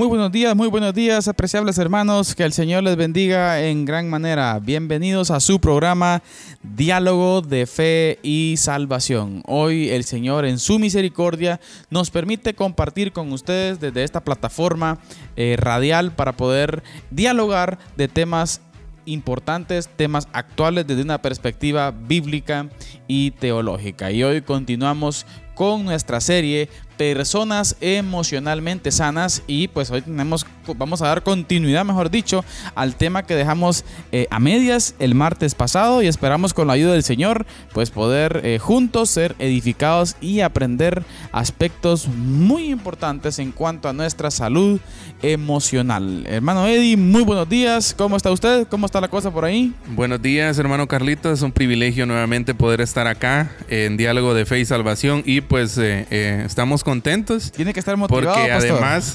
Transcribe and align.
Muy 0.00 0.08
buenos 0.08 0.32
días, 0.32 0.56
muy 0.56 0.68
buenos 0.68 0.94
días, 0.94 1.28
apreciables 1.28 1.76
hermanos. 1.76 2.34
Que 2.34 2.44
el 2.44 2.54
Señor 2.54 2.82
les 2.84 2.96
bendiga 2.96 3.60
en 3.60 3.84
gran 3.84 4.08
manera. 4.08 4.58
Bienvenidos 4.58 5.30
a 5.30 5.40
su 5.40 5.60
programa 5.60 6.22
Diálogo 6.62 7.42
de 7.42 7.66
Fe 7.66 8.18
y 8.22 8.54
Salvación. 8.56 9.42
Hoy 9.44 9.90
el 9.90 10.04
Señor 10.04 10.46
en 10.46 10.58
su 10.58 10.78
misericordia 10.78 11.60
nos 11.90 12.10
permite 12.10 12.54
compartir 12.54 13.12
con 13.12 13.30
ustedes 13.30 13.78
desde 13.78 14.02
esta 14.02 14.24
plataforma 14.24 14.96
eh, 15.36 15.56
radial 15.58 16.12
para 16.12 16.32
poder 16.32 16.82
dialogar 17.10 17.78
de 17.98 18.08
temas 18.08 18.62
importantes, 19.04 19.90
temas 19.96 20.28
actuales 20.32 20.86
desde 20.86 21.02
una 21.02 21.20
perspectiva 21.20 21.90
bíblica 21.90 22.70
y 23.06 23.32
teológica. 23.32 24.10
Y 24.10 24.22
hoy 24.22 24.40
continuamos 24.40 25.26
con 25.54 25.84
nuestra 25.84 26.22
serie 26.22 26.70
personas 27.00 27.76
emocionalmente 27.80 28.90
sanas 28.90 29.42
y 29.46 29.68
pues 29.68 29.90
hoy 29.90 30.02
tenemos 30.02 30.44
vamos 30.76 31.00
a 31.00 31.08
dar 31.08 31.22
continuidad 31.22 31.82
mejor 31.82 32.10
dicho 32.10 32.44
al 32.74 32.94
tema 32.94 33.22
que 33.22 33.34
dejamos 33.34 33.86
eh, 34.12 34.26
a 34.30 34.38
medias 34.38 34.94
el 34.98 35.14
martes 35.14 35.54
pasado 35.54 36.02
y 36.02 36.08
esperamos 36.08 36.52
con 36.52 36.66
la 36.66 36.74
ayuda 36.74 36.92
del 36.92 37.02
Señor 37.02 37.46
pues 37.72 37.90
poder 37.90 38.42
eh, 38.44 38.58
juntos 38.58 39.08
ser 39.08 39.34
edificados 39.38 40.16
y 40.20 40.40
aprender 40.40 41.02
aspectos 41.32 42.06
muy 42.06 42.68
importantes 42.68 43.38
en 43.38 43.52
cuanto 43.52 43.88
a 43.88 43.94
nuestra 43.94 44.30
salud 44.30 44.78
emocional 45.22 46.26
hermano 46.26 46.66
Eddie 46.66 46.98
muy 46.98 47.22
buenos 47.22 47.48
días 47.48 47.94
¿cómo 47.96 48.18
está 48.18 48.30
usted? 48.30 48.68
¿cómo 48.68 48.84
está 48.84 49.00
la 49.00 49.08
cosa 49.08 49.30
por 49.30 49.46
ahí? 49.46 49.72
Buenos 49.88 50.20
días 50.20 50.58
hermano 50.58 50.86
Carlito 50.86 51.32
es 51.32 51.40
un 51.40 51.50
privilegio 51.50 52.04
nuevamente 52.04 52.54
poder 52.54 52.82
estar 52.82 53.06
acá 53.06 53.52
en 53.70 53.96
diálogo 53.96 54.34
de 54.34 54.44
fe 54.44 54.60
y 54.60 54.66
salvación 54.66 55.22
y 55.24 55.40
pues 55.40 55.78
eh, 55.78 56.42
estamos 56.44 56.84
con 56.84 56.89
contentos. 56.90 57.52
Tiene 57.52 57.72
que 57.72 57.78
estar 57.78 57.96
motivado. 57.96 58.34
Porque 58.34 58.50
además, 58.50 59.14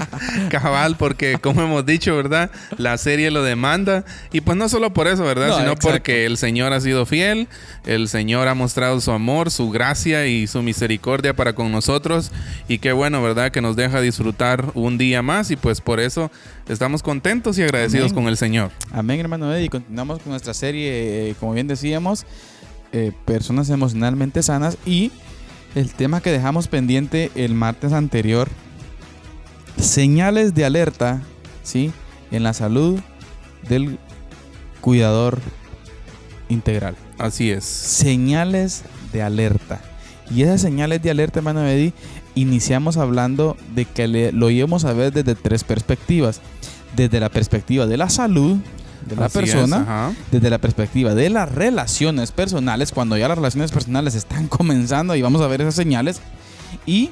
cabal, 0.48 0.96
porque 0.96 1.38
como 1.40 1.60
hemos 1.62 1.84
dicho, 1.84 2.14
¿verdad? 2.14 2.52
La 2.78 2.96
serie 2.98 3.32
lo 3.32 3.42
demanda. 3.42 4.04
Y 4.32 4.42
pues 4.42 4.56
no 4.56 4.68
solo 4.68 4.92
por 4.92 5.08
eso, 5.08 5.24
¿verdad? 5.24 5.58
Sino 5.58 5.74
porque 5.74 6.24
el 6.24 6.36
Señor 6.36 6.72
ha 6.72 6.80
sido 6.80 7.04
fiel, 7.04 7.48
el 7.84 8.08
Señor 8.08 8.46
ha 8.46 8.54
mostrado 8.54 9.00
su 9.00 9.10
amor, 9.10 9.50
su 9.50 9.70
gracia 9.70 10.28
y 10.28 10.46
su 10.46 10.62
misericordia 10.62 11.34
para 11.34 11.52
con 11.52 11.72
nosotros. 11.72 12.30
Y 12.68 12.78
qué 12.78 12.92
bueno, 12.92 13.20
¿verdad? 13.20 13.50
Que 13.50 13.60
nos 13.60 13.74
deja 13.74 14.00
disfrutar 14.00 14.70
un 14.74 14.96
día 14.96 15.20
más 15.20 15.50
y 15.50 15.56
pues 15.56 15.80
por 15.80 15.98
eso 15.98 16.30
estamos 16.68 17.02
contentos 17.02 17.58
y 17.58 17.64
agradecidos 17.64 18.12
con 18.12 18.28
el 18.28 18.36
Señor. 18.36 18.70
Amén, 18.92 19.18
hermano 19.18 19.52
Eddie. 19.52 19.68
Continuamos 19.68 20.20
con 20.20 20.30
nuestra 20.30 20.54
serie, 20.54 21.30
eh, 21.30 21.34
como 21.40 21.54
bien 21.54 21.66
decíamos, 21.66 22.24
eh, 22.92 23.10
personas 23.24 23.68
emocionalmente 23.68 24.44
sanas 24.44 24.78
y 24.86 25.10
el 25.76 25.92
tema 25.92 26.22
que 26.22 26.32
dejamos 26.32 26.68
pendiente 26.68 27.30
el 27.34 27.54
martes 27.54 27.92
anterior, 27.92 28.48
señales 29.78 30.54
de 30.54 30.64
alerta, 30.64 31.22
¿sí? 31.62 31.92
En 32.30 32.42
la 32.42 32.54
salud 32.54 32.98
del 33.68 33.98
cuidador 34.80 35.38
integral. 36.48 36.96
Así 37.18 37.50
es. 37.50 37.64
Señales 37.64 38.84
de 39.12 39.22
alerta. 39.22 39.82
Y 40.30 40.42
esas 40.42 40.62
señales 40.62 41.02
de 41.02 41.10
alerta, 41.10 41.40
hermano 41.40 41.66
Eddie, 41.66 41.92
iniciamos 42.34 42.96
hablando 42.96 43.54
de 43.74 43.84
que 43.84 44.32
lo 44.32 44.48
íbamos 44.48 44.86
a 44.86 44.94
ver 44.94 45.12
desde 45.12 45.34
tres 45.34 45.62
perspectivas. 45.62 46.40
Desde 46.96 47.20
la 47.20 47.28
perspectiva 47.28 47.86
de 47.86 47.98
la 47.98 48.08
salud, 48.08 48.56
de 49.06 49.16
la 49.16 49.28
persona 49.28 50.14
desde 50.30 50.50
la 50.50 50.58
perspectiva 50.58 51.14
de 51.14 51.30
las 51.30 51.50
relaciones 51.50 52.32
personales, 52.32 52.92
cuando 52.92 53.16
ya 53.16 53.28
las 53.28 53.38
relaciones 53.38 53.72
personales 53.72 54.14
están 54.14 54.48
comenzando 54.48 55.14
y 55.14 55.22
vamos 55.22 55.40
a 55.40 55.46
ver 55.46 55.60
esas 55.60 55.74
señales, 55.74 56.20
y 56.84 57.10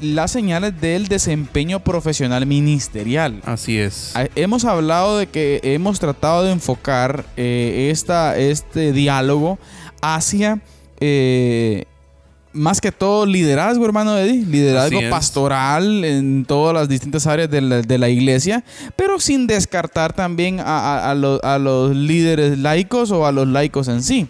las 0.00 0.30
señales 0.30 0.80
del 0.80 1.08
desempeño 1.08 1.80
profesional 1.80 2.46
ministerial. 2.46 3.40
Así 3.44 3.78
es. 3.78 4.12
Hemos 4.34 4.64
hablado 4.64 5.18
de 5.18 5.26
que 5.26 5.60
hemos 5.62 6.00
tratado 6.00 6.44
de 6.44 6.52
enfocar 6.52 7.24
eh, 7.36 7.88
esta, 7.90 8.36
este 8.36 8.92
diálogo 8.92 9.58
hacia 10.02 10.60
eh, 11.00 11.84
más 12.56 12.80
que 12.80 12.90
todo 12.90 13.26
liderazgo, 13.26 13.84
hermano 13.84 14.16
Eddie, 14.18 14.44
liderazgo 14.44 14.98
pastoral 15.10 16.04
en 16.04 16.44
todas 16.44 16.74
las 16.74 16.88
distintas 16.88 17.26
áreas 17.26 17.50
de 17.50 17.98
la, 17.98 18.08
iglesia, 18.08 18.64
pero 18.96 19.20
sin 19.20 19.46
descartar 19.46 20.12
también 20.12 20.60
a, 20.60 21.14
los 21.14 21.94
líderes 21.94 22.58
laicos 22.58 23.10
o 23.10 23.26
a 23.26 23.32
los 23.32 23.46
laicos 23.46 23.88
en 23.88 24.02
sí. 24.02 24.26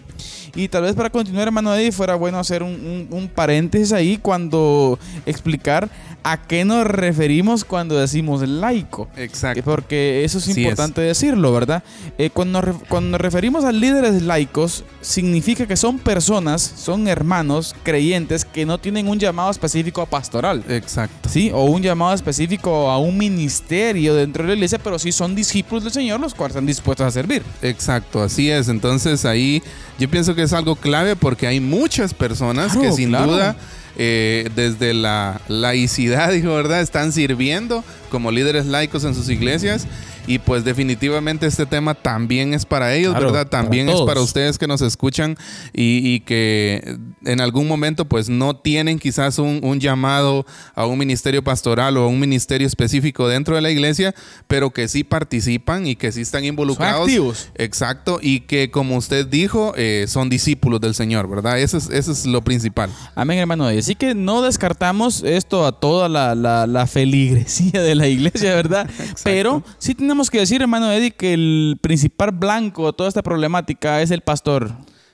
Y 0.57 0.69
tal 0.69 0.81
vez 0.81 0.95
para 0.95 1.11
continuar, 1.11 1.47
hermano 1.47 1.73
Eddie, 1.75 1.91
fuera 1.91 2.15
bueno 2.15 2.39
hacer 2.39 2.63
un, 2.63 3.07
un 3.11 3.27
paréntesis 3.27 3.93
ahí 3.93 4.17
cuando 4.17 4.97
explicar 5.27 5.87
a 6.23 6.35
qué 6.45 6.65
nos 6.65 6.85
referimos 6.85 7.63
cuando 7.63 7.97
decimos 7.97 8.45
laico. 8.45 9.07
Exacto. 9.15 9.61
Porque 9.63 10.25
eso 10.25 10.39
es 10.39 10.57
importante 10.57 10.99
decirlo, 10.99 11.53
¿verdad? 11.53 11.83
Eh, 12.17 12.29
cuando, 12.31 12.61
cuando 12.89 13.11
nos 13.11 13.21
referimos 13.21 13.63
a 13.63 13.71
líderes 13.71 14.21
laicos, 14.23 14.83
significa 14.99 15.65
que 15.65 15.77
son 15.77 15.99
personas, 15.99 16.61
son 16.61 17.07
hermanos 17.07 17.75
creyentes 17.83 18.43
que 18.43 18.65
no 18.65 18.77
tienen 18.77 19.07
un 19.07 19.19
llamado 19.19 19.49
específico 19.51 20.01
a 20.01 20.05
pastoral. 20.05 20.65
Exacto. 20.67 21.29
Sí, 21.29 21.49
o 21.53 21.63
un 21.63 21.81
llamado 21.81 22.13
específico 22.13 22.89
a 22.89 22.97
un 22.97 23.17
ministerio 23.17 24.13
dentro 24.13 24.43
de 24.43 24.49
la 24.49 24.55
iglesia, 24.55 24.79
pero 24.79 24.99
sí 24.99 25.11
son 25.11 25.33
discípulos 25.33 25.83
del 25.83 25.93
Señor 25.93 26.19
los 26.19 26.33
cuales 26.33 26.55
están 26.55 26.65
dispuestos 26.65 27.07
a 27.07 27.11
servir. 27.11 27.43
Exacto, 27.61 28.21
así 28.21 28.49
es. 28.49 28.67
Entonces 28.67 29.23
ahí 29.23 29.61
yo 29.97 30.09
pienso 30.09 30.35
que 30.35 30.46
es 30.47 30.53
algo 30.53 30.75
clave 30.75 31.15
porque 31.15 31.45
hay 31.45 31.59
muchas 31.59 32.13
personas 32.13 32.75
que 32.75 32.91
sin 32.91 33.11
duda 33.11 33.55
eh, 33.97 34.49
desde 34.55 34.93
la 34.93 35.41
laicidad, 35.47 36.31
dijo, 36.33 36.53
¿verdad? 36.53 36.81
Están 36.81 37.11
sirviendo 37.11 37.83
como 38.09 38.31
líderes 38.31 38.65
laicos 38.65 39.03
en 39.03 39.13
sus 39.13 39.29
iglesias 39.29 39.87
y 40.27 40.39
pues 40.39 40.65
definitivamente 40.65 41.47
este 41.47 41.65
tema 41.65 41.95
también 41.95 42.53
es 42.53 42.65
para 42.65 42.93
ellos, 42.93 43.13
¿verdad? 43.13 43.47
También 43.47 43.87
es 43.87 44.01
para 44.01 44.19
ustedes 44.21 44.57
que 44.57 44.67
nos 44.67 44.81
escuchan 44.81 45.37
y, 45.73 46.19
que 46.21 46.97
en 47.23 47.39
algún 47.39 47.67
momento 47.67 48.05
pues 48.05 48.27
no 48.27 48.55
tienen 48.55 48.99
quizás 48.99 49.39
un, 49.39 49.79
llamado 49.79 50.45
a 50.75 50.85
un 50.85 50.97
ministerio 50.97 51.43
pastoral 51.43 51.95
o 51.97 52.03
a 52.03 52.07
un 52.07 52.19
ministerio 52.19 52.67
específico 52.67 53.27
dentro 53.27 53.55
de 53.55 53.61
la 53.61 53.71
iglesia, 53.71 54.13
pero 54.47 54.71
que 54.71 54.87
sí 54.87 55.03
participan 55.03 55.87
y 55.87 55.95
que 55.95 56.11
sí 56.11 56.21
están 56.21 56.43
involucrados. 56.43 57.03
activos. 57.03 57.49
Exacto. 57.55 58.19
Y 58.21 58.41
que 58.41 58.69
como 58.69 58.97
usted 58.97 59.27
dijo, 59.27 59.73
eh, 59.77 60.05
son 60.07 60.29
discípulos 60.29 60.81
del 60.81 60.95
Señor, 60.95 61.29
¿verdad? 61.29 61.59
Eso 61.59 61.77
es, 61.77 61.89
eso 61.89 62.11
es 62.11 62.25
lo 62.25 62.41
principal. 62.41 62.89
Amén, 63.15 63.39
hermano. 63.39 63.67
Así 63.67 63.95
que 63.95 64.13
no 64.13 64.41
descartamos 64.41 65.23
esto 65.23 65.65
a 65.65 65.71
toda 65.71 66.09
la, 66.09 66.35
la, 66.35 66.87
feligresía 66.87 67.81
de 67.81 67.95
la 67.95 68.07
iglesia, 68.07 68.55
¿verdad? 68.55 68.89
Pero 69.23 69.63
sí 69.77 69.93
tenemos 69.93 70.16
tenemos 70.17 70.31
que 70.31 70.39
decir, 70.39 70.63
hermano 70.63 70.91
Eddie, 70.91 71.11
que 71.11 71.35
el 71.35 71.77
principal 71.79 72.31
blanco 72.31 72.87
de 72.87 72.93
toda 72.93 73.07
esta 73.07 73.21
problemática 73.21 74.01
es 74.01 74.09
el 74.09 74.21
pastor. 74.21 74.71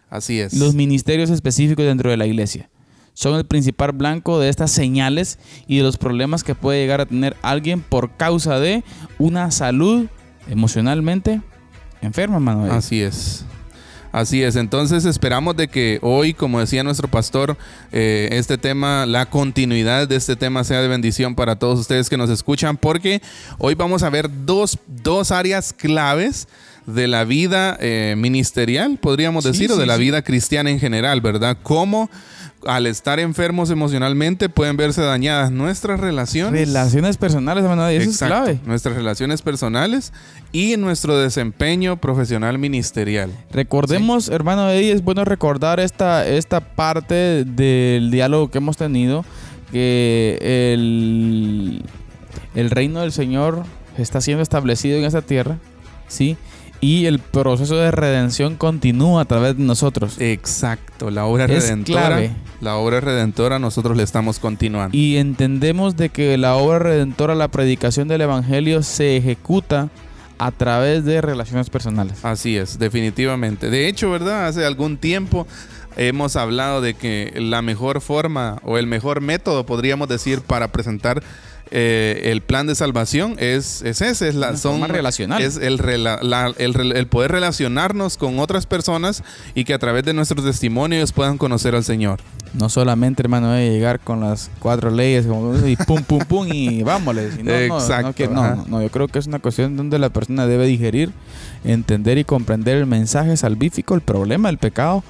Así 0.09 0.39
es. 0.39 0.53
Los 0.53 0.75
ministerios 0.75 1.29
específicos 1.29 1.83
dentro 1.83 2.09
de 2.09 2.15
la 2.15 2.25
iglesia 2.25 2.69
son 3.13 3.35
el 3.35 3.45
principal 3.45 3.91
blanco 3.91 4.39
de 4.39 4.47
estas 4.47 4.71
señales 4.71 5.39
y 5.67 5.75
de 5.75 5.83
los 5.83 5.97
problemas 5.97 6.45
que 6.45 6.55
puede 6.55 6.79
llegar 6.79 7.01
a 7.01 7.05
tener 7.05 7.35
alguien 7.41 7.81
por 7.81 8.15
causa 8.15 8.61
de 8.61 8.85
una 9.19 9.51
salud 9.51 10.07
emocionalmente 10.47 11.41
enferma, 12.01 12.35
hermano. 12.35 12.65
Eddie. 12.67 12.77
Así 12.77 13.01
es. 13.01 13.45
Así 14.13 14.43
es, 14.43 14.55
entonces 14.57 15.05
esperamos 15.05 15.57
de 15.57 15.69
que 15.69 15.97
hoy, 16.03 16.35
como 16.35 16.59
decía 16.59 16.83
nuestro 16.83 17.07
pastor, 17.07 17.57
eh, 17.91 18.29
este 18.33 18.59
tema, 18.59 19.07
la 19.07 19.25
continuidad 19.25 20.07
de 20.07 20.17
este 20.17 20.35
tema 20.35 20.63
sea 20.63 20.83
de 20.83 20.87
bendición 20.87 21.33
para 21.33 21.55
todos 21.55 21.79
ustedes 21.79 22.11
que 22.11 22.17
nos 22.17 22.29
escuchan, 22.29 22.77
porque 22.77 23.23
hoy 23.57 23.73
vamos 23.73 24.03
a 24.03 24.11
ver 24.11 24.29
dos, 24.45 24.77
dos 24.85 25.31
áreas 25.31 25.73
claves 25.73 26.47
de 26.85 27.07
la 27.07 27.23
vida 27.23 27.75
eh, 27.79 28.13
ministerial, 28.15 28.99
podríamos 29.01 29.45
decir, 29.45 29.71
o 29.71 29.77
de 29.77 29.87
la 29.87 29.97
vida 29.97 30.21
cristiana 30.21 30.69
en 30.69 30.79
general, 30.79 31.19
¿verdad? 31.19 31.57
Cómo 31.63 32.11
al 32.65 32.87
estar 32.87 33.19
enfermos 33.19 33.69
emocionalmente 33.69 34.49
pueden 34.49 34.77
verse 34.77 35.01
dañadas 35.01 35.51
nuestras 35.51 35.99
relaciones. 35.99 36.67
Relaciones 36.67 37.17
personales, 37.17 37.63
hermano, 37.63 37.87
eso 37.87 38.09
es 38.09 38.17
clave. 38.17 38.59
Nuestras 38.65 38.95
relaciones 38.95 39.41
personales 39.41 40.13
y 40.51 40.77
nuestro 40.77 41.17
desempeño 41.17 41.97
profesional 41.97 42.57
ministerial. 42.57 43.31
Recordemos, 43.51 44.29
hermano 44.29 44.69
Eddie, 44.69 44.91
es 44.91 45.03
bueno 45.03 45.25
recordar 45.25 45.79
esta, 45.79 46.27
esta 46.27 46.59
parte 46.61 47.45
del 47.45 48.11
diálogo 48.11 48.49
que 48.49 48.59
hemos 48.59 48.77
tenido, 48.77 49.25
que 49.71 50.37
el 50.73 51.83
el 52.55 52.69
reino 52.69 53.01
del 53.01 53.11
Señor 53.11 53.63
está 53.97 54.21
siendo 54.21 54.43
establecido 54.43 54.97
en 54.97 55.05
esta 55.05 55.21
tierra, 55.21 55.57
¿sí? 56.07 56.37
Y 56.83 57.05
el 57.05 57.19
proceso 57.19 57.77
de 57.77 57.91
redención 57.91 58.57
continúa 58.57 59.21
a 59.21 59.25
través 59.25 59.55
de 59.55 59.63
nosotros. 59.63 60.19
Exacto, 60.19 61.11
la 61.11 61.23
obra 61.23 61.47
redentora. 61.47 62.29
La 62.59 62.75
obra 62.75 62.99
redentora 62.99 63.57
nosotros 63.57 63.95
le 63.95 64.03
estamos 64.03 64.37
continuando. 64.37 64.95
Y 64.95 65.15
entendemos 65.15 65.95
de 65.95 66.09
que 66.09 66.37
la 66.37 66.55
obra 66.55 66.79
redentora, 66.79 67.35
la 67.35 67.47
predicación 67.47 68.09
del 68.09 68.19
evangelio 68.19 68.83
se 68.83 69.15
ejecuta 69.15 69.91
a 70.37 70.51
través 70.51 71.05
de 71.05 71.21
relaciones 71.21 71.69
personales. 71.69 72.25
Así 72.25 72.57
es, 72.57 72.77
definitivamente. 72.77 73.69
De 73.69 73.87
hecho, 73.87 74.11
¿verdad? 74.11 74.47
Hace 74.47 74.65
algún 74.65 74.97
tiempo 74.97 75.47
hemos 75.95 76.35
hablado 76.35 76.81
de 76.81 76.95
que 76.95 77.31
la 77.37 77.61
mejor 77.61 78.01
forma 78.01 78.59
o 78.61 78.77
el 78.77 78.87
mejor 78.87 79.21
método, 79.21 79.65
podríamos 79.65 80.09
decir, 80.09 80.41
para 80.41 80.67
presentar 80.73 81.23
eh, 81.75 82.29
el 82.31 82.41
plan 82.41 82.67
de 82.67 82.75
salvación 82.75 83.35
es, 83.39 83.81
es 83.81 84.03
ese, 84.03 84.27
es 84.27 84.35
la 84.35 84.55
son, 84.57 84.87
relacional. 84.87 85.41
Es 85.41 85.57
el, 85.57 85.81
el, 85.81 87.07
poder 87.07 87.31
relacionarnos 87.31 88.15
con 88.15 88.37
otras 88.37 88.67
personas 88.67 89.23
y 89.55 89.63
que 89.63 89.73
a 89.73 89.79
través 89.79 90.03
de 90.03 90.13
nuestros 90.13 90.45
testimonios 90.45 91.11
puedan 91.13 91.39
conocer 91.39 91.73
al 91.73 91.83
Señor. 91.83 92.19
No 92.53 92.69
solamente, 92.69 93.23
hermano, 93.23 93.53
de 93.53 93.71
llegar 93.71 93.99
con 93.99 94.21
las 94.21 94.51
cuatro 94.59 94.91
leyes 94.91 95.25
y 95.65 95.75
pum, 95.75 96.03
pum, 96.03 96.19
pum 96.19 96.47
y 96.47 96.83
vámonos. 96.83 97.39
No, 97.43 97.51
Exacto. 97.51 98.29
No, 98.29 98.65
no, 98.67 98.79
yo 98.79 98.89
creo 98.91 99.07
que 99.07 99.17
es 99.17 99.25
una 99.25 99.39
cuestión 99.39 99.75
donde 99.75 99.97
la 99.97 100.09
persona 100.09 100.45
debe 100.45 100.67
digerir, 100.67 101.11
entender 101.63 102.19
y 102.19 102.23
comprender 102.23 102.77
el 102.77 102.85
mensaje 102.85 103.35
salvífico, 103.35 103.95
el 103.95 104.01
problema 104.01 104.49
del 104.49 104.59
pecado 104.59 105.03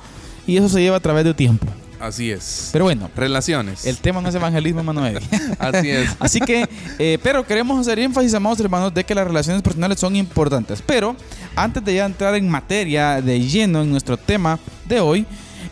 y 0.47 0.55
eso 0.55 0.69
se 0.69 0.79
lleva 0.79 0.95
a 0.95 1.01
través 1.01 1.25
de 1.25 1.33
tiempo. 1.33 1.67
Así 2.03 2.31
es. 2.31 2.69
Pero 2.73 2.83
bueno. 2.83 3.09
Relaciones. 3.15 3.85
El 3.85 3.97
tema 3.97 4.19
no 4.19 4.27
es 4.27 4.35
evangelismo, 4.35 4.83
Manuel. 4.83 5.19
Así 5.59 5.89
es. 5.89 6.09
Así 6.19 6.41
que, 6.41 6.67
eh, 6.99 7.17
pero 7.23 7.45
queremos 7.47 7.79
hacer 7.79 7.97
énfasis, 7.97 8.33
amados 8.33 8.59
hermanos, 8.59 8.93
de 8.93 9.05
que 9.05 9.15
las 9.15 9.25
relaciones 9.25 9.61
personales 9.61 10.01
son 10.01 10.17
importantes. 10.17 10.83
Pero 10.85 11.15
antes 11.55 11.83
de 11.85 11.95
ya 11.95 12.05
entrar 12.05 12.35
en 12.35 12.49
materia 12.49 13.21
de 13.21 13.39
lleno 13.39 13.81
en 13.81 13.89
nuestro 13.89 14.17
tema 14.17 14.59
de 14.85 14.99
hoy, 14.99 15.25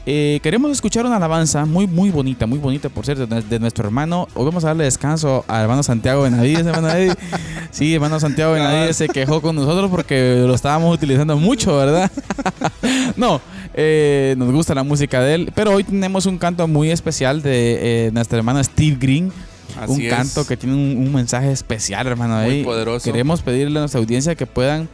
eh, 0.06 0.40
queremos 0.42 0.72
escuchar 0.72 1.06
una 1.06 1.18
alabanza 1.18 1.66
muy, 1.66 1.86
muy 1.86 2.10
bonita, 2.10 2.48
muy 2.48 2.60
bonita, 2.60 2.88
por 2.88 3.06
cierto, 3.06 3.28
de, 3.28 3.60
nuestro 3.60 3.86
hermano. 3.86 4.28
Hoy 4.34 4.46
vamos 4.46 4.64
a 4.64 4.68
darle 4.68 4.86
descanso 4.86 5.44
al 5.50 5.64
hermano 5.64 5.84
Santiago 5.84 6.24
Benavides, 6.24 6.66
hermano 6.66 6.88
Sí, 7.72 7.94
hermano 7.94 8.20
Santiago 8.22 8.54
Benavides 8.54 8.96
se 8.96 9.10
quejó 9.10 9.42
con 9.42 9.56
nosotros 9.56 9.92
porque 9.92 10.44
lo 10.48 10.56
estábamos 10.56 10.96
utilizando 10.96 11.36
mucho, 11.38 11.76
¿verdad? 11.78 12.10
no, 13.18 13.42
eh, 13.74 14.36
nos 14.38 14.52
gusta 14.52 14.76
la 14.76 14.84
música 14.84 15.22
de 15.22 15.36
él, 15.36 15.52
pero 15.56 15.72
hoy 15.72 15.84
tenemos 15.84 16.26
un 16.26 16.38
canto 16.38 16.68
muy 16.68 16.92
especial 16.92 17.42
de 17.42 18.08
eh, 18.08 18.12
nuestro 18.12 18.38
hermano 18.38 18.64
Steve 18.64 18.98
Green. 19.00 19.32
un 19.88 20.08
canto 20.10 20.46
que 20.46 20.58
tiene 20.58 20.76
un, 20.76 21.14
mensaje 21.14 21.52
especial, 21.52 22.08
hermano. 22.08 22.42
Muy 22.44 22.64
poderoso. 22.64 23.04
Queremos 23.04 23.42
pedirle 23.42 23.80
a 23.80 23.82
nuestra 23.82 24.00
audiencia 24.00 24.36
que 24.36 24.46
puedan 24.46 24.90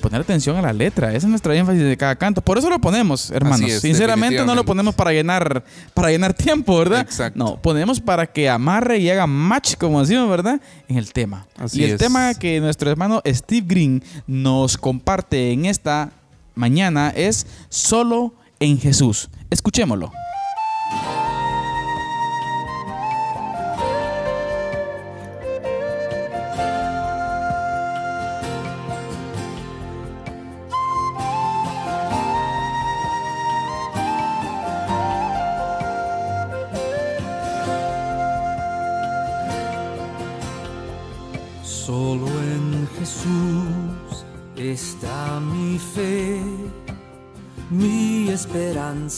poner 0.00 0.20
atención 0.20 0.56
a 0.56 0.62
la 0.62 0.72
letra. 0.72 1.08
Esa 1.08 1.26
es 1.26 1.30
nuestra 1.30 1.54
énfasis 1.54 1.82
de 1.82 1.96
cada 1.96 2.16
canto. 2.16 2.40
Por 2.40 2.58
eso 2.58 2.68
lo 2.68 2.78
ponemos, 2.78 3.30
hermanos. 3.30 3.70
Sinceramente 3.80 4.44
no 4.44 4.54
lo 4.54 4.64
ponemos 4.64 4.94
para 4.94 5.12
llenar, 5.12 5.64
para 5.92 6.10
llenar 6.10 6.34
tiempo, 6.34 6.78
¿verdad? 6.78 7.00
Exacto. 7.00 7.38
No, 7.38 7.60
ponemos 7.60 8.00
para 8.00 8.26
que 8.26 8.48
amarre 8.48 8.98
y 8.98 9.10
haga 9.10 9.26
match, 9.26 9.74
como 9.76 10.00
decimos, 10.00 10.28
¿verdad? 10.28 10.60
En 10.88 10.98
el 10.98 11.12
tema. 11.12 11.46
y 11.72 11.84
el 11.84 11.98
tema 11.98 12.34
que 12.34 12.60
nuestro 12.60 12.90
hermano 12.90 13.22
Steve 13.26 13.66
Green 13.66 14.02
nos 14.26 14.76
comparte 14.76 15.52
en 15.52 15.66
esta 15.66 16.10
mañana 16.54 17.10
es 17.10 17.46
solo 17.68 18.34
en 18.60 18.78
Jesús. 18.78 19.28
Escuchémoslo. 19.50 20.12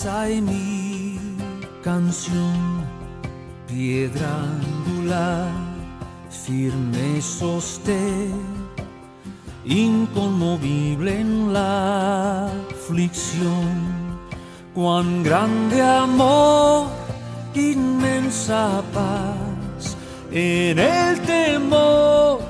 Y 0.07 0.41
mi 0.41 1.19
canción, 1.83 2.85
piedra 3.67 4.45
angular, 4.45 5.51
firme 6.31 7.21
sostén, 7.21 8.33
inconmovible 9.65 11.21
en 11.21 11.53
la 11.53 12.47
aflicción. 12.47 14.07
Cuán 14.77 15.25
grande 15.25 15.83
amor, 15.83 16.87
inmensa 17.55 18.83
paz, 18.95 19.97
en 20.31 20.79
el 20.79 21.21
temor 21.23 22.41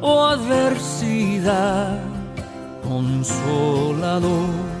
o 0.00 0.24
adversidad, 0.24 1.98
consolador 2.82 4.73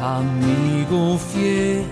amigo 0.00 1.18
fiel, 1.18 1.84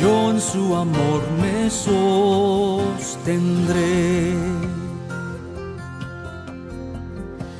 yo 0.00 0.30
en 0.30 0.40
su 0.40 0.74
amor 0.74 1.22
me 1.40 1.70
sostendré. 1.70 3.14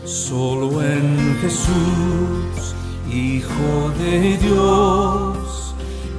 Solo 0.05 0.83
en 0.83 1.39
Jesús, 1.41 2.75
Hijo 3.13 3.91
de 3.99 4.39
Dios, 4.39 5.75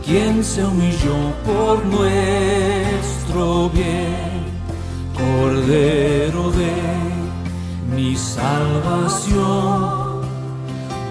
quien 0.06 0.44
se 0.44 0.64
humilló 0.64 1.34
por 1.44 1.84
nuestro 1.86 3.70
bien, 3.70 4.44
Cordero 5.16 6.52
de 6.52 6.72
mi 7.96 8.16
salvación 8.16 10.03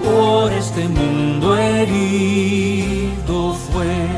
por 0.02 0.52
este 0.52 0.88
mundo 0.88 1.56
herido 1.56 3.54
fue, 3.54 4.08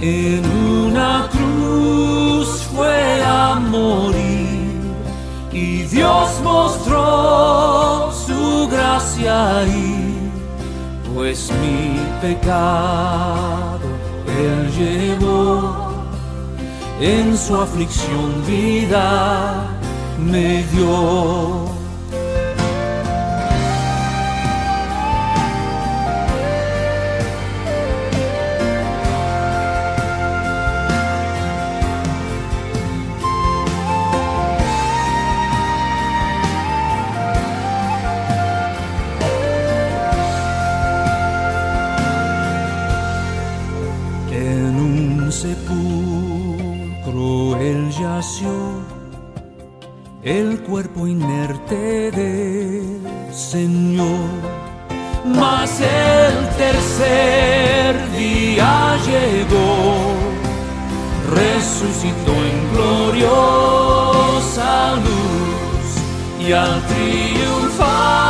en 0.00 0.44
una 0.86 1.28
cruz 1.30 2.48
fue 2.74 3.22
a 3.22 3.56
morir 3.56 4.80
y 5.52 5.82
Dios 5.82 6.40
mostró 6.42 8.12
su 8.12 8.68
gracia 8.68 9.58
ahí, 9.58 10.30
pues 11.14 11.50
mi 11.60 11.98
pecado 12.20 13.78
él 14.26 14.70
llevó, 14.78 15.88
en 17.00 17.36
su 17.36 17.56
aflicción 17.56 18.44
vida 18.46 19.66
me 20.18 20.62
dio 20.64 21.67
el 50.28 50.60
cuerpo 50.60 51.06
inerte 51.06 52.10
del 52.10 53.00
Señor. 53.32 54.28
Mas 55.24 55.80
el 55.80 56.48
tercer 56.56 57.96
día 58.12 58.98
llegó, 59.06 60.12
resucitó 61.34 62.32
en 62.32 62.70
gloriosa 62.74 64.72
luz 64.96 65.86
y 66.46 66.52
al 66.52 66.82
triunfar 66.86 68.22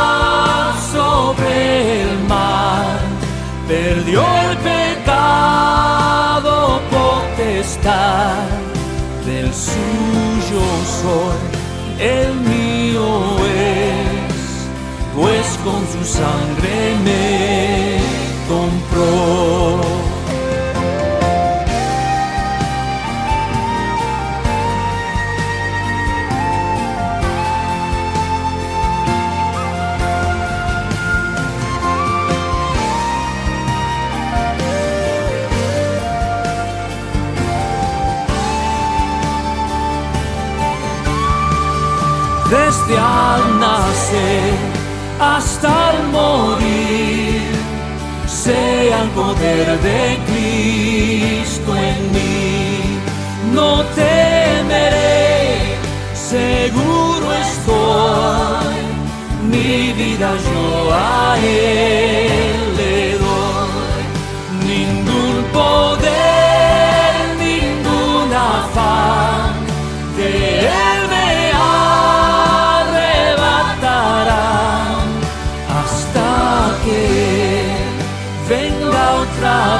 sobre 0.93 2.01
el 2.03 2.11
mar, 2.29 2.99
perdió 3.67 4.21
el 4.49 4.57
pecado 4.57 6.53
potestad 6.89 8.47
del 9.25 9.53
suyo 9.53 10.61
soy 11.01 11.38
el 11.99 12.33
mío 12.35 13.37
es, 13.45 14.33
pues 15.15 15.59
con 15.63 15.81
su 15.91 16.05
sangre 16.05 16.95
me 17.03 17.99
compró. 18.47 19.68
Hasta 45.19 45.91
el 45.95 46.07
morir, 46.09 47.41
sea 48.25 49.03
el 49.03 49.09
poder 49.09 49.79
de 49.81 50.17
Cristo 50.27 51.75
en 51.75 52.11
mí. 52.13 52.99
No 53.53 53.83
temeré, 53.95 55.75
seguro 56.13 57.33
estoy, 57.33 58.75
mi 59.51 59.93
vida 59.93 60.31
yo 60.47 60.93
a 60.93 61.37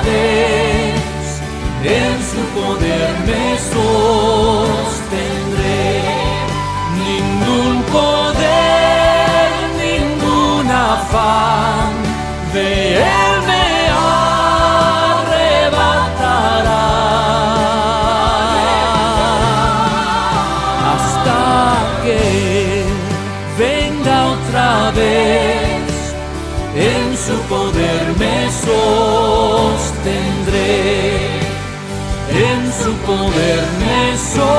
vez 0.03 1.41
en 1.84 2.22
su 2.32 2.41
poder 2.60 3.10
me 3.27 3.58
sostendré. 3.74 5.00
Ningún 6.98 7.75
poder 7.84 9.50
ningún 9.77 10.65
afán 10.70 11.91
de 12.53 12.70
él 12.98 13.34
me 13.48 13.68
arrebatará. 15.25 15.96
Hasta 20.94 21.41
que 22.03 22.22
venga 23.58 24.15
otra 24.36 24.70
vez 24.91 25.89
en 26.75 27.06
su 27.18 27.36
poder 27.44 28.03
me 28.18 28.36
sostendré 28.51 28.99
su 32.89 32.96
poder 33.05 33.60
me 33.79 34.17
sostendré. 34.17 34.50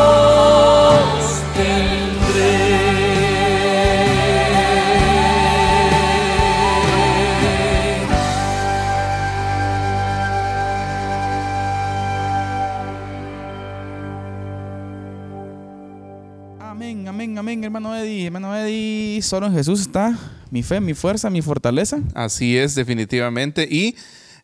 Amén, 16.61 17.09
amén, 17.09 17.39
amén, 17.39 17.65
hermano 17.65 17.97
Eddie. 17.97 18.27
Hermano 18.27 18.57
Eddie, 18.57 19.23
solo 19.23 19.47
en 19.47 19.55
Jesús 19.55 19.81
está 19.81 20.17
mi 20.51 20.63
fe, 20.63 20.81
mi 20.81 20.95
fuerza, 20.95 21.31
mi 21.31 21.43
fortaleza. 21.43 21.99
Así 22.15 22.57
es, 22.57 22.77
definitivamente. 22.77 23.67
Y 23.69 23.97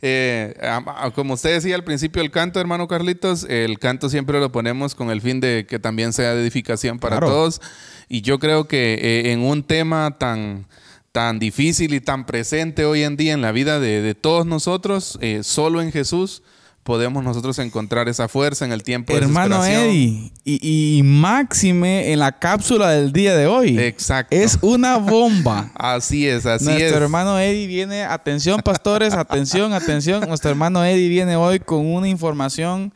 eh, 0.09 0.55
como 1.15 1.35
usted 1.35 1.55
decía 1.55 1.75
al 1.75 1.85
principio 1.85 2.23
del 2.23 2.31
canto, 2.31 2.61
hermano 2.61 2.87
Carlitos, 2.89 3.45
el 3.49 3.79
canto 3.79 4.09
siempre 4.09 4.39
lo 4.41 4.53
ponemos 4.53 4.95
con 4.95 5.11
el 5.11 5.21
fin 5.21 5.41
de 5.41 5.67
que 5.69 5.79
también 5.79 6.13
sea 6.13 6.35
de 6.35 6.43
edificación 6.43 6.99
para 6.99 7.17
Claro. 7.19 7.33
todos. 7.33 7.61
Y 8.09 8.21
yo 8.23 8.39
creo 8.39 8.69
que 8.69 8.95
eh, 8.95 9.33
en 9.33 9.41
un 9.41 9.63
tema 9.65 10.17
tan, 10.19 10.67
tan 11.13 11.39
difícil 11.39 11.93
y 11.95 12.01
tan 12.01 12.25
presente 12.27 12.85
hoy 12.85 13.03
en 13.03 13.17
día 13.17 13.33
en 13.33 13.43
la 13.43 13.51
vida 13.53 13.81
de, 13.81 14.01
de 14.01 14.15
todos 14.15 14.47
nosotros, 14.47 15.19
eh, 15.21 15.41
solo 15.43 15.83
en 15.83 15.91
Jesús 15.93 16.43
podemos 16.87 17.23
nosotros 17.25 17.59
encontrar 17.59 18.09
esa 18.09 18.29
fuerza 18.29 18.65
en 18.65 18.73
el 18.73 18.83
tiempo 18.83 19.13
Hermano. 19.15 19.63
Eddie, 19.63 20.33
y, 20.45 20.99
y 20.99 21.03
máxime 21.03 22.13
en 22.13 22.21
la 22.21 22.39
cápsula 22.39 22.89
del 22.91 23.13
día 23.13 23.37
de 23.37 23.47
hoy. 23.47 23.79
Exacto. 23.79 24.35
Es 24.35 24.57
una 24.63 24.97
bomba. 24.97 25.71
Así 25.75 26.27
es, 26.27 26.47
así 26.47 26.65
Nuestro 26.65 26.87
es. 26.87 27.03
hermano 27.03 27.39
Eddie 27.39 27.67
viene, 27.67 28.05
atención 28.05 28.61
pastores, 28.63 29.13
atención, 29.13 29.75
atención. 29.75 30.27
Nuestro 30.29 30.49
hermano 30.51 30.83
Eddie 30.85 31.09
viene 31.09 31.37
hoy 31.37 31.59
con 31.61 31.85
una 31.85 32.09
información 32.09 32.95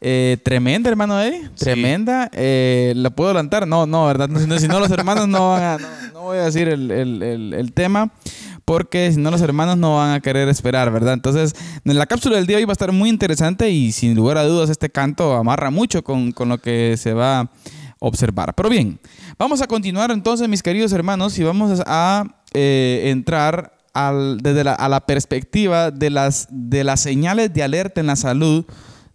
eh, 0.00 0.36
tremenda, 0.44 0.88
hermano 0.90 1.20
Eddie. 1.20 1.48
Tremenda. 1.58 2.30
Eh, 2.32 2.92
¿La 2.94 3.10
puedo 3.10 3.30
adelantar? 3.30 3.66
No, 3.66 3.86
no, 3.86 4.06
¿verdad? 4.06 4.28
Si 4.38 4.46
no, 4.46 4.58
si 4.60 4.68
no, 4.68 4.78
los 4.78 4.90
hermanos 4.90 5.26
no 5.26 5.50
van 5.50 5.62
a... 5.62 5.78
No, 5.78 5.88
no 6.12 6.20
voy 6.20 6.38
a 6.38 6.44
decir 6.44 6.68
el, 6.68 6.90
el- 6.90 7.22
el- 7.22 7.54
el 7.54 7.72
tema. 7.72 8.10
Porque 8.70 9.10
si 9.10 9.18
no, 9.18 9.32
los 9.32 9.40
hermanos 9.40 9.76
no 9.78 9.96
van 9.96 10.12
a 10.12 10.20
querer 10.20 10.48
esperar, 10.48 10.92
¿verdad? 10.92 11.14
Entonces, 11.14 11.56
en 11.84 11.98
la 11.98 12.06
cápsula 12.06 12.36
del 12.36 12.46
día 12.46 12.56
hoy 12.56 12.64
va 12.64 12.70
a 12.70 12.74
estar 12.78 12.92
muy 12.92 13.08
interesante 13.08 13.68
y 13.68 13.90
sin 13.90 14.14
lugar 14.14 14.38
a 14.38 14.44
dudas 14.44 14.70
este 14.70 14.88
canto 14.90 15.34
amarra 15.34 15.70
mucho 15.70 16.04
con, 16.04 16.30
con 16.30 16.48
lo 16.50 16.58
que 16.58 16.94
se 16.96 17.12
va 17.12 17.40
a 17.40 17.50
observar. 17.98 18.54
Pero 18.54 18.68
bien, 18.68 19.00
vamos 19.36 19.60
a 19.60 19.66
continuar 19.66 20.12
entonces, 20.12 20.48
mis 20.48 20.62
queridos 20.62 20.92
hermanos, 20.92 21.36
y 21.36 21.42
vamos 21.42 21.82
a 21.84 22.22
eh, 22.54 23.06
entrar 23.06 23.72
al- 23.92 24.38
desde 24.38 24.62
la, 24.62 24.74
a 24.74 24.88
la 24.88 25.00
perspectiva 25.00 25.90
de 25.90 26.10
las, 26.10 26.46
de 26.48 26.84
las 26.84 27.00
señales 27.00 27.52
de 27.52 27.64
alerta 27.64 28.00
en 28.00 28.06
la 28.06 28.14
salud 28.14 28.64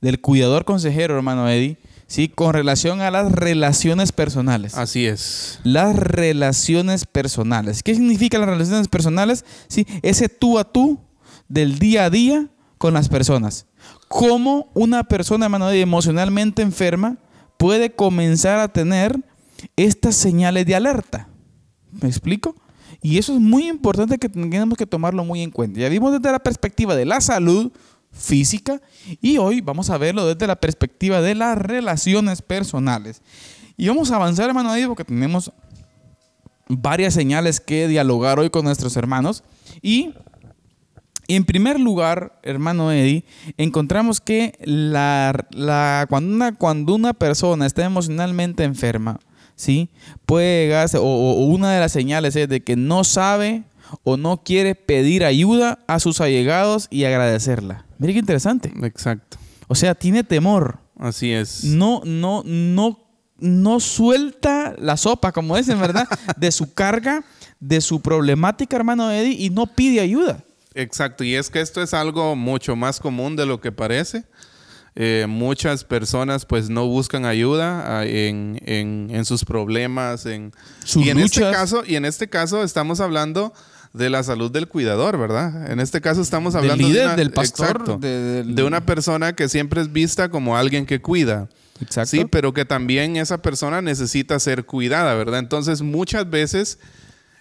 del 0.02 0.20
cuidador 0.20 0.66
consejero, 0.66 1.16
hermano 1.16 1.48
Eddie, 1.48 1.78
¿sí? 2.08 2.30
con 2.30 2.54
relación 2.54 3.02
a 3.02 3.12
las 3.12 3.32
relaciones 3.32 4.12
personales. 4.12 4.76
Así 4.76 5.06
es. 5.06 5.60
Las 5.64 5.96
relaciones 5.96 7.06
personales. 7.06 7.84
¿Qué 7.84 7.96
significan 7.96 8.42
las 8.42 8.50
relaciones 8.50 8.88
personales? 8.88 9.46
Sí, 9.68 9.86
ese 10.02 10.30
tú 10.30 10.60
a 10.60 10.64
tú 10.64 11.00
del 11.48 11.80
día 11.80 12.06
a 12.06 12.10
día 12.10 12.48
con 12.78 12.94
las 12.94 13.10
personas. 13.10 13.66
¿Cómo 14.08 14.70
una 14.74 15.04
persona, 15.04 15.46
hermano, 15.46 15.70
emocionalmente 15.72 16.62
enferma 16.62 17.18
puede 17.58 17.92
comenzar 17.92 18.60
a 18.60 18.68
tener 18.68 19.20
estas 19.76 20.16
señales 20.16 20.66
de 20.66 20.76
alerta? 20.76 21.30
¿Me 21.92 22.08
explico? 22.08 22.56
Y 23.02 23.18
eso 23.18 23.34
es 23.34 23.40
muy 23.40 23.68
importante 23.68 24.18
que 24.18 24.30
tengamos 24.30 24.78
que 24.78 24.86
tomarlo 24.86 25.24
muy 25.24 25.42
en 25.42 25.52
cuenta. 25.52 25.80
Ya 25.80 25.90
vimos 25.90 26.12
desde 26.12 26.32
la 26.32 26.40
perspectiva 26.40 26.96
de 26.96 27.06
la 27.06 27.22
salud 27.22 27.72
física 28.18 28.82
y 29.22 29.38
hoy 29.38 29.62
vamos 29.62 29.90
a 29.90 29.98
verlo 29.98 30.26
desde 30.26 30.48
la 30.48 30.56
perspectiva 30.56 31.22
de 31.22 31.36
las 31.36 31.58
relaciones 31.58 32.42
personales. 32.42 33.22
Y 33.78 33.88
vamos 33.90 34.12
a 34.12 34.16
avanzar, 34.16 34.48
hermano, 34.48 34.72
ahí 34.72 34.86
porque 34.86 35.04
tenemos 35.04 35.52
varias 36.68 37.14
señales 37.14 37.60
que 37.60 37.88
dialogar 37.88 38.40
hoy 38.40 38.50
con 38.50 38.64
nuestros 38.66 38.96
hermanos. 38.98 39.44
Y 39.82 40.14
en 41.28 41.44
primer 41.44 41.80
lugar, 41.80 42.40
hermano 42.44 42.92
Eddie, 42.92 43.26
encontramos 43.58 44.22
que 44.22 44.58
la, 44.64 45.46
la- 45.52 46.06
cuando, 46.10 46.34
una, 46.34 46.56
cuando 46.56 46.96
una 46.96 47.14
persona 47.14 47.66
está 47.66 47.84
emocionalmente 47.84 48.64
enferma, 48.64 49.20
¿sí? 49.56 49.90
Puede 50.26 50.74
o 51.00 51.46
una 51.48 51.72
de 51.74 51.80
las 51.80 51.92
señales 51.92 52.36
es 52.36 52.48
de 52.48 52.62
que 52.64 52.76
no 52.76 53.04
sabe 53.04 53.64
o 54.04 54.18
no 54.18 54.44
quiere 54.44 54.76
pedir 54.76 55.24
ayuda 55.24 55.80
a 55.88 56.00
sus 56.00 56.22
allegados 56.22 56.88
y 56.90 57.04
agradecerla. 57.06 57.86
Mire 57.98 58.14
qué 58.14 58.20
interesante. 58.20 58.74
Exacto. 58.84 59.38
O 59.68 59.76
sea, 59.76 59.96
tiene 59.96 60.24
temor. 60.24 60.80
Así 61.00 61.32
es. 61.32 61.64
No, 61.64 62.02
no, 62.06 62.44
no, 62.46 63.00
no 63.40 63.80
suelta 63.80 64.76
la 64.78 64.98
sopa, 64.98 65.32
como 65.32 65.58
dicen, 65.58 65.80
¿verdad? 65.80 66.08
De 66.38 66.52
su 66.52 66.74
carga, 66.74 67.24
de 67.60 67.82
su 67.82 68.02
problemática, 68.02 68.76
hermano 68.76 69.10
Eddie, 69.12 69.36
y 69.46 69.50
no 69.50 69.66
pide 69.66 70.00
ayuda. 70.02 70.44
Exacto, 70.74 71.24
y 71.24 71.36
es 71.36 71.50
que 71.50 71.62
esto 71.62 71.82
es 71.82 71.94
algo 71.94 72.36
mucho 72.36 72.76
más 72.76 73.00
común 73.00 73.36
de 73.38 73.46
lo 73.46 73.62
que 73.62 73.72
parece. 73.72 74.26
Eh, 74.98 75.26
muchas 75.28 75.84
personas 75.84 76.46
pues 76.46 76.70
no 76.70 76.88
buscan 76.88 77.26
ayuda 77.26 78.00
ah, 78.00 78.06
en, 78.06 78.62
en- 78.66 79.08
en 79.12 79.26
sus 79.26 79.44
problemas. 79.44 80.26
En, 80.26 80.54
Sus 80.86 81.06
y 81.06 81.10
en 81.10 81.20
este 81.20 81.42
caso, 81.42 81.84
y 81.86 81.96
en 81.96 82.06
este 82.06 82.30
caso 82.30 82.64
estamos 82.64 83.00
hablando 83.02 83.54
de 83.96 84.10
la 84.10 84.24
salud 84.24 84.52
del 84.52 84.68
cuidador, 84.68 85.18
¿verdad? 85.18 85.72
En 85.72 85.80
este 85.80 86.02
caso 86.02 86.22
estamos 86.22 86.54
Del 86.54 86.64
hablando 86.64 86.88
líder, 86.88 87.02
de 87.02 87.06
una, 87.08 87.16
del 87.16 87.32
pastor, 87.32 87.68
exacto, 87.70 87.98
de- 87.98 88.20
del- 88.44 88.56
de 88.56 88.64
una 88.64 88.86
persona 88.86 89.34
que 89.34 89.48
siempre 89.50 89.82
es 89.82 89.92
vista 89.92 90.30
como 90.30 90.58
alguien 90.58 90.86
que 90.86 91.02
cuida. 91.02 91.48
Exacto. 91.82 92.10
Sí, 92.12 92.26
pero 92.30 92.54
que 92.54 92.64
también 92.66 93.18
esa 93.18 93.42
persona 93.42 93.82
necesita 93.82 94.40
ser 94.40 94.66
cuidada, 94.66 95.14
¿verdad? 95.16 95.40
Entonces, 95.40 95.82
muchas 95.82 96.30
veces 96.30 96.80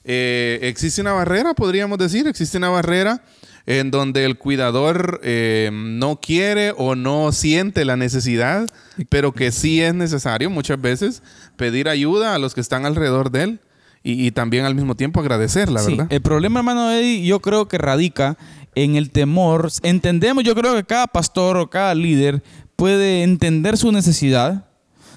eh, 0.04 0.58
existe 0.62 1.00
una 1.00 1.12
barrera, 1.12 1.54
podríamos 1.54 1.98
decir, 1.98 2.26
existe 2.26 2.58
una 2.58 2.68
barrera 2.68 3.22
en 3.66 3.90
donde 3.90 4.26
el 4.26 4.36
cuidador 4.36 5.20
eh, 5.22 5.70
no 5.72 6.20
quiere 6.20 6.74
o 6.76 6.94
no 6.94 7.32
siente 7.32 7.84
la 7.86 7.96
necesidad, 7.96 8.68
pero 9.08 9.32
que 9.32 9.50
sí 9.52 9.80
es 9.80 9.94
necesario 9.94 10.50
muchas 10.50 10.78
veces 10.80 11.22
pedir 11.56 11.88
ayuda 11.88 12.34
a 12.34 12.38
los 12.38 12.54
que 12.54 12.60
están 12.60 12.84
alrededor 12.84 13.30
de 13.30 13.42
él 13.44 13.60
y, 14.04 14.26
y 14.26 14.30
también 14.30 14.64
al 14.66 14.76
mismo 14.76 14.94
tiempo 14.94 15.18
agradecerla, 15.18 15.80
Sí, 15.80 15.92
¿verdad? 15.92 16.06
el 16.10 16.20
problema, 16.22 16.60
hermano 16.60 16.92
Eddie, 16.92 17.24
yo 17.26 17.40
creo 17.40 17.66
que 17.66 17.78
radica 17.78 18.36
en 18.76 18.94
el 18.96 19.10
temor. 19.10 19.70
Entendemos, 19.82 20.44
yo 20.44 20.54
creo 20.54 20.74
que 20.76 20.84
cada 20.84 21.06
pastor 21.08 21.56
o 21.56 21.68
cada 21.70 21.94
líder 21.96 22.42
puede 22.76 23.22
entender 23.22 23.76
su 23.76 23.90
necesidad, 23.90 24.66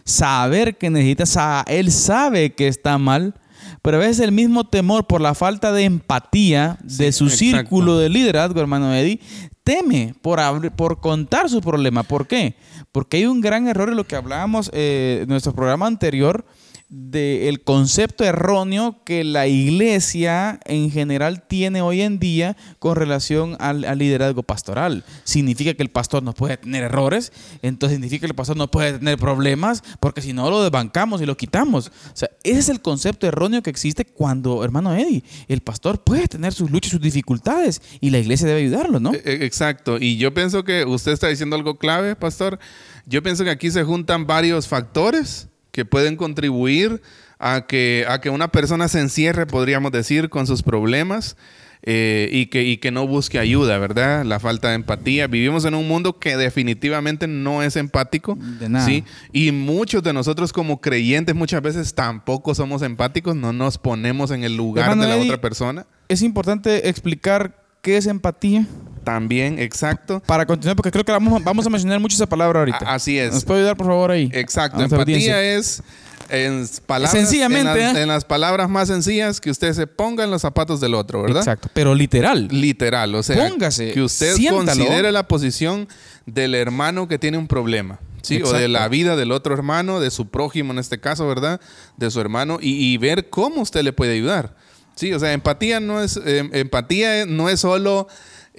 saber 0.03 0.77
que 0.77 0.89
necesita, 0.89 1.25
sa- 1.25 1.65
él 1.67 1.91
sabe 1.91 2.53
que 2.53 2.67
está 2.67 2.97
mal, 2.97 3.33
pero 3.81 3.97
a 3.97 3.99
veces 4.01 4.19
el 4.21 4.31
mismo 4.31 4.65
temor 4.65 5.05
por 5.07 5.21
la 5.21 5.33
falta 5.35 5.71
de 5.71 5.83
empatía 5.83 6.77
de 6.83 7.11
su 7.11 7.25
exacto. 7.25 7.37
círculo 7.37 7.97
de 7.97 8.09
liderazgo, 8.09 8.59
hermano 8.59 8.93
Eddie, 8.93 9.19
teme 9.63 10.13
por, 10.21 10.39
por 10.75 10.99
contar 11.01 11.49
su 11.49 11.61
problema. 11.61 12.03
¿Por 12.03 12.27
qué? 12.27 12.55
Porque 12.91 13.17
hay 13.17 13.25
un 13.25 13.41
gran 13.41 13.67
error 13.67 13.89
en 13.89 13.95
lo 13.97 14.05
que 14.05 14.15
hablábamos 14.15 14.69
eh, 14.73 15.19
en 15.23 15.29
nuestro 15.29 15.53
programa 15.53 15.87
anterior, 15.87 16.45
del 16.89 17.63
concepto 17.63 18.23
erróneo 18.23 19.03
que 19.03 19.25
la 19.25 19.47
iglesia 19.47 20.59
en 20.63 20.89
general 20.89 21.45
tiene 21.45 21.81
hoy 21.81 22.01
en 22.01 22.17
día 22.17 22.55
con 22.79 22.95
relación 22.95 23.57
al, 23.59 23.81
liderazgo 23.97 24.41
pastoral. 24.43 25.03
Significa 25.25 25.73
que 25.73 25.83
el 25.83 25.89
pastor 25.89 26.23
no 26.23 26.33
puede 26.33 26.55
tener 26.55 26.83
errores, 26.83 27.33
entonces 27.61 27.97
significa 27.97 28.21
que 28.21 28.31
el 28.31 28.35
pastor 28.35 28.55
no 28.55 28.71
puede 28.71 28.99
tener 28.99 29.17
problemas, 29.17 29.83
porque 29.99 30.21
si 30.21 30.31
no 30.31 30.49
lo 30.49 30.63
desbancamos 30.63 31.21
y 31.21 31.25
lo 31.25 31.35
quitamos. 31.35 31.87
O 31.87 32.15
sea, 32.15 32.29
ese 32.43 32.59
es 32.59 32.69
el 32.69 32.81
concepto 32.81 33.27
erróneo 33.27 33.61
que 33.61 33.69
existe 33.69 34.05
cuando, 34.05 34.63
hermano 34.63 34.95
Eddie, 34.95 35.23
el 35.49 35.59
pastor 35.59 36.01
puede 36.03 36.27
tener 36.27 36.53
sus 36.53 36.71
luchas 36.71 36.87
sus 36.87 37.01
dificultades 37.01 37.81
y 37.99 38.11
la 38.11 38.19
iglesia 38.19 38.47
debe 38.47 38.61
ayudarlo, 38.61 39.01
¿no? 39.01 39.13
E, 39.13 39.21
e, 39.25 39.45
exacto. 39.45 39.97
Y 39.99 40.15
yo 40.15 40.33
pienso 40.33 40.63
que 40.63 40.85
usted 40.85 41.11
está 41.11 41.27
diciendo 41.27 41.57
algo 41.57 41.77
clave, 41.77 42.15
pastor. 42.15 42.59
Yo 43.05 43.21
pienso 43.21 43.43
que 43.43 43.49
aquí 43.49 43.71
se 43.71 43.83
juntan 43.83 44.25
varios 44.25 44.69
factores 44.69 45.49
que 45.77 45.85
pueden 45.85 46.15
contribuir 46.15 47.03
a 47.37 47.67
que, 47.67 48.03
a 48.09 48.19
que 48.19 48.31
una 48.31 48.47
persona 48.47 48.87
se 48.87 48.99
encierre, 48.99 49.45
podríamos 49.45 49.91
decir, 49.91 50.27
con 50.27 50.47
sus 50.47 50.63
problemas. 50.63 51.37
Eh, 51.83 52.29
y, 52.31 52.47
que, 52.47 52.63
y 52.63 52.77
que 52.77 52.89
no 52.89 53.05
busque 53.05 53.37
ayuda, 53.37 53.77
¿verdad? 53.77 54.25
La 54.25 54.39
falta 54.39 54.69
de 54.69 54.73
empatía. 54.73 55.27
Vivimos 55.27 55.63
en 55.65 55.75
un 55.75 55.87
mundo 55.87 56.17
que 56.17 56.35
definitivamente 56.35 57.27
no 57.27 57.61
es 57.61 57.75
empático. 57.75 58.35
De 58.59 58.67
nada. 58.67 58.83
¿sí? 58.83 59.03
Y 59.31 59.51
muchos 59.51 60.01
de 60.01 60.13
nosotros 60.13 60.51
como 60.51 60.81
creyentes 60.81 61.35
muchas 61.35 61.61
veces 61.61 61.93
tampoco 61.93 62.55
somos 62.55 62.81
empáticos, 62.81 63.35
no 63.35 63.53
nos 63.53 63.77
ponemos 63.77 64.31
en 64.31 64.43
el 64.43 64.57
lugar 64.57 64.97
de 64.97 65.07
la 65.07 65.17
otra 65.17 65.39
persona. 65.39 65.85
Es 66.09 66.23
importante 66.23 66.89
explicar 66.89 67.63
qué 67.83 67.97
es 67.97 68.07
empatía. 68.07 68.65
También, 69.07 69.57
exacto. 69.57 70.21
Para 70.25 70.45
continuar, 70.45 70.75
porque 70.75 70.91
creo 70.91 71.05
que 71.05 71.13
vamos, 71.13 71.41
vamos 71.41 71.65
a 71.65 71.69
mencionar 71.69 71.97
mucho 72.01 72.15
esa 72.15 72.27
palabra 72.27 72.59
ahorita. 72.59 72.79
así 72.79 73.17
es. 73.17 73.33
¿Nos 73.33 73.45
puede 73.45 73.61
ayudar, 73.61 73.77
por 73.77 73.87
favor, 73.87 74.11
ahí? 74.11 74.29
Exacto. 74.33 74.83
Empatía 74.83 75.41
es 75.41 75.81
en 76.27 76.67
palabras, 76.85 77.13
Sencillamente, 77.13 77.79
¿eh? 77.79 78.01
en 78.01 78.09
las, 78.09 78.25
palabras 78.25 78.69
más 78.69 78.89
sencillas, 78.89 79.39
que 79.39 79.49
usted 79.49 79.71
se 79.71 79.87
ponga 79.87 80.25
en 80.25 80.29
los 80.29 80.41
zapatos 80.41 80.81
del 80.81 80.93
otro, 80.93 81.21
¿verdad? 81.21 81.37
Exacto, 81.37 81.69
pero 81.73 81.95
literal. 81.95 82.49
Literal, 82.51 83.15
o 83.15 83.23
sea, 83.23 83.47
Póngase, 83.47 83.93
que 83.93 84.01
usted 84.01 84.35
considere 84.49 85.13
la 85.13 85.25
posición 85.25 85.87
del 86.25 86.53
hermano 86.53 87.07
que 87.07 87.17
tiene 87.17 87.37
un 87.37 87.47
problema. 87.47 88.01
Sí, 88.23 88.41
o 88.41 88.51
de 88.51 88.67
la 88.67 88.89
vida 88.89 89.15
del 89.15 89.31
otro 89.31 89.53
hermano, 89.53 90.01
de 90.01 90.11
su 90.11 90.27
prójimo 90.27 90.73
en 90.73 90.79
este 90.79 90.99
caso, 90.99 91.25
¿verdad? 91.29 91.61
De 91.95 92.11
su 92.11 92.19
hermano, 92.19 92.57
y, 92.59 92.97
ver 92.97 93.29
cómo 93.29 93.61
usted 93.61 93.83
le 93.83 93.93
puede 93.93 94.15
ayudar. 94.15 94.53
Sí, 94.95 95.13
o 95.13 95.19
sea, 95.19 95.31
empatía 95.31 95.79
no 95.79 96.01
es, 96.01 96.19
em, 96.25 96.49
empatía 96.51 97.25
no 97.25 97.47
es 97.47 97.61
solo 97.61 98.09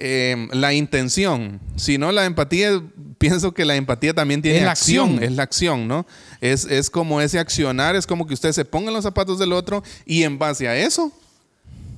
Em, 0.01 0.47
la 0.53 0.73
intención, 0.73 1.59
sino 1.75 2.13
la 2.13 2.25
empatía, 2.25 2.81
pienso 3.17 3.53
que 3.53 3.65
la 3.65 3.75
empatía 3.75 4.13
también 4.13 4.41
tiene 4.41 4.65
acción, 4.65 5.21
es 5.21 5.33
la 5.33 5.43
acción, 5.43 5.89
¿no? 5.89 6.07
Es, 6.39 6.63
es 6.63 6.89
como 6.89 7.19
ese 7.19 7.37
accionar, 7.37 7.97
es 7.97 8.07
como 8.07 8.25
que 8.25 8.33
usted 8.33 8.53
se 8.53 8.63
ponga 8.63 8.87
en 8.87 8.93
los 8.93 9.03
zapatos 9.03 9.39
del 9.39 9.51
otro 9.51 9.83
y 10.05 10.23
en 10.23 10.39
base 10.39 10.69
a 10.69 10.77
eso 10.77 11.11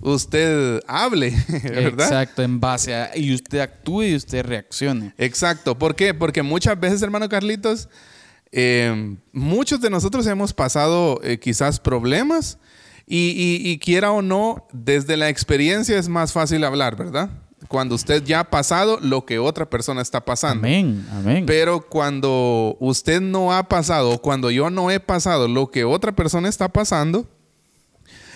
usted 0.01 0.79
hable, 0.87 1.29
¿verdad? 1.63 2.07
Exacto, 2.07 2.41
en 2.41 2.59
base 2.59 2.95
a 2.95 3.15
y 3.15 3.35
usted 3.35 3.59
actúe 3.59 4.01
y 4.01 4.15
usted 4.15 4.43
reaccione. 4.43 5.13
Exacto, 5.19 5.77
¿por 5.77 5.95
qué? 5.95 6.15
Porque 6.15 6.41
muchas 6.41 6.79
veces, 6.79 7.03
hermano 7.03 7.29
Carlitos, 7.29 7.87
em, 8.51 9.15
muchos 9.31 9.79
de 9.79 9.91
nosotros 9.91 10.25
hemos 10.25 10.53
pasado 10.53 11.21
eh, 11.23 11.37
quizás 11.37 11.79
problemas 11.79 12.57
y, 13.05 13.61
y, 13.63 13.77
quiera 13.77 14.11
o 14.11 14.23
no, 14.23 14.67
desde 14.71 15.17
la 15.17 15.29
experiencia 15.29 15.99
es 15.99 16.09
más 16.09 16.31
fácil 16.31 16.63
hablar, 16.63 16.95
¿verdad? 16.95 17.29
Cuando 17.67 17.95
usted 17.95 18.23
ya 18.23 18.41
ha 18.41 18.49
pasado 18.49 18.99
lo 19.01 19.25
que 19.25 19.39
otra 19.39 19.69
persona 19.69 20.01
está 20.01 20.21
pasando. 20.21 20.67
Amén, 20.67 21.05
amén. 21.11 21.45
Pero 21.45 21.81
cuando 21.81 22.77
usted 22.79 23.21
no 23.21 23.53
ha 23.53 23.63
pasado, 23.67 24.19
cuando 24.19 24.51
yo 24.51 24.69
no 24.69 24.91
he 24.91 24.99
pasado 24.99 25.47
lo 25.47 25.71
que 25.71 25.83
otra 25.83 26.11
persona 26.11 26.49
está 26.49 26.69
pasando, 26.69 27.27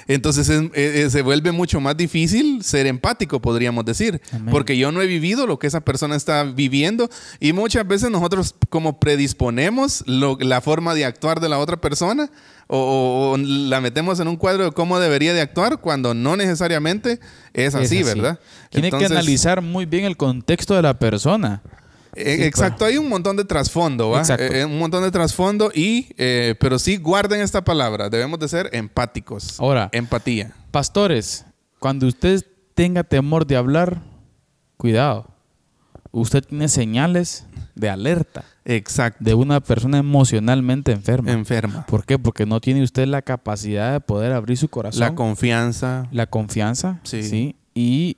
entonces 0.08 0.50
eh, 0.50 0.70
eh, 0.74 1.10
se 1.10 1.22
vuelve 1.22 1.52
mucho 1.52 1.80
más 1.80 1.98
difícil 1.98 2.64
ser 2.64 2.88
empático, 2.88 3.42
podríamos 3.42 3.86
decir, 3.86 4.22
porque 4.52 4.78
yo 4.78 4.92
no 4.92 5.02
he 5.02 5.08
vivido 5.08 5.48
lo 5.48 5.58
que 5.60 5.68
esa 5.68 5.82
persona 5.82 6.16
está 6.16 6.44
viviendo 6.44 7.10
y 7.40 7.54
muchas 7.54 7.88
veces 7.88 8.12
nosotros 8.12 8.56
como 8.70 9.00
predisponemos 9.00 10.04
la 10.08 10.62
forma 10.62 10.94
de 10.94 11.06
actuar 11.06 11.40
de 11.40 11.50
la 11.50 11.60
otra 11.60 11.82
persona 11.82 12.30
o, 12.68 13.36
la 13.38 13.82
metemos 13.82 14.20
en 14.20 14.28
un 14.28 14.38
cuadro 14.38 14.66
de 14.66 14.72
cómo 14.72 15.00
debería 15.00 15.34
de 15.34 15.42
actuar 15.42 15.80
cuando 15.80 16.14
no 16.14 16.36
necesariamente 16.36 17.20
es 17.54 17.76
así, 17.76 18.04
¿verdad? 18.04 18.40
Tiene 18.70 18.92
que 18.92 19.06
analizar 19.06 19.62
muy 19.62 19.86
bien 19.86 20.06
el 20.06 20.18
contexto 20.18 20.76
de 20.76 20.82
la 20.82 20.98
persona. 20.98 21.62
Eh, 22.16 22.46
exacto, 22.46 22.86
hay 22.86 22.98
un 22.98 23.10
montón 23.10 23.36
de 23.36 23.44
trasfondo, 23.44 24.10
¿va? 24.10 24.22
Eh, 24.22 24.62
eh, 24.62 24.66
un 24.66 24.80
montón 24.80 25.04
de 25.04 25.12
trasfondo 25.12 25.70
y, 25.74 26.08
pero 26.60 26.80
sí 26.80 26.98
guarden 26.98 27.42
esta 27.42 27.64
palabra, 27.64 28.10
debemos 28.10 28.40
de 28.40 28.48
ser 28.48 28.70
empáticos. 28.72 29.60
Ahora, 29.60 29.90
empatía. 29.92 30.54
Pastores, 30.72 31.46
cuando 31.80 32.08
usted 32.08 32.46
tenga 32.74 33.04
temor 33.04 33.46
de 33.46 33.58
hablar, 33.58 34.02
cuidado. 34.78 35.28
Usted 36.12 36.44
tiene 36.46 36.70
señales 36.70 37.46
de 37.76 37.90
alerta. 37.90 38.46
Exacto. 38.64 39.22
De 39.22 39.34
una 39.34 39.60
persona 39.60 39.98
emocionalmente 39.98 40.94
enferma. 40.94 41.32
Enferma. 41.32 41.86
¿Por 41.86 42.06
qué? 42.06 42.18
Porque 42.18 42.46
no 42.46 42.62
tiene 42.62 42.82
usted 42.84 43.06
la 43.06 43.22
capacidad 43.22 43.92
de 43.92 44.00
poder 44.00 44.32
abrir 44.32 44.58
su 44.58 44.70
corazón. 44.70 45.02
La 45.02 45.14
confianza. 45.14 46.08
La 46.12 46.28
confianza. 46.28 47.02
Sí. 47.04 47.58
Y 47.74 48.16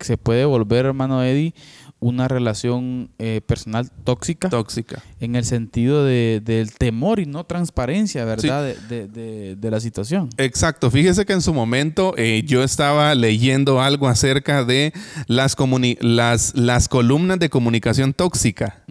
se 0.00 0.18
puede 0.18 0.44
volver, 0.44 0.86
hermano 0.86 1.22
Eddie, 1.22 1.54
una 2.00 2.28
relación 2.28 3.10
eh, 3.18 3.42
personal 3.46 3.90
tóxica. 4.04 4.48
Tóxica. 4.48 5.02
En 5.20 5.36
el 5.36 5.44
sentido 5.44 6.04
de, 6.04 6.40
del 6.42 6.72
temor 6.72 7.20
y 7.20 7.26
no 7.26 7.44
transparencia, 7.44 8.24
¿verdad? 8.24 8.74
De, 8.88 9.70
la 9.70 9.78
situación. 9.78 10.30
Exacto. 10.36 10.90
Fíjese 10.90 11.24
que 11.24 11.34
en 11.34 11.42
su 11.42 11.54
momento 11.54 12.14
eh, 12.16 12.42
yo 12.44 12.64
estaba 12.64 13.14
leyendo 13.14 13.80
algo 13.80 14.08
acerca 14.08 14.64
de 14.64 14.92
las, 15.28 15.56
las, 16.00 16.54
las 16.56 16.88
columnas 16.88 17.38
de 17.38 17.50
comunicación 17.50 18.14
tóxica. 18.14 18.82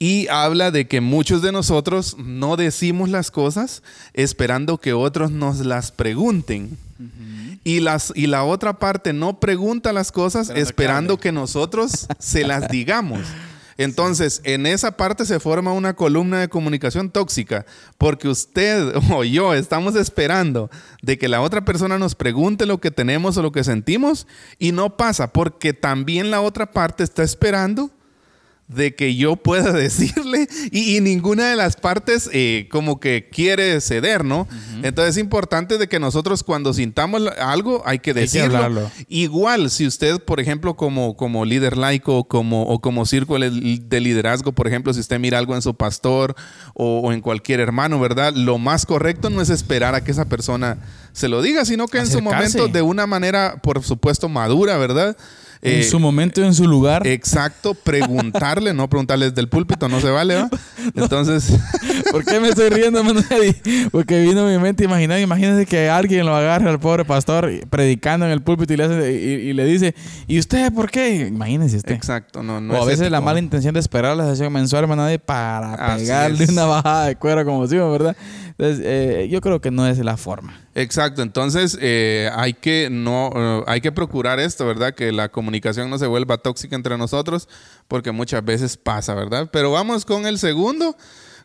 Y 0.00 0.26
habla 0.28 0.70
de 0.70 0.88
que 0.88 1.00
muchos 1.00 1.42
de 1.42 1.52
nosotros 1.52 2.16
no 2.18 2.56
decimos 2.56 3.10
las 3.10 3.30
cosas 3.30 3.82
esperando 4.14 4.78
que 4.78 4.92
otros 4.92 5.30
nos 5.30 5.58
las 5.60 5.92
pregunten 5.92 6.76
y, 7.64 7.80
las, 7.80 8.12
y 8.14 8.26
la 8.26 8.44
otra 8.44 8.78
parte 8.78 9.12
no 9.12 9.40
pregunta 9.40 9.92
las 9.92 10.12
cosas 10.12 10.50
esperando 10.50 11.18
que 11.18 11.32
nosotros 11.32 12.06
se 12.18 12.44
las 12.44 12.68
digamos. 12.70 13.20
Entonces, 13.78 14.40
en 14.42 14.66
esa 14.66 14.96
parte 14.96 15.24
se 15.24 15.38
forma 15.38 15.72
una 15.72 15.94
columna 15.94 16.40
de 16.40 16.48
comunicación 16.48 17.10
tóxica, 17.10 17.64
porque 17.96 18.28
usted 18.28 18.92
o 19.12 19.22
yo 19.22 19.54
estamos 19.54 19.94
esperando 19.94 20.68
de 21.00 21.16
que 21.16 21.28
la 21.28 21.40
otra 21.40 21.64
persona 21.64 21.96
nos 21.96 22.16
pregunte 22.16 22.66
lo 22.66 22.78
que 22.78 22.90
tenemos 22.90 23.36
o 23.36 23.42
lo 23.42 23.52
que 23.52 23.62
sentimos 23.62 24.26
y 24.58 24.72
no 24.72 24.96
pasa, 24.96 25.32
porque 25.32 25.72
también 25.72 26.32
la 26.32 26.40
otra 26.40 26.72
parte 26.72 27.04
está 27.04 27.22
esperando 27.22 27.90
de 28.68 28.94
que 28.94 29.16
yo 29.16 29.36
pueda 29.36 29.72
decirle 29.72 30.46
y, 30.70 31.00
ninguna 31.00 31.48
de 31.48 31.56
las 31.56 31.76
partes 31.76 32.28
eh, 32.32 32.68
como 32.70 33.00
que 33.00 33.28
quiere 33.30 33.80
ceder, 33.80 34.24
¿no? 34.24 34.46
Entonces 34.82 35.16
es 35.16 35.20
importante 35.20 35.78
de 35.78 35.88
que 35.88 35.98
nosotros 35.98 36.42
cuando 36.42 36.74
sintamos 36.74 37.22
algo 37.40 37.82
hay 37.86 37.98
que 37.98 38.14
decirlo. 38.14 38.90
Igual, 39.08 39.70
si 39.70 39.86
usted, 39.86 40.20
por 40.20 40.40
ejemplo, 40.40 40.76
como, 40.76 41.16
como 41.16 41.44
líder 41.44 41.76
laico 41.76 42.24
como, 42.24 42.64
o 42.64 42.80
como 42.80 43.06
círculo 43.06 43.50
de 43.50 44.00
liderazgo, 44.00 44.52
por 44.52 44.68
ejemplo, 44.68 44.92
si 44.92 45.00
usted 45.00 45.18
mira 45.18 45.38
algo 45.38 45.54
en 45.54 45.62
su 45.62 45.74
pastor 45.74 46.34
o, 46.74 47.12
en 47.12 47.20
cualquier 47.20 47.60
hermano, 47.60 47.98
¿verdad? 47.98 48.34
Lo 48.34 48.58
más 48.58 48.84
correcto 48.84 49.30
no 49.30 49.40
es 49.40 49.50
esperar 49.50 49.94
a 49.94 50.04
que 50.04 50.10
esa 50.10 50.26
persona 50.26 50.78
se 51.12 51.28
lo 51.28 51.42
diga, 51.42 51.64
sino 51.64 51.88
que 51.88 51.98
en 51.98 52.06
su 52.06 52.20
momento 52.20 52.68
de 52.68 52.82
una 52.82 53.06
manera, 53.06 53.60
por 53.62 53.82
supuesto, 53.82 54.28
madura, 54.28 54.76
¿verdad? 54.76 55.16
En 55.62 55.80
eh, 55.80 55.82
su 55.82 55.98
momento, 55.98 56.42
en 56.42 56.54
su 56.54 56.66
lugar. 56.66 57.06
Exacto, 57.06 57.74
preguntarle, 57.74 58.74
no 58.74 58.88
preguntarle 58.88 59.30
desde 59.30 59.40
el 59.40 59.48
púlpito, 59.48 59.88
no 59.88 60.00
se 60.00 60.10
vale, 60.10 60.36
¿va? 60.36 60.50
Entonces. 60.94 61.52
¿Por 62.10 62.24
qué 62.24 62.40
me 62.40 62.48
estoy 62.48 62.70
riendo, 62.70 63.02
Manuel? 63.02 63.56
Porque 63.90 64.20
vino 64.20 64.46
a 64.46 64.50
mi 64.50 64.58
mente 64.58 64.84
imaginar, 64.84 65.20
imagínense 65.20 65.66
que 65.66 65.88
alguien 65.88 66.26
lo 66.26 66.34
agarre 66.34 66.68
al 66.70 66.78
pobre 66.78 67.04
pastor 67.04 67.50
predicando 67.68 68.26
en 68.26 68.32
el 68.32 68.40
púlpito 68.40 68.72
y 68.72 68.76
le, 68.76 69.12
y, 69.12 69.52
le 69.52 69.64
dice, 69.64 69.94
¿y 70.26 70.38
usted 70.38 70.72
por 70.72 70.90
qué? 70.90 71.26
Imagínense 71.26 71.76
usted. 71.76 71.94
Exacto, 71.94 72.42
no, 72.42 72.60
no. 72.60 72.74
O 72.74 72.82
a 72.82 72.86
veces 72.86 73.10
la 73.10 73.20
mala 73.20 73.38
intención 73.38 73.74
de 73.74 73.80
esperar 73.80 74.16
la 74.16 74.26
sesión 74.30 74.52
mensual, 74.52 74.84
hermano, 74.84 75.06
para 75.24 75.96
pegarle 75.96 76.46
una 76.48 76.64
bajada 76.64 77.06
de 77.06 77.16
cuero 77.16 77.44
como 77.44 77.66
si, 77.66 77.76
¿verdad? 77.76 78.16
Entonces, 78.58 78.84
eh, 78.84 79.28
yo 79.30 79.40
creo 79.40 79.60
que 79.60 79.70
no 79.70 79.86
es 79.86 79.98
la 79.98 80.16
forma. 80.16 80.60
Exacto, 80.74 81.22
entonces 81.22 81.78
eh, 81.80 82.28
hay, 82.34 82.54
que 82.54 82.88
no, 82.90 83.30
eh, 83.32 83.64
hay 83.68 83.80
que 83.80 83.92
procurar 83.92 84.40
esto, 84.40 84.66
¿verdad? 84.66 84.94
Que 84.94 85.12
la 85.12 85.28
comunicación 85.28 85.88
no 85.88 85.96
se 85.96 86.08
vuelva 86.08 86.38
tóxica 86.38 86.74
entre 86.74 86.98
nosotros, 86.98 87.48
porque 87.86 88.10
muchas 88.10 88.44
veces 88.44 88.76
pasa, 88.76 89.14
¿verdad? 89.14 89.48
Pero 89.52 89.70
vamos 89.70 90.04
con 90.04 90.26
el 90.26 90.40
segundo, 90.40 90.96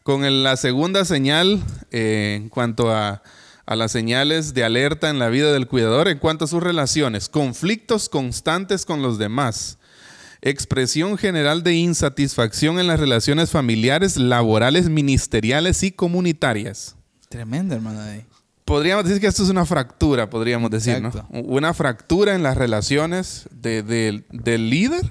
con 0.01 0.43
la 0.43 0.57
segunda 0.57 1.05
señal 1.05 1.61
en 1.91 2.49
cuanto 2.49 2.91
a 2.91 3.21
las 3.67 3.91
señales 3.91 4.55
de 4.55 4.63
alerta 4.63 5.11
en 5.11 5.19
la 5.19 5.29
vida 5.29 5.53
del 5.53 5.67
cuidador, 5.67 6.07
en 6.07 6.17
cuanto 6.17 6.45
a 6.45 6.47
sus 6.47 6.63
relaciones, 6.63 7.29
conflictos 7.29 8.09
constantes 8.09 8.85
con 8.85 9.03
los 9.03 9.19
demás 9.19 9.77
expresión 10.45 11.17
general 11.17 11.63
de 11.63 11.73
insatisfacción 11.75 12.77
en 12.77 12.87
las 12.87 12.99
relaciones 12.99 13.49
familiares, 13.49 14.17
laborales, 14.17 14.89
ministeriales 14.89 15.83
y 15.83 15.93
comunitarias. 15.93 16.97
Tremendo, 17.33 17.73
hermano 17.73 18.05
Eddie. 18.05 18.25
Podríamos 18.63 19.05
decir 19.05 19.19
que 19.19 19.25
esto 19.25 19.41
es 19.41 19.49
una 19.49 19.65
fractura, 19.65 20.29
podríamos 20.29 20.69
decir, 20.69 21.01
¿no? 21.01 21.11
Una 21.31 21.73
fractura 21.73 22.35
en 22.35 22.43
las 22.43 22.55
relaciones 22.55 23.47
de- 23.51 23.81
del- 23.81 24.23
del 24.31 24.69
líder 24.69 25.01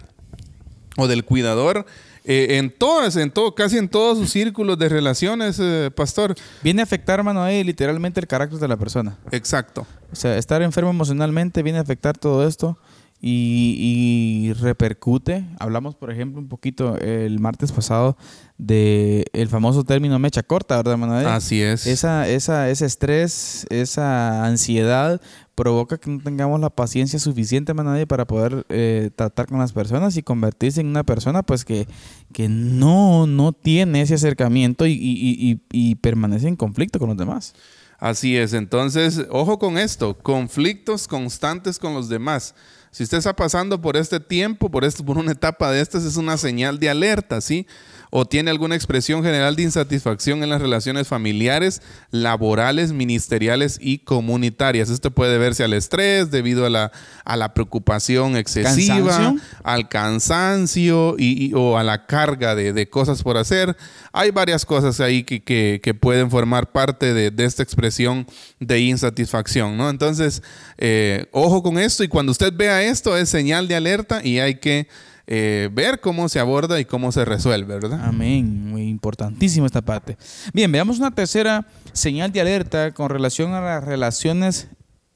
o 0.96 1.08
del 1.08 1.24
cuidador. 1.24 1.84
eh, 2.24 2.58
en 2.58 2.70
todas, 2.70 3.16
en 3.16 3.32
todo, 3.32 3.56
casi 3.56 3.78
en 3.78 3.88
todos 3.88 4.16
sus 4.16 4.30
círculos 4.30 4.78
de 4.78 4.88
relaciones, 4.88 5.58
eh, 5.60 5.90
pastor. 5.92 6.36
Viene 6.62 6.80
a 6.80 6.84
afectar, 6.84 7.18
hermano 7.18 7.44
Eddie, 7.48 7.64
literalmente 7.64 8.20
el 8.20 8.28
carácter 8.28 8.60
de 8.60 8.68
la 8.68 8.76
persona. 8.76 9.18
Exacto. 9.32 9.84
O 10.12 10.14
sea, 10.14 10.38
estar 10.38 10.62
enfermo 10.62 10.90
emocionalmente 10.90 11.64
viene 11.64 11.80
a 11.80 11.82
afectar 11.82 12.16
todo 12.16 12.46
esto 12.46 12.78
y, 13.24 14.48
y 14.48 14.52
repercute. 14.54 15.46
Hablamos, 15.60 15.94
por 15.94 16.10
ejemplo, 16.10 16.40
un 16.40 16.48
poquito 16.48 16.98
el 16.98 17.38
martes 17.38 17.70
pasado 17.70 18.16
de 18.58 19.24
el 19.32 19.48
famoso 19.48 19.84
término 19.84 20.18
mecha 20.18 20.42
corta, 20.42 20.76
¿verdad, 20.82 21.20
Eddie? 21.20 21.28
Así 21.30 21.62
es. 21.62 21.86
Esa, 21.86 22.28
esa, 22.28 22.68
ese 22.68 22.84
estrés, 22.86 23.64
esa 23.70 24.44
ansiedad 24.44 25.20
provoca 25.54 25.98
que 25.98 26.10
no 26.10 26.18
tengamos 26.20 26.60
la 26.60 26.70
paciencia 26.70 27.18
suficiente, 27.20 27.74
Manadí, 27.74 28.06
para 28.06 28.26
poder 28.26 28.66
eh, 28.70 29.10
tratar 29.14 29.46
con 29.46 29.58
las 29.60 29.72
personas 29.72 30.16
y 30.16 30.22
convertirse 30.22 30.80
en 30.80 30.88
una 30.88 31.04
persona 31.04 31.42
pues 31.44 31.64
que, 31.64 31.86
que 32.32 32.48
no, 32.48 33.26
no 33.28 33.52
tiene 33.52 34.00
ese 34.02 34.14
acercamiento 34.14 34.86
y- 34.86 34.92
y- 34.94 35.60
y 35.70 35.94
permanece 35.96 36.48
en 36.48 36.56
conflicto 36.56 36.98
con 36.98 37.08
los 37.10 37.16
demás. 37.18 37.54
Así 37.98 38.36
es, 38.36 38.52
entonces, 38.52 39.26
ojo 39.30 39.60
con 39.60 39.78
esto, 39.78 40.18
conflictos 40.18 41.06
constantes 41.06 41.78
con 41.78 41.94
los 41.94 42.08
demás. 42.08 42.56
Si 42.92 43.02
usted 43.04 43.18
está 43.18 43.34
pasando 43.34 43.80
por 43.80 43.96
este 43.96 44.20
tiempo, 44.20 44.70
por, 44.70 44.84
esto, 44.84 45.02
por 45.02 45.16
una 45.16 45.32
etapa 45.32 45.70
de 45.70 45.80
estas, 45.80 46.04
es 46.04 46.16
una 46.16 46.36
señal 46.36 46.78
de 46.78 46.90
alerta, 46.90 47.40
¿sí? 47.40 47.66
O 48.14 48.26
tiene 48.26 48.50
alguna 48.50 48.74
expresión 48.74 49.22
general 49.24 49.56
de 49.56 49.62
insatisfacción 49.62 50.42
en 50.42 50.50
las 50.50 50.60
relaciones 50.60 51.08
familiares, 51.08 51.80
laborales, 52.10 52.92
ministeriales 52.92 53.78
y 53.80 54.00
comunitarias. 54.00 54.90
Esto 54.90 55.10
puede 55.12 55.38
verse 55.38 55.64
al 55.64 55.72
estrés 55.72 56.30
debido 56.30 56.66
a 56.66 56.70
la, 56.70 56.92
a 57.24 57.36
la 57.38 57.54
preocupación 57.54 58.36
excesiva, 58.36 59.06
¿Cansancio? 59.16 59.42
al 59.64 59.88
cansancio 59.88 61.14
y, 61.18 61.46
y- 61.46 61.54
o 61.54 61.78
a 61.78 61.82
la 61.84 62.04
carga 62.06 62.54
de, 62.54 62.74
de 62.74 62.88
cosas 62.90 63.22
por 63.22 63.38
hacer. 63.38 63.76
Hay 64.12 64.30
varias 64.30 64.66
cosas 64.66 65.00
ahí 65.00 65.24
que, 65.24 65.42
que- 65.42 65.80
que 65.82 65.94
pueden 65.94 66.30
formar 66.30 66.70
parte 66.70 67.14
de, 67.14 67.30
de 67.30 67.44
esta 67.46 67.62
expresión 67.62 68.26
de 68.60 68.78
insatisfacción, 68.80 69.76
¿no? 69.78 69.88
Entonces, 69.88 70.42
eh, 70.76 71.26
ojo 71.32 71.62
con 71.62 71.78
esto 71.78 72.04
y 72.04 72.08
cuando 72.08 72.32
usted 72.32 72.52
vea 72.54 72.82
esto 72.82 73.16
es 73.16 73.30
señal 73.30 73.68
de 73.68 73.74
alerta 73.76 74.20
y 74.22 74.38
hay 74.38 74.56
que 74.56 74.86
eh, 75.26 75.70
ver 75.72 76.00
cómo 76.00 76.28
se 76.28 76.40
aborda 76.40 76.80
y 76.80 76.84
cómo 76.84 77.12
se 77.12 77.24
resuelve, 77.24 77.74
¿verdad? 77.74 78.00
Amén. 78.02 78.70
Muy 78.70 78.88
importantísimo 78.88 79.66
esta 79.66 79.82
parte. 79.82 80.16
Bien, 80.52 80.70
veamos 80.70 80.98
una 80.98 81.10
tercera 81.10 81.66
señal 81.92 82.32
de 82.32 82.40
alerta 82.40 82.92
con 82.92 83.08
relación 83.08 83.52
a 83.54 83.60
las 83.60 83.84
relaciones, 83.84 84.68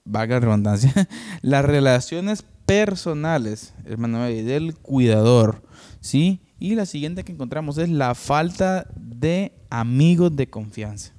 valga 0.05 0.37
la 0.37 0.40
redundancia, 0.40 0.92
las 1.42 1.64
relaciones 1.64 2.45
personales, 2.66 3.75
hermano, 3.85 4.25
Eddie, 4.27 4.42
del 4.45 4.75
cuidador, 4.77 5.62
¿sí? 6.01 6.40
Y 6.59 6.75
la 6.75 6.87
siguiente 6.87 7.25
que 7.25 7.33
encontramos 7.33 7.79
es 7.79 7.88
la 7.88 8.14
falta 8.14 8.87
de 8.97 9.53
amigos 9.71 10.35
de 10.37 10.49
confianza, 10.49 11.12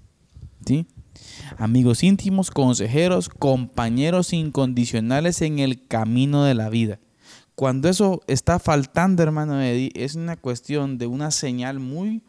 ¿sí? 0.66 0.88
Amigos 1.58 2.04
íntimos, 2.04 2.52
consejeros, 2.52 3.30
compañeros 3.30 4.34
incondicionales 4.34 5.42
en 5.42 5.60
el 5.60 5.88
camino 5.88 6.44
de 6.44 6.54
la 6.54 6.70
vida. 6.70 7.00
Cuando 7.58 7.90
eso 7.90 8.22
está 8.28 8.60
faltando, 8.60 9.24
hermano 9.24 9.60
Eddie, 9.60 9.90
es 9.96 10.14
una 10.14 10.36
cuestión 10.38 11.00
de 11.00 11.08
una 11.08 11.32
señal 11.32 11.80
muy, 11.80 12.22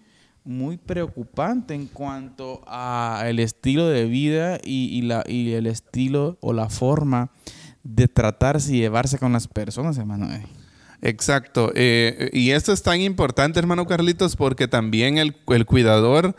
muy 0.42 0.78
preocupante 0.78 1.74
en 1.74 1.86
cuanto 1.86 2.62
a 2.66 3.24
el 3.26 3.38
estilo 3.38 3.88
de 3.88 4.06
vida 4.06 4.58
y, 4.64 5.02
la, 5.02 5.22
y 5.28 5.52
el 5.52 5.66
estilo 5.66 6.38
o 6.40 6.54
la 6.54 6.70
forma 6.70 7.30
de 7.84 8.08
tratarse 8.08 8.74
y 8.74 8.78
llevarse 8.78 9.18
con 9.18 9.34
las 9.34 9.48
personas, 9.48 9.98
hermano 9.98 10.32
Eddie. 10.32 10.46
Exacto. 11.02 11.72
Eh, 11.74 12.30
y 12.32 12.52
esto 12.52 12.72
es 12.72 12.82
tan 12.82 13.02
importante, 13.02 13.58
hermano 13.58 13.86
Carlitos, 13.86 14.34
porque 14.34 14.66
también 14.66 15.18
el, 15.18 15.36
el 15.48 15.66
cuidador, 15.66 16.36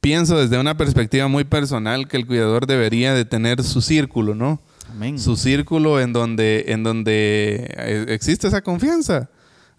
pienso 0.00 0.38
desde 0.38 0.60
una 0.60 0.76
perspectiva 0.76 1.26
muy 1.26 1.42
personal, 1.42 2.06
que 2.06 2.16
el 2.16 2.24
cuidador 2.28 2.68
debería 2.68 3.14
de 3.14 3.24
tener 3.24 3.64
su 3.64 3.80
círculo, 3.80 4.36
¿no? 4.36 4.60
Su 5.18 5.36
círculo 5.36 6.00
en 6.00 6.12
donde, 6.12 6.64
en 6.68 6.82
donde 6.82 7.74
eh, 7.76 8.06
existe 8.08 8.48
esa 8.48 8.62
confianza. 8.62 9.30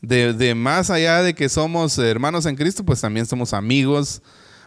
De, 0.01 0.33
de 0.33 0.55
más 0.55 0.89
allá 0.89 1.21
de 1.21 1.33
que 1.33 1.49
somos 1.49 1.97
hermanos 1.97 2.45
en 2.45 2.55
Cristo, 2.55 2.85
pues 2.85 3.01
también 3.01 3.25
somos 3.25 3.53
amigos 3.53 4.21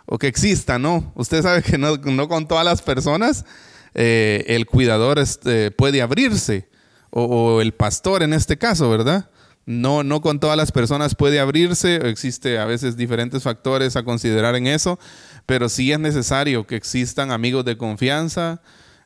o 0.05 0.19
que 0.19 0.27
exista, 0.27 0.79
¿no? 0.79 1.13
Usted 1.15 1.43
sabe 1.43 1.63
que 1.63 1.79
no, 1.79 1.97
no 1.97 2.29
con 2.29 2.47
todas 2.47 2.65
las 2.65 2.83
personas 2.83 3.47
eh, 3.95 4.45
el 4.49 4.67
cuidador 4.67 5.19
este, 5.19 5.71
puede 5.71 6.03
abrirse 6.03 6.69
o, 7.11 7.25
o 7.25 7.61
el 7.61 7.73
pastor 7.73 8.23
en 8.23 8.33
este 8.33 8.59
caso, 8.59 8.91
¿verdad? 8.91 9.31
No, 9.65 10.03
no 10.03 10.21
con 10.21 10.41
todas 10.41 10.57
las 10.57 10.73
personas 10.73 11.15
puede 11.15 11.39
abrirse, 11.39 12.09
existe 12.09 12.59
a 12.59 12.65
veces 12.65 12.97
diferentes 12.97 13.45
factores 13.45 13.95
a 13.95 14.03
considerar 14.03 14.57
en 14.57 14.67
eso, 14.67 14.99
pero 15.47 15.69
sí 15.69 15.93
es 15.93 16.01
necesario 16.01 16.67
que 16.67 16.75
existan 16.75 17.31
amigos 17.31 17.65
de 17.65 17.77
confianza, 17.77 18.61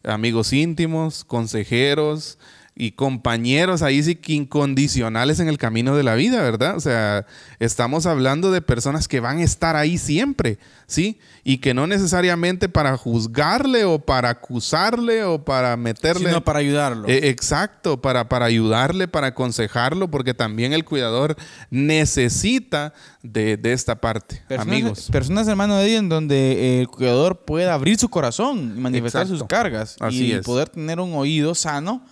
amigos 0.05 0.53
íntimos, 0.53 1.25
consejeros 1.25 2.39
y 2.79 2.93
compañeros 2.93 3.81
ahí 3.81 4.03
sí 4.03 4.17
que 4.17 4.35
incondicionales 4.35 5.41
en 5.41 5.49
el 5.49 5.57
camino 5.57 5.97
de 5.97 6.03
la 6.03 6.15
vida, 6.15 6.43
¿verdad? 6.43 6.77
O 6.77 6.81
sea, 6.81 7.25
estamos 7.59 8.05
hablando 8.05 8.53
de 8.53 8.61
personas 8.61 9.09
que 9.09 9.19
van 9.19 9.39
a 9.39 9.45
estar 9.45 9.77
ahí 9.77 9.97
siempre, 9.97 10.59
¿sí? 10.87 11.19
Y 11.43 11.59
que 11.59 11.73
no 11.73 11.87
necesariamente 11.87 12.69
para 12.69 12.99
juzgarle 12.99 13.87
o 13.87 13.99
para 13.99 14.29
acusarle 14.29 15.25
o 15.25 15.43
para 15.43 15.79
meterle... 15.79 16.29
Sino 16.29 16.45
para 16.45 16.59
ayudarlo. 16.59 17.09
Eh, 17.09 17.31
exacto, 17.31 18.03
para, 18.03 18.29
para 18.29 18.45
ayudarle, 18.45 19.09
para 19.09 19.29
aconsejarlo, 19.29 20.11
porque 20.11 20.35
también 20.35 20.75
el 20.75 20.85
cuidador 20.85 21.35
necesita 21.71 22.93
de, 23.23 23.57
de 23.57 23.73
esta 23.73 24.03
parte, 24.03 24.43
Personas, 24.49 24.73
amigos. 24.73 25.09
Personas, 25.11 25.49
hermano 25.49 25.81
Eddie, 25.81 25.97
en 25.97 26.11
donde 26.11 26.81
el 26.81 26.89
cuidador 26.89 27.47
pueda 27.47 27.73
abrir 27.73 27.99
su 27.99 28.11
corazón 28.11 28.75
y 28.77 28.81
manifestar 28.81 29.23
Exacto. 29.23 29.39
sus 29.39 29.49
cargas. 29.49 29.97
Así 29.99 30.27
y 30.27 30.33
es. 30.33 30.45
poder 30.45 30.69
tener 30.69 31.01
un 31.01 31.15
oído 31.15 31.55
sano, 31.55 32.05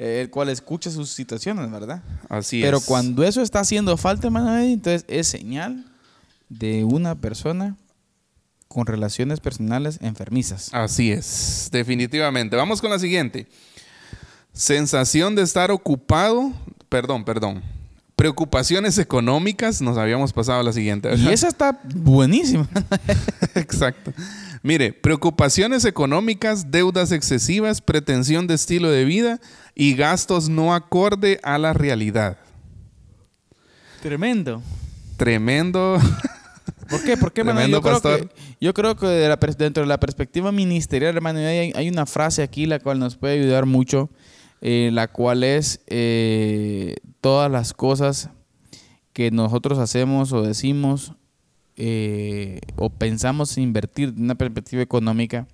eh, 0.00 0.20
el 0.20 0.30
cual 0.30 0.48
escuche 0.48 0.92
sus 0.92 1.10
situaciones, 1.10 1.68
¿verdad? 1.72 2.04
Así 2.28 2.62
Pero 2.62 2.76
es. 2.78 2.84
cuando 2.84 3.24
eso 3.24 3.42
está 3.42 3.58
haciendo 3.58 3.96
falta, 3.96 4.28
entonces 4.62 5.04
es 5.08 5.26
señal 5.26 5.84
de 6.48 6.84
una 6.84 7.16
persona 7.16 7.76
con 8.68 8.86
relaciones 8.86 9.40
personales 9.40 9.98
enfermizas. 10.00 10.72
Así 10.72 11.10
es, 11.10 11.68
definitivamente. 11.72 12.54
Vamos 12.54 12.80
con 12.80 12.90
la 12.90 13.00
siguiente. 13.00 13.48
Sensación 14.52 15.34
de 15.34 15.42
estar 15.42 15.72
ocupado, 15.72 16.52
perdón, 16.88 17.24
perdón. 17.24 17.60
Preocupaciones 18.14 18.98
económicas, 18.98 19.80
nos 19.80 19.98
habíamos 19.98 20.32
pasado 20.32 20.60
a 20.60 20.62
la 20.62 20.72
siguiente. 20.72 21.12
Y 21.16 21.26
esa 21.28 21.48
está 21.48 21.80
buenísima. 21.82 22.68
Exacto. 23.56 24.12
Mire, 24.62 24.92
preocupaciones 24.92 25.84
económicas, 25.84 26.70
deudas 26.70 27.12
excesivas, 27.12 27.80
pretensión 27.80 28.46
de 28.46 28.54
estilo 28.54 28.90
de 28.90 29.04
vida 29.04 29.40
y 29.74 29.94
gastos 29.94 30.48
no 30.48 30.74
acorde 30.74 31.40
a 31.42 31.58
la 31.58 31.72
realidad. 31.72 32.38
Tremendo. 34.02 34.62
Tremendo. 35.16 35.98
¿Por 36.88 37.02
qué? 37.02 37.16
Porque, 37.16 37.42
hermano, 37.42 37.58
Tremendo 37.58 37.78
yo 37.78 37.82
creo, 37.82 37.94
pastor. 37.94 38.28
que, 38.28 38.34
yo 38.60 38.74
creo 38.74 38.96
que 38.96 39.06
de 39.06 39.28
la 39.28 39.36
dentro 39.36 39.82
de 39.82 39.88
la 39.88 40.00
perspectiva 40.00 40.52
ministerial, 40.52 41.14
hermano, 41.14 41.40
hay, 41.40 41.72
hay 41.74 41.88
una 41.88 42.06
frase 42.06 42.42
aquí 42.42 42.66
la 42.66 42.78
cual 42.78 42.98
nos 42.98 43.16
puede 43.16 43.40
ayudar 43.40 43.66
mucho, 43.66 44.10
eh, 44.60 44.90
la 44.92 45.08
cual 45.08 45.44
es 45.44 45.80
eh, 45.86 46.96
todas 47.20 47.50
las 47.50 47.74
cosas 47.74 48.30
que 49.12 49.30
nosotros 49.30 49.78
hacemos 49.78 50.32
o 50.32 50.42
decimos 50.42 51.12
eh, 51.78 52.60
o 52.76 52.90
pensamos 52.90 53.56
invertir 53.56 54.12
de 54.12 54.20
una 54.20 54.34
perspectiva 54.34 54.82
económica 54.82 55.46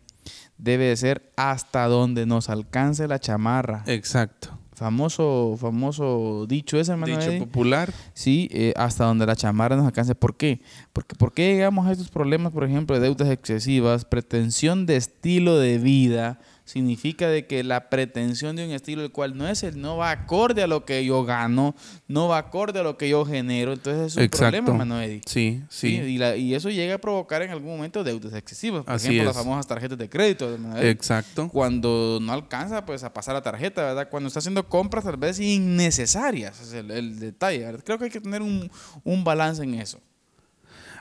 debe 0.58 0.86
de 0.86 0.96
ser 0.96 1.30
hasta 1.36 1.86
donde 1.86 2.26
nos 2.26 2.48
alcance 2.48 3.06
la 3.06 3.18
chamarra. 3.18 3.82
Exacto. 3.86 4.58
Famoso, 4.74 5.56
famoso 5.60 6.46
dicho 6.48 6.78
ese, 6.80 6.92
hermano. 6.92 7.16
Dicho 7.16 7.30
Eddie. 7.30 7.38
popular. 7.40 7.92
Sí, 8.12 8.48
eh, 8.52 8.72
hasta 8.76 9.04
donde 9.04 9.24
la 9.24 9.36
chamarra 9.36 9.76
nos 9.76 9.86
alcance. 9.86 10.14
¿Por 10.16 10.36
qué? 10.36 10.62
Porque 10.92 11.14
¿por 11.14 11.32
qué 11.32 11.52
llegamos 11.52 11.86
a 11.86 11.92
estos 11.92 12.10
problemas, 12.10 12.52
por 12.52 12.64
ejemplo, 12.64 12.96
de 12.96 13.02
deudas 13.02 13.28
excesivas, 13.30 14.04
pretensión 14.04 14.86
de 14.86 14.96
estilo 14.96 15.58
de 15.58 15.78
vida? 15.78 16.40
Significa 16.64 17.28
de 17.28 17.46
que 17.46 17.62
la 17.62 17.90
pretensión 17.90 18.56
de 18.56 18.64
un 18.64 18.70
estilo 18.72 19.02
el 19.02 19.12
cual 19.12 19.36
no 19.36 19.46
es 19.46 19.62
el, 19.62 19.78
no 19.80 19.98
va 19.98 20.10
acorde 20.10 20.62
a 20.62 20.66
lo 20.66 20.86
que 20.86 21.04
yo 21.04 21.22
gano, 21.24 21.74
no 22.08 22.28
va 22.28 22.38
acorde 22.38 22.80
a 22.80 22.82
lo 22.82 22.96
que 22.96 23.08
yo 23.10 23.26
genero. 23.26 23.74
Entonces 23.74 24.12
es 24.12 24.16
un 24.16 24.22
Exacto. 24.22 24.64
problema, 24.64 25.04
Eddie. 25.04 25.20
Sí, 25.26 25.62
sí. 25.68 25.88
y, 25.88 26.16
la- 26.18 26.36
y 26.36 26.54
eso 26.54 26.70
llega 26.70 26.94
a 26.94 26.98
provocar 26.98 27.42
en 27.42 27.50
algún 27.50 27.76
momento 27.76 28.02
deudas 28.02 28.32
excesivas. 28.32 28.84
Por 28.84 28.94
Así 28.94 29.08
ejemplo, 29.08 29.30
es. 29.30 29.36
las 29.36 29.44
famosas 29.44 29.66
tarjetas 29.66 29.98
de 29.98 30.08
crédito. 30.08 30.54
Eddie 30.54 30.88
Exacto. 30.90 31.48
cuando 31.50 32.18
no 32.22 32.32
alcanza 32.32 32.86
pues 32.86 33.04
a 33.04 33.12
pasar 33.12 33.34
la 33.34 33.42
tarjeta, 33.42 33.82
¿verdad? 33.82 34.08
Cuando 34.10 34.28
está 34.28 34.38
haciendo 34.38 34.66
compras 34.66 35.04
tal 35.04 35.18
vez 35.18 35.38
innecesarias, 35.40 36.60
es 36.62 36.72
el, 36.72 36.90
el 36.90 37.18
detalle. 37.20 37.76
Creo 37.84 37.98
que 37.98 38.04
hay 38.04 38.10
que 38.10 38.20
tener 38.22 38.40
un, 38.42 38.70
un 39.04 39.22
balance 39.24 39.62
en 39.62 39.74
eso. 39.74 40.00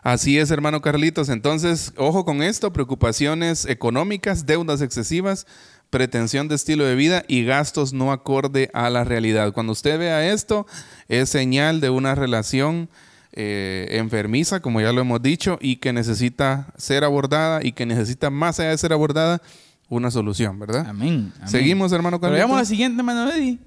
Así 0.03 0.37
es, 0.37 0.51
hermano 0.51 0.81
Carlitos. 0.81 1.29
Entonces, 1.29 1.93
ojo 1.95 2.25
con 2.25 2.43
esto, 2.43 2.73
preocupaciones 2.73 3.65
económicas, 3.65 4.45
deudas 4.45 4.81
excesivas, 4.81 5.47
pretensión 5.89 6.49
de 6.49 6.55
estilo 6.55 6.83
de 6.83 6.95
vida 6.95 7.23
y 7.27 7.45
gastos 7.45 7.93
no 7.93 8.11
acorde 8.11 8.69
a 8.73 8.89
la 8.89 9.05
realidad. 9.05 9.53
Cuando 9.53 9.71
usted 9.71 9.97
vea 9.97 10.31
esto, 10.33 10.67
es 11.07 11.29
señal 11.29 11.79
de 11.79 11.89
una 11.89 12.15
relación 12.15 12.89
eh, 13.31 13.87
enfermiza, 13.91 14.59
como 14.59 14.81
ya 14.81 14.91
lo 14.91 15.01
hemos 15.01 15.21
dicho, 15.21 15.57
y 15.61 15.77
que 15.77 15.93
necesita 15.93 16.67
ser 16.77 17.05
abordada 17.05 17.61
y 17.63 17.71
que 17.71 17.85
necesita, 17.85 18.29
más 18.29 18.59
allá 18.59 18.71
de 18.71 18.77
ser 18.77 18.91
abordada, 18.91 19.41
una 19.87 20.11
solución, 20.11 20.59
¿verdad? 20.59 20.85
Amén. 20.87 21.31
Seguimos, 21.45 21.93
hermano 21.93 22.19
Carlitos. 22.19 22.39
Pero 22.39 22.47
veamos 22.47 22.57
la 22.57 22.65
siguiente, 22.65 22.99
hermano 22.99 23.31
Eddie. 23.31 23.57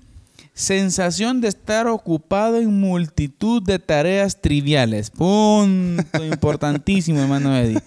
Sensación 0.57 1.43
de 1.43 1.49
estar 1.49 1.87
ocupado 1.87 2.57
en 2.57 2.81
multitud 2.81 3.63
de 3.63 3.79
tareas 3.79 4.41
triviales. 4.41 5.11
Punto 5.11 6.25
importantísimo, 6.25 7.21
hermano 7.21 7.55
Eddie. 7.55 7.83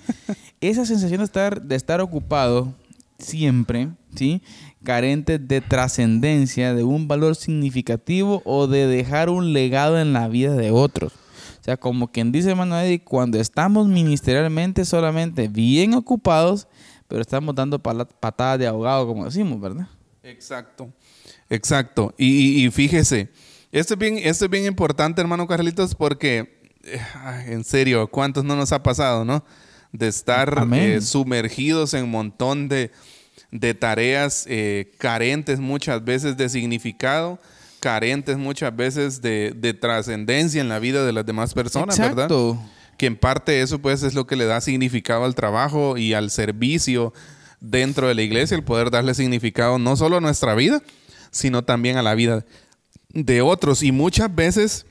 Esa 0.62 0.86
sensación 0.86 1.18
de 1.18 1.26
estar, 1.26 1.64
de 1.64 1.76
estar 1.76 2.00
ocupado 2.00 2.76
siempre, 3.18 3.90
¿sí? 4.16 4.44
Carente 4.84 5.40
de 5.40 5.62
trascendencia, 5.62 6.76
de 6.76 6.84
un 6.84 7.08
valor 7.08 7.36
significativo 7.36 8.44
o 8.46 8.68
de 8.68 8.86
dejar 8.86 9.30
un 9.30 9.52
legado 9.52 10.00
en 10.00 10.14
la 10.14 10.28
vida 10.28 10.54
de 10.54 10.70
otros. 10.70 11.14
O 11.60 11.64
sea, 11.64 11.76
como 11.76 12.12
quien 12.12 12.32
dice, 12.32 12.52
hermano 12.52 12.80
Eddie, 12.80 13.04
cuando 13.04 13.40
estamos 13.40 13.88
ministerialmente 13.88 14.86
solamente 14.86 15.48
bien 15.48 15.96
ocupados, 15.96 16.68
pero 17.08 17.22
estamos 17.22 17.56
dando 17.56 17.80
patadas 17.80 18.60
de 18.60 18.68
ahogado, 18.68 19.08
como 19.08 19.26
decimos, 19.26 19.60
¿verdad? 19.60 19.88
Exacto. 20.22 20.94
Exacto. 21.50 22.14
Y, 22.18 22.70
fíjese, 22.72 23.30
esto 23.72 23.96
es, 23.96 24.00
bien, 24.00 24.20
esto 24.20 24.46
es 24.46 24.52
bien 24.52 24.66
importante, 24.66 25.22
hermano 25.22 25.48
Carlitos, 25.48 25.96
porque, 25.96 26.60
eh, 26.84 27.02
en 27.48 27.64
serio, 27.64 28.08
¿cuántos 28.08 28.44
no 28.44 28.56
nos 28.56 28.72
ha 28.72 28.84
pasado, 28.84 29.26
no? 29.26 29.44
De 29.92 30.08
estar 30.08 30.68
eh, 30.74 31.02
sumergidos 31.02 31.94
en 31.96 32.06
un 32.06 32.12
montón 32.12 32.70
de, 32.70 32.92
tareas 33.80 34.46
eh, 34.48 34.92
carentes 35.00 35.60
muchas 35.60 36.04
veces 36.04 36.38
de 36.38 36.50
significado, 36.50 37.40
carentes 37.80 38.38
muchas 38.38 38.76
veces 38.76 39.22
de, 39.22 39.78
trascendencia 39.80 40.62
en 40.62 40.70
la 40.70 40.78
vida 40.78 41.04
de 41.06 41.14
las 41.14 41.26
demás 41.26 41.54
personas, 41.54 41.98
¿verdad? 41.98 42.30
Que 42.98 43.08
en 43.08 43.16
parte 43.16 43.62
eso 43.62 43.80
pues 43.80 44.04
es 44.04 44.14
lo 44.14 44.28
que 44.28 44.36
le 44.36 44.46
da 44.46 44.60
significado 44.60 45.24
al 45.24 45.34
trabajo 45.34 45.98
y 45.98 46.14
al 46.14 46.30
servicio 46.30 47.14
dentro 47.62 48.08
de 48.08 48.16
la 48.16 48.22
iglesia, 48.22 48.56
el 48.56 48.64
poder 48.64 48.92
darle 48.92 49.14
significado 49.14 49.80
no 49.80 49.96
solo 49.96 50.18
a 50.18 50.22
nuestra 50.22 50.54
vida, 50.54 50.82
sino 51.32 51.64
también 51.64 51.98
a 51.98 52.04
la 52.04 52.16
vida 52.16 52.46
de 53.10 53.42
otros. 53.42 53.84
Y 53.84 53.92
muchas 53.92 54.34
veces 54.34 54.86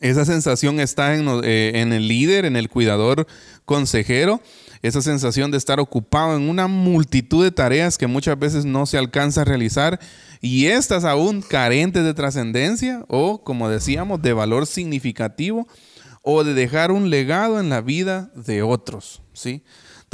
esa 0.00 0.24
sensación 0.24 0.80
está 0.80 1.14
eh, 1.14 1.72
en, 1.74 1.92
el 1.92 2.08
líder, 2.08 2.44
en 2.44 2.56
el 2.56 2.68
cuidador 2.68 3.26
consejero, 3.64 4.40
esa 4.82 5.00
sensación 5.00 5.50
de 5.50 5.56
estar 5.56 5.80
ocupado 5.80 6.36
en 6.36 6.48
una 6.48 6.66
multitud 6.66 7.42
de 7.42 7.50
tareas 7.50 7.96
que 7.96 8.06
muchas 8.06 8.38
veces 8.38 8.64
no 8.64 8.86
se 8.86 8.98
alcanza 8.98 9.42
a 9.42 9.44
realizar 9.44 9.98
y 10.40 10.66
estas 10.66 11.04
aún 11.04 11.40
carentes 11.40 12.04
de 12.04 12.12
trascendencia 12.12 13.04
o, 13.08 13.42
como 13.42 13.70
decíamos, 13.70 14.20
de 14.20 14.34
valor 14.34 14.66
significativo 14.66 15.66
o 16.22 16.44
de 16.44 16.54
dejar 16.54 16.90
un 16.90 17.08
legado 17.08 17.60
en 17.60 17.70
la 17.70 17.80
vida 17.80 18.30
de 18.34 18.62
otros, 18.62 19.22
¿sí? 19.32 19.62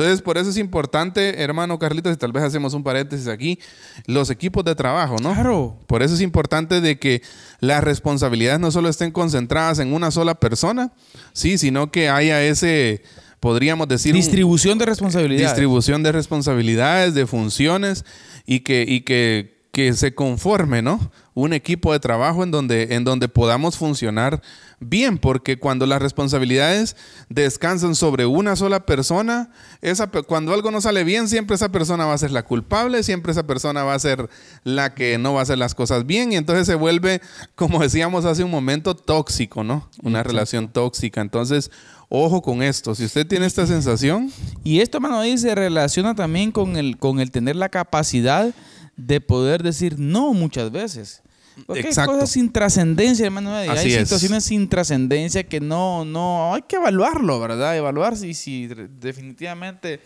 Entonces, 0.01 0.23
por 0.23 0.39
eso 0.39 0.49
es 0.49 0.57
importante, 0.57 1.43
hermano 1.43 1.79
Carlitos, 1.79 2.15
y 2.15 2.17
tal 2.17 2.33
vez 2.33 2.43
hacemos 2.43 2.73
un 2.73 2.83
paréntesis 2.83 3.29
aquí, 3.29 3.59
los 4.07 4.31
equipos 4.31 4.65
de 4.65 4.75
trabajo, 4.75 5.17
¿no? 5.23 5.35
Claro. 5.35 5.77
Por 5.87 6.03
eso 6.03 6.15
es 6.15 6.23
importante 6.23 6.81
de 6.81 6.99
que 6.99 7.21
las 7.61 7.85
responsabilidades 7.85 8.61
no 8.61 8.71
solo 8.71 8.89
estén 8.89 9.11
concentradas 9.11 9.79
en 9.79 9.93
una 9.93 10.11
sola 10.11 10.37
persona, 10.37 10.95
sí, 11.35 11.59
sino 11.59 11.91
que 11.91 12.09
haya 12.09 12.43
ese, 12.43 13.03
podríamos 13.41 13.89
decir... 13.89 14.15
Distribución 14.15 14.79
de 14.79 14.87
responsabilidades. 14.87 15.51
Distribución 15.51 16.03
de 16.03 16.13
responsabilidades, 16.13 17.13
de 17.13 17.27
funciones, 17.27 18.07
y 18.47 18.61
que, 18.61 18.87
y 18.89 19.03
que 19.03 19.61
que 19.73 19.93
se 19.93 20.15
conforme, 20.15 20.83
¿no? 20.83 21.13
Un 21.35 21.53
equipo 21.53 21.93
de 21.93 22.01
trabajo 22.01 22.43
en 22.43 22.51
donde, 22.51 22.95
en 22.95 23.05
donde 23.05 23.29
podamos 23.29 23.77
funcionar 23.77 24.43
bien, 24.81 25.19
porque 25.19 25.59
cuando 25.59 25.87
las 25.87 26.03
responsabilidades 26.03 26.97
descansan 27.29 27.95
sobre 27.95 28.27
una 28.27 28.57
sola 28.57 28.87
persona, 28.87 29.51
esa, 29.83 30.09
cuando 30.09 30.53
algo 30.53 30.71
no 30.71 30.81
sale 30.81 31.05
bien, 31.05 31.29
siempre 31.29 31.55
esa 31.55 31.71
persona 31.71 32.07
va 32.07 32.14
a 32.14 32.19
ser 32.19 32.31
la 32.31 32.45
culpable, 32.45 33.03
siempre 33.03 33.33
esa 33.33 33.47
persona 33.47 33.85
va 33.85 33.95
a 33.95 33.99
ser 33.99 34.29
la 34.64 34.95
que 34.95 35.19
no 35.19 35.35
va 35.35 35.40
a 35.40 35.43
hacer 35.43 35.59
las 35.59 35.75
cosas 35.75 36.07
bien, 36.07 36.33
y 36.33 36.37
entonces 36.37 36.66
se 36.66 36.75
vuelve, 36.75 37.21
como 37.55 37.81
decíamos 37.81 38.25
hace 38.25 38.43
un 38.43 38.51
momento, 38.51 38.97
tóxico, 38.97 39.62
¿no? 39.62 39.88
Una 40.03 40.23
relación 40.23 40.69
tóxica. 40.69 41.21
Entonces, 41.21 41.71
ojo 42.09 42.43
con 42.43 42.62
esto. 42.62 42.95
Si 42.95 43.05
usted 43.05 43.27
tiene 43.27 43.47
esta 43.47 43.66
sensación. 43.66 44.31
Y 44.64 44.81
esto, 44.81 45.01
mano, 45.01 45.19
ahí 45.19 45.38
se 45.38 45.55
relaciona 45.55 46.14
también 46.14 46.53
con 46.53 46.77
el, 46.77 46.99
con 46.99 47.21
el 47.21 47.31
tener 47.31 47.57
la 47.57 47.69
capacidad 47.69 48.53
de 48.97 49.21
poder 49.21 49.62
decir 49.62 49.99
no 49.99 50.35
muchas 50.35 50.71
veces. 50.71 51.23
Porque 51.67 51.89
hay 51.89 52.07
cosas 52.07 52.31
sin 52.31 52.51
trascendencia, 52.51 53.27
hermano. 53.27 53.55
hay 53.55 53.91
situaciones 53.91 54.45
sin 54.45 54.69
trascendencia 54.69 55.45
que 55.45 55.61
no, 55.61 56.05
no, 56.05 56.55
hay 56.55 56.63
que 56.63 56.77
evaluarlo, 56.77 57.39
¿verdad? 57.41 57.77
Evaluar 57.77 58.17
si, 58.17 58.35
si 58.35 58.67
definitivamente 58.67 60.01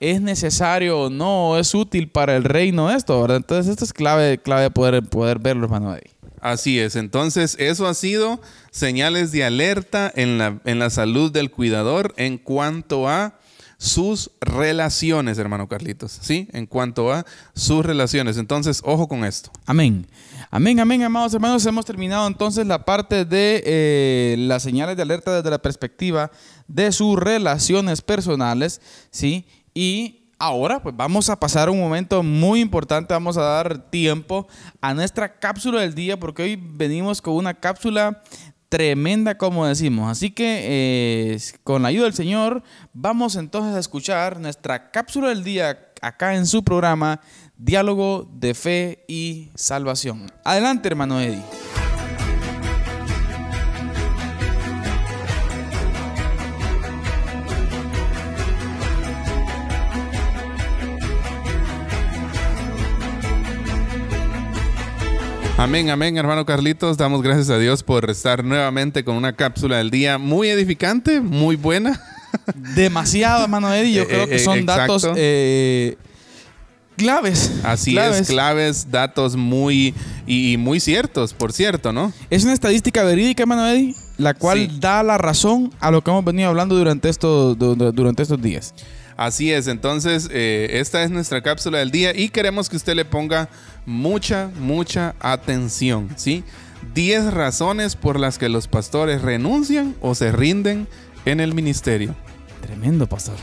es 0.00 0.20
necesario 0.20 1.02
o 1.02 1.10
no, 1.10 1.58
es 1.58 1.74
útil 1.74 2.08
para 2.08 2.36
el 2.36 2.44
reino 2.44 2.90
esto, 2.90 3.20
¿verdad? 3.20 3.36
Entonces 3.36 3.70
esto 3.70 3.84
es 3.84 3.92
clave, 3.92 4.38
clave 4.38 4.70
poder, 4.70 5.02
poder 5.04 5.38
verlo, 5.38 5.64
hermano. 5.64 5.96
Así 6.40 6.80
es, 6.80 6.96
entonces 6.96 7.56
eso 7.60 7.86
ha 7.86 7.94
sido 7.94 8.40
señales 8.72 9.30
de 9.30 9.44
alerta 9.44 10.10
en 10.12 10.38
la, 10.38 10.60
en 10.64 10.80
la 10.80 10.90
salud 10.90 11.30
del 11.30 11.52
cuidador 11.52 12.14
en 12.16 12.36
cuanto 12.36 13.08
a 13.08 13.38
sus 13.82 14.30
relaciones, 14.40 15.38
hermano 15.38 15.68
Carlitos, 15.68 16.16
¿sí? 16.22 16.48
En 16.52 16.66
cuanto 16.66 17.12
a 17.12 17.26
sus 17.52 17.84
relaciones. 17.84 18.36
Entonces, 18.36 18.80
ojo 18.84 19.08
con 19.08 19.24
esto. 19.24 19.50
Amén. 19.66 20.06
Amén, 20.52 20.78
amén, 20.78 21.02
amados 21.02 21.34
hermanos. 21.34 21.66
Hemos 21.66 21.84
terminado 21.84 22.28
entonces 22.28 22.64
la 22.64 22.84
parte 22.84 23.24
de 23.24 23.60
eh, 23.66 24.36
las 24.38 24.62
señales 24.62 24.96
de 24.96 25.02
alerta 25.02 25.34
desde 25.34 25.50
la 25.50 25.60
perspectiva 25.60 26.30
de 26.68 26.92
sus 26.92 27.18
relaciones 27.18 28.02
personales, 28.02 28.80
¿sí? 29.10 29.46
Y 29.74 30.28
ahora, 30.38 30.80
pues 30.80 30.96
vamos 30.96 31.28
a 31.28 31.40
pasar 31.40 31.68
un 31.68 31.80
momento 31.80 32.22
muy 32.22 32.60
importante. 32.60 33.14
Vamos 33.14 33.36
a 33.36 33.42
dar 33.42 33.90
tiempo 33.90 34.46
a 34.80 34.94
nuestra 34.94 35.40
cápsula 35.40 35.80
del 35.80 35.96
día, 35.96 36.20
porque 36.20 36.44
hoy 36.44 36.56
venimos 36.56 37.20
con 37.20 37.34
una 37.34 37.54
cápsula 37.54 38.22
tremenda, 38.72 39.36
como 39.36 39.66
decimos. 39.66 40.10
Así 40.10 40.30
que 40.30 40.60
eh, 40.62 41.38
con 41.62 41.82
la 41.82 41.88
ayuda 41.88 42.04
del 42.04 42.14
Señor, 42.14 42.62
vamos 42.94 43.36
entonces 43.36 43.76
a 43.76 43.78
escuchar 43.78 44.40
nuestra 44.40 44.90
cápsula 44.90 45.28
del 45.28 45.44
día 45.44 45.90
acá 46.00 46.36
en 46.36 46.46
su 46.46 46.64
programa 46.64 47.20
Diálogo 47.58 48.26
de 48.32 48.54
Fe 48.54 49.04
y 49.08 49.50
Salvación. 49.56 50.32
Adelante, 50.42 50.88
hermano 50.88 51.20
Eddie. 51.20 51.42
Amén, 65.62 65.90
amén, 65.90 66.16
hermano 66.16 66.44
Carlitos. 66.44 66.96
Damos 66.96 67.22
gracias 67.22 67.48
a 67.48 67.56
Dios 67.56 67.84
por 67.84 68.10
estar 68.10 68.42
nuevamente 68.42 69.04
con 69.04 69.14
una 69.14 69.32
cápsula 69.32 69.76
del 69.76 69.92
día 69.92 70.18
muy 70.18 70.48
edificante, 70.48 71.20
muy 71.20 71.54
buena. 71.54 72.02
Demasiado, 72.74 73.44
hermano 73.44 73.72
Eddie. 73.72 73.92
Yo 73.92 74.02
eh, 74.02 74.06
creo 74.08 74.26
que 74.26 74.34
eh, 74.34 74.38
son 74.40 74.66
datos 74.66 75.06
eh, 75.14 75.96
claves. 76.96 77.60
Así 77.62 77.96
es, 77.96 78.26
claves, 78.26 78.90
datos 78.90 79.36
muy 79.36 79.94
y, 80.26 80.56
muy 80.56 80.80
ciertos, 80.80 81.32
por 81.32 81.52
cierto, 81.52 81.92
¿no? 81.92 82.12
Es 82.28 82.42
una 82.42 82.54
estadística 82.54 83.04
verídica, 83.04 83.44
hermano 83.44 83.68
Eddie, 83.68 83.94
la 84.18 84.34
cual 84.34 84.80
da 84.80 85.04
la 85.04 85.16
razón 85.16 85.72
a 85.78 85.92
lo 85.92 86.02
que 86.02 86.10
hemos 86.10 86.24
venido 86.24 86.48
hablando 86.48 86.74
durante 86.74 87.08
estos, 87.08 87.56
durante 87.56 88.24
estos 88.24 88.42
días. 88.42 88.74
Así 89.16 89.52
es, 89.52 89.68
entonces 89.68 90.28
esta 90.32 91.04
es 91.04 91.10
nuestra 91.12 91.40
cápsula 91.40 91.78
del 91.78 91.92
día 91.92 92.12
y 92.16 92.30
queremos 92.30 92.68
que 92.68 92.74
usted 92.74 92.96
le 92.96 93.04
ponga 93.04 93.48
mucha, 93.86 94.50
mucha 94.58 95.14
atención, 95.20 96.08
¿sí? 96.16 96.44
10 96.94 97.32
razones 97.32 97.96
por 97.96 98.18
las 98.18 98.38
que 98.38 98.48
los 98.48 98.68
pastores 98.68 99.22
renuncian 99.22 99.94
o 100.00 100.14
se 100.14 100.32
rinden 100.32 100.88
en 101.24 101.40
el 101.40 101.54
ministerio. 101.54 102.14
Tremendo, 102.60 103.06
pastor. 103.06 103.36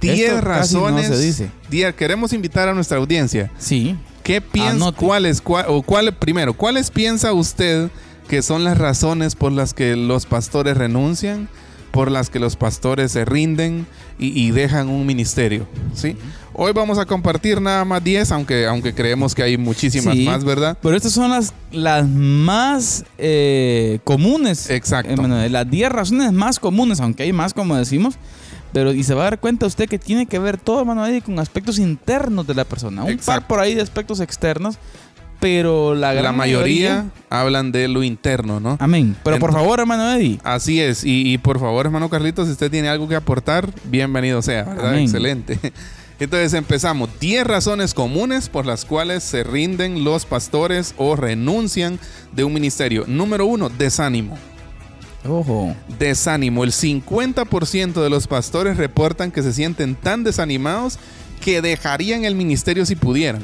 10 0.00 0.42
razones. 0.42 1.06
se 1.08 1.18
dice. 1.18 1.50
queremos 1.94 2.32
invitar 2.32 2.68
a 2.68 2.74
nuestra 2.74 2.98
audiencia. 2.98 3.50
Sí. 3.58 3.96
¿Qué 4.22 4.40
piensa? 4.40 4.92
¿Cuáles? 4.92 5.42
o 5.44 5.82
cuál, 5.82 6.14
primero, 6.14 6.52
¿cuáles 6.54 6.90
piensa 6.90 7.32
usted 7.32 7.90
que 8.28 8.42
son 8.42 8.62
las 8.62 8.76
razones 8.76 9.34
por 9.34 9.52
las 9.52 9.74
que 9.74 9.96
los 9.96 10.26
pastores 10.26 10.76
renuncian? 10.76 11.48
por 11.90 12.10
las 12.10 12.30
que 12.30 12.38
los 12.38 12.56
pastores 12.56 13.12
se 13.12 13.24
rinden 13.24 13.86
y, 14.18 14.50
dejan 14.50 14.88
un 14.88 15.06
ministerio, 15.06 15.66
¿sí? 15.94 16.16
Hoy 16.60 16.72
vamos 16.72 16.98
a 16.98 17.06
compartir 17.06 17.60
nada 17.60 17.84
más 17.84 18.02
10, 18.02 18.32
aunque, 18.32 18.66
aunque 18.66 18.92
creemos 18.92 19.32
que 19.32 19.44
hay 19.44 19.56
muchísimas 19.56 20.12
Sí, 20.16 20.24
más, 20.24 20.42
¿verdad? 20.42 20.76
Pero 20.82 20.96
estas 20.96 21.12
son 21.12 21.30
las, 21.30 21.54
las 21.70 22.04
más 22.08 23.04
eh, 23.16 24.00
comunes. 24.02 24.68
Exacto. 24.68 25.12
Emanuel, 25.12 25.52
las 25.52 25.70
10 25.70 25.88
razones 25.92 26.32
más 26.32 26.58
comunes, 26.58 26.98
aunque 27.00 27.22
hay 27.22 27.32
más, 27.32 27.54
como 27.54 27.76
decimos. 27.76 28.16
Pero, 28.72 28.92
y 28.92 29.04
se 29.04 29.14
va 29.14 29.20
a 29.22 29.24
dar 29.30 29.38
cuenta 29.38 29.66
usted 29.66 29.88
que 29.88 30.00
tiene 30.00 30.26
que 30.26 30.40
ver 30.40 30.58
todo, 30.58 30.80
hermano 30.80 31.06
Eddie, 31.06 31.22
con 31.22 31.38
aspectos 31.38 31.78
internos 31.78 32.44
de 32.48 32.54
la 32.54 32.64
persona. 32.64 33.02
Un 33.02 33.06
par 33.06 33.14
Exacto. 33.14 33.46
por 33.46 33.60
ahí 33.60 33.76
de 33.76 33.82
aspectos 33.82 34.18
externos, 34.18 34.78
pero 35.38 35.94
la 35.94 36.12
gran 36.12 36.24
La 36.24 36.32
mayoría 36.32 37.06
hablan 37.30 37.70
de 37.70 37.86
lo 37.86 38.02
interno, 38.02 38.58
¿no? 38.58 38.76
Amén. 38.80 39.14
Pero 39.22 39.38
por 39.38 39.50
Ent- 39.50 39.54
favor, 39.54 39.78
hermano 39.78 40.10
Eddie. 40.10 40.40
Así 40.42 40.80
es, 40.80 41.04
y, 41.04 41.32
y 41.32 41.38
por 41.38 41.60
favor, 41.60 41.86
hermano 41.86 42.10
Carlitos, 42.10 42.46
si 42.46 42.52
usted 42.52 42.68
tiene 42.68 42.88
algo 42.88 43.06
que 43.06 43.14
aportar, 43.14 43.70
bienvenido 43.84 44.42
sea, 44.42 44.64
¿verdad? 44.64 44.88
Amén. 44.88 45.04
Excelente. 45.04 45.56
Entonces 46.20 46.54
empezamos. 46.54 47.08
10 47.20 47.46
razones 47.46 47.94
comunes 47.94 48.48
por 48.48 48.66
las 48.66 48.84
cuales 48.84 49.22
se 49.22 49.44
rinden 49.44 50.04
los 50.04 50.26
pastores 50.26 50.94
o 50.96 51.16
renuncian 51.16 51.98
de 52.32 52.44
un 52.44 52.52
ministerio. 52.52 53.04
Número 53.06 53.46
uno, 53.46 53.68
desánimo. 53.68 54.36
Ojo. 55.28 55.74
Desánimo. 55.98 56.64
El 56.64 56.72
50% 56.72 58.02
de 58.02 58.10
los 58.10 58.26
pastores 58.26 58.76
reportan 58.76 59.30
que 59.30 59.42
se 59.42 59.52
sienten 59.52 59.94
tan 59.94 60.24
desanimados 60.24 60.98
que 61.40 61.62
dejarían 61.62 62.24
el 62.24 62.34
ministerio 62.34 62.84
si 62.84 62.96
pudieran. 62.96 63.42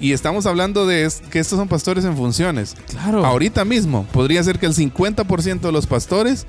Y 0.00 0.12
estamos 0.12 0.46
hablando 0.46 0.86
de 0.86 1.08
que 1.30 1.38
estos 1.38 1.58
son 1.58 1.68
pastores 1.68 2.04
en 2.04 2.16
funciones. 2.16 2.74
Claro. 2.90 3.24
Ahorita 3.24 3.64
mismo 3.64 4.04
podría 4.12 4.42
ser 4.42 4.58
que 4.58 4.66
el 4.66 4.74
50% 4.74 5.60
de 5.60 5.72
los 5.72 5.86
pastores, 5.86 6.46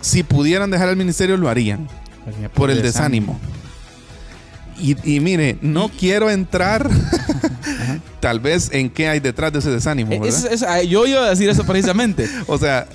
si 0.00 0.22
pudieran 0.22 0.70
dejar 0.70 0.88
el 0.88 0.96
ministerio, 0.96 1.36
lo 1.36 1.50
harían 1.50 1.88
por 2.54 2.70
el 2.70 2.80
desánimo. 2.80 3.38
Y, 4.78 4.96
y 5.16 5.20
mire, 5.20 5.56
no 5.62 5.88
quiero 5.88 6.28
entrar 6.30 6.88
tal 8.20 8.40
vez 8.40 8.70
en 8.72 8.90
qué 8.90 9.08
hay 9.08 9.20
detrás 9.20 9.52
de 9.52 9.58
ese 9.60 9.70
desánimo, 9.70 10.10
¿verdad? 10.10 10.28
es- 10.28 10.62
es- 10.62 10.88
yo 10.88 11.06
iba 11.06 11.24
a 11.24 11.30
decir 11.30 11.48
eso 11.48 11.64
precisamente. 11.64 12.28
o 12.46 12.58
sea, 12.58 12.86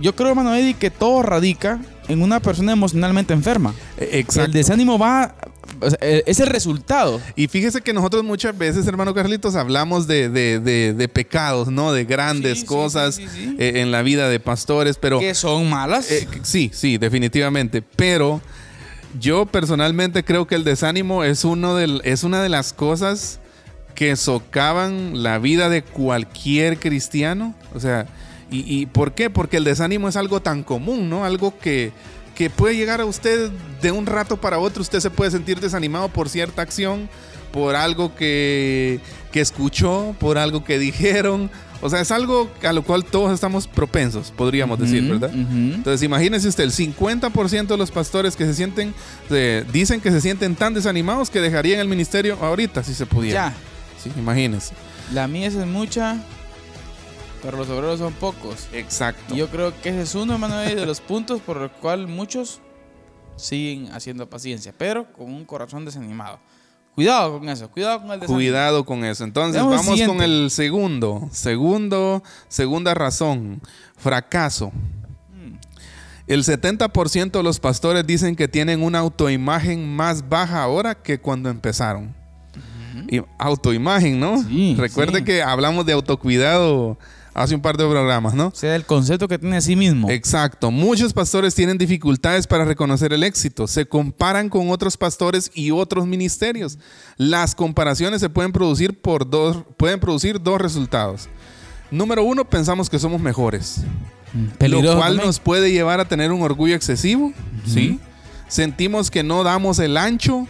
Yo 0.00 0.14
creo, 0.16 0.30
hermano 0.30 0.54
Eddie, 0.54 0.74
que 0.74 0.90
todo 0.90 1.22
radica 1.22 1.80
en 2.08 2.20
una 2.20 2.40
persona 2.40 2.72
emocionalmente 2.72 3.32
enferma. 3.32 3.72
eh, 3.96 4.10
exacto. 4.14 4.46
El 4.46 4.52
desánimo 4.52 4.98
va. 4.98 5.34
o 5.80 5.88
sea, 5.88 5.98
eh, 6.02 6.24
es 6.26 6.40
el 6.40 6.48
resultado. 6.48 7.20
Y 7.36 7.46
fíjese 7.46 7.80
que 7.80 7.92
nosotros 7.92 8.24
muchas 8.24 8.58
veces, 8.58 8.86
hermano 8.88 9.14
Carlitos, 9.14 9.54
hablamos 9.54 10.06
de, 10.08 10.28
de- 10.28 10.58
de- 10.58 10.94
de 10.94 11.08
pecados, 11.08 11.68
¿no? 11.68 11.92
De 11.92 12.04
grandes 12.04 12.60
Sí, 12.60 12.66
cosas 12.66 13.14
sí, 13.14 13.26
sí, 13.32 13.44
sí. 13.50 13.56
eh, 13.58 13.74
en 13.76 13.92
la 13.92 14.02
vida 14.02 14.28
de 14.28 14.40
pastores, 14.40 14.98
pero... 15.00 15.20
que 15.20 15.32
son 15.34 15.70
malas. 15.70 16.10
Eh, 16.10 16.26
sí, 16.42 16.70
sí, 16.74 16.98
definitivamente. 16.98 17.80
Pero 17.80 18.40
yo 19.18 19.46
personalmente 19.46 20.24
creo 20.24 20.46
que 20.46 20.54
el 20.54 20.64
desánimo 20.64 21.24
es, 21.24 21.44
uno 21.44 21.74
del, 21.74 22.00
es 22.04 22.24
una 22.24 22.42
de 22.42 22.48
las 22.48 22.72
cosas 22.72 23.40
que 23.94 24.16
socavan 24.16 25.22
la 25.22 25.38
vida 25.38 25.68
de 25.68 25.82
cualquier 25.82 26.78
cristiano. 26.78 27.54
O 27.74 27.80
sea, 27.80 28.06
¿y, 28.50 28.80
y 28.80 28.86
por 28.86 29.12
qué? 29.12 29.30
Porque 29.30 29.56
el 29.56 29.64
desánimo 29.64 30.08
es 30.08 30.16
algo 30.16 30.40
tan 30.40 30.62
común, 30.62 31.08
¿no? 31.08 31.24
Algo 31.24 31.56
que, 31.58 31.92
que 32.34 32.50
puede 32.50 32.76
llegar 32.76 33.00
a 33.00 33.04
usted 33.04 33.50
de 33.80 33.92
un 33.92 34.06
rato 34.06 34.40
para 34.40 34.58
otro. 34.58 34.82
Usted 34.82 35.00
se 35.00 35.10
puede 35.10 35.30
sentir 35.30 35.60
desanimado 35.60 36.08
por 36.08 36.28
cierta 36.28 36.62
acción, 36.62 37.08
por 37.52 37.76
algo 37.76 38.14
que, 38.16 39.00
que 39.30 39.40
escuchó, 39.40 40.14
por 40.18 40.38
algo 40.38 40.64
que 40.64 40.78
dijeron. 40.78 41.50
O 41.84 41.90
sea, 41.90 42.00
es 42.00 42.10
algo 42.10 42.50
a 42.62 42.72
lo 42.72 42.82
cual 42.82 43.04
todos 43.04 43.30
estamos 43.30 43.68
propensos, 43.68 44.30
podríamos 44.30 44.78
decir, 44.78 45.02
Ujú, 45.02 45.20
¿verdad? 45.20 45.28
ujú. 45.28 45.74
Entonces, 45.74 46.02
imagínese 46.02 46.48
usted, 46.48 46.64
el 46.64 46.72
50% 46.72 47.66
de 47.66 47.76
los 47.76 47.90
pastores 47.90 48.36
que 48.36 48.46
se 48.46 48.54
sienten, 48.54 48.94
eh, 49.28 49.66
dicen 49.70 50.00
que 50.00 50.10
se 50.10 50.22
sienten 50.22 50.56
tan 50.56 50.72
desanimados 50.72 51.28
que 51.28 51.42
dejarían 51.42 51.80
el 51.80 51.88
ministerio 51.88 52.38
ahorita 52.40 52.82
si 52.82 52.94
se 52.94 53.04
pudiera. 53.04 53.50
Ya. 53.50 53.54
Sí, 54.02 54.10
imagínese. 54.18 54.72
La 55.12 55.28
mía 55.28 55.46
es 55.46 55.56
mucha, 55.56 56.16
pero 57.42 57.58
los 57.58 57.68
obreros 57.68 57.98
son 57.98 58.14
pocos. 58.14 58.66
Exacto. 58.72 59.34
Y 59.34 59.36
yo 59.36 59.50
creo 59.50 59.78
que 59.82 59.90
ese 59.90 60.00
es 60.00 60.14
uno, 60.14 60.36
Eddie, 60.62 60.76
de 60.76 60.86
los 60.86 61.02
puntos 61.02 61.42
por 61.42 61.60
el 61.60 61.70
cual 61.70 62.08
muchos 62.08 62.60
siguen 63.36 63.92
haciendo 63.92 64.26
paciencia, 64.30 64.72
pero 64.78 65.12
con 65.12 65.26
un 65.26 65.44
corazón 65.44 65.84
desanimado. 65.84 66.40
Cuidado 66.94 67.38
con 67.38 67.48
eso, 67.48 67.68
cuidado 67.70 68.00
con 68.00 68.12
el 68.12 68.20
desánimo. 68.20 68.38
Cuidado 68.38 68.84
con 68.84 69.04
eso. 69.04 69.24
Entonces, 69.24 69.54
Veamos 69.54 69.80
el 69.80 69.86
vamos 69.86 70.02
con 70.16 70.22
el 70.22 70.50
segundo. 70.50 71.28
Segundo, 71.32 72.22
segunda 72.48 72.94
razón. 72.94 73.60
Fracaso. 73.96 74.70
Mm. 75.32 75.56
El 76.28 76.44
70% 76.44 77.32
de 77.32 77.42
los 77.42 77.58
pastores 77.58 78.06
dicen 78.06 78.36
que 78.36 78.46
tienen 78.46 78.82
una 78.82 79.00
autoimagen 79.00 79.94
más 79.94 80.28
baja 80.28 80.62
ahora 80.62 80.94
que 80.94 81.18
cuando 81.18 81.50
empezaron. 81.50 82.14
Y 83.08 83.20
autoimagen, 83.38 84.20
¿no? 84.20 84.42
Sí, 84.44 84.76
Recuerde 84.78 85.18
sí. 85.18 85.24
que 85.24 85.42
hablamos 85.42 85.84
de 85.84 85.92
autocuidado 85.92 86.96
hace 87.34 87.54
un 87.54 87.60
par 87.60 87.76
de 87.76 87.84
programas, 87.86 88.32
¿no? 88.32 88.46
O 88.46 88.54
sea, 88.54 88.74
el 88.76 88.84
concepto 88.86 89.28
que 89.28 89.38
tiene 89.38 89.56
de 89.56 89.60
sí 89.62 89.76
mismo. 89.76 90.08
Exacto. 90.08 90.70
Muchos 90.70 91.12
pastores 91.12 91.54
tienen 91.54 91.76
dificultades 91.76 92.46
para 92.46 92.64
reconocer 92.64 93.12
el 93.12 93.22
éxito. 93.24 93.66
Se 93.66 93.86
comparan 93.86 94.48
con 94.48 94.70
otros 94.70 94.96
pastores 94.96 95.50
y 95.54 95.70
otros 95.72 96.06
ministerios. 96.06 96.78
Las 97.16 97.54
comparaciones 97.54 98.20
se 98.20 98.30
pueden 98.30 98.52
producir 98.52 99.00
por 99.00 99.28
dos, 99.28 99.58
pueden 99.76 100.00
producir 100.00 100.40
dos 100.40 100.60
resultados. 100.60 101.28
Número 101.90 102.22
uno, 102.24 102.44
pensamos 102.48 102.88
que 102.88 102.98
somos 102.98 103.20
mejores, 103.20 103.82
Mm, 104.32 104.46
Peligroso 104.58 104.94
lo 104.94 104.98
cual 104.98 105.10
también. 105.10 105.26
nos 105.28 105.38
puede 105.38 105.70
llevar 105.70 106.00
a 106.00 106.08
tener 106.08 106.32
un 106.32 106.42
orgullo 106.42 106.74
excesivo. 106.74 107.32
¿sí? 107.66 108.00
Sentimos 108.48 109.10
que 109.10 109.22
no 109.22 109.44
damos 109.44 109.78
el 109.78 109.96
ancho, 109.96 110.48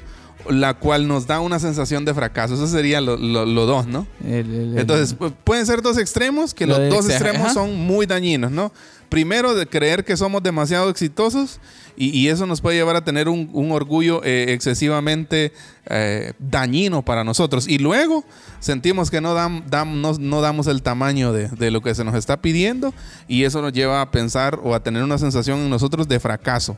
la 0.50 0.74
cual 0.74 1.08
nos 1.08 1.26
da 1.26 1.40
una 1.40 1.58
sensación 1.58 2.04
de 2.04 2.14
fracaso. 2.14 2.54
Eso 2.54 2.66
sería 2.66 3.00
lo, 3.00 3.16
lo- 3.16 3.46
lo 3.46 3.66
dos, 3.66 3.86
¿no? 3.86 4.06
El- 4.24 4.32
el- 4.32 4.54
el- 4.72 4.78
Entonces, 4.78 5.18
pu- 5.18 5.32
pueden 5.44 5.64
ser 5.66 5.82
dos 5.82 5.98
extremos, 5.98 6.54
que 6.54 6.66
Lo 6.66 6.78
los 6.78 6.88
dos 6.94 7.08
extremos 7.08 7.42
ajá. 7.42 7.54
son 7.54 7.74
muy 7.76 8.06
dañinos, 8.06 8.50
¿no? 8.50 8.72
Primero, 9.08 9.54
de 9.54 9.66
creer 9.66 10.04
que 10.04 10.16
somos 10.16 10.42
demasiado 10.42 10.90
exitosos 10.90 11.60
y, 11.96 12.08
y 12.18 12.28
eso 12.30 12.46
nos 12.46 12.60
puede 12.60 12.76
llevar 12.76 12.96
a 12.96 13.04
tener 13.04 13.28
un, 13.28 13.48
un 13.52 13.70
orgullo 13.70 14.20
eh, 14.24 14.46
excesivamente 14.48 15.52
eh, 15.86 16.32
dañino 16.40 17.02
para 17.04 17.22
nosotros. 17.22 17.68
Y 17.68 17.78
luego 17.78 18.24
sentimos 18.58 19.10
que 19.10 19.20
no, 19.20 19.34
dam- 19.36 19.64
dam- 19.66 20.00
no, 20.00 20.14
no 20.18 20.40
damos 20.40 20.66
el 20.66 20.82
tamaño 20.82 21.32
de, 21.32 21.48
de 21.48 21.70
lo 21.70 21.80
que 21.80 21.94
se 21.94 22.02
nos 22.02 22.14
está 22.16 22.40
pidiendo 22.42 22.92
y 23.28 23.44
eso 23.44 23.62
nos 23.62 23.72
lleva 23.72 24.00
a 24.00 24.10
pensar 24.10 24.58
o 24.64 24.74
a 24.74 24.82
tener 24.82 25.02
una 25.04 25.18
sensación 25.18 25.60
en 25.60 25.70
nosotros 25.70 26.08
de 26.08 26.18
fracaso. 26.18 26.76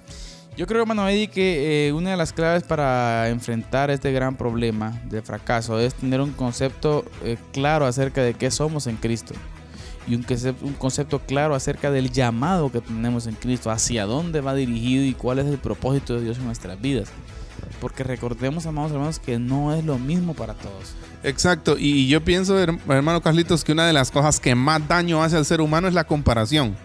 Yo 0.56 0.66
creo, 0.66 0.80
hermano 0.82 1.06
Eddie, 1.06 1.28
que 1.28 1.88
eh, 1.88 1.92
una 1.92 2.10
de 2.12 2.16
las 2.16 2.32
claves 2.32 2.62
para 2.62 3.28
enfrentar 3.28 3.90
este 3.90 4.10
gran 4.10 4.36
problema 4.36 4.98
de 5.10 5.20
fracaso 5.20 5.78
es 5.78 5.94
tener 5.94 6.20
un 6.22 6.32
concepto 6.32 7.04
eh, 7.22 7.36
claro 7.52 7.84
acerca 7.84 8.22
de 8.22 8.32
qué 8.32 8.50
somos 8.50 8.86
en 8.86 8.96
Cristo. 8.96 9.34
Y 10.08 10.14
un, 10.14 10.24
concep- 10.24 10.62
un 10.62 10.72
concepto 10.72 11.18
claro 11.18 11.54
acerca 11.54 11.90
del 11.90 12.10
llamado 12.10 12.72
que 12.72 12.80
tenemos 12.80 13.26
en 13.26 13.34
Cristo, 13.34 13.70
hacia 13.70 14.06
dónde 14.06 14.40
va 14.40 14.54
dirigido 14.54 15.04
y 15.04 15.12
cuál 15.12 15.40
es 15.40 15.46
el 15.46 15.58
propósito 15.58 16.14
de 16.14 16.22
Dios 16.22 16.38
en 16.38 16.46
nuestras 16.46 16.80
vidas. 16.80 17.08
Porque 17.80 18.02
recordemos, 18.02 18.64
amados 18.64 18.92
hermanos, 18.92 19.18
que 19.18 19.38
no 19.38 19.74
es 19.74 19.84
lo 19.84 19.98
mismo 19.98 20.32
para 20.32 20.54
todos. 20.54 20.94
Exacto, 21.22 21.76
y 21.78 22.06
yo 22.08 22.24
pienso, 22.24 22.58
her- 22.58 22.78
hermano 22.88 23.20
Carlitos, 23.20 23.62
que 23.62 23.72
una 23.72 23.86
de 23.86 23.92
las 23.92 24.10
cosas 24.10 24.40
que 24.40 24.54
más 24.54 24.86
daño 24.88 25.22
hace 25.22 25.36
al 25.36 25.44
ser 25.44 25.60
humano 25.60 25.86
es 25.88 25.92
la 25.92 26.04
comparación. 26.04 26.76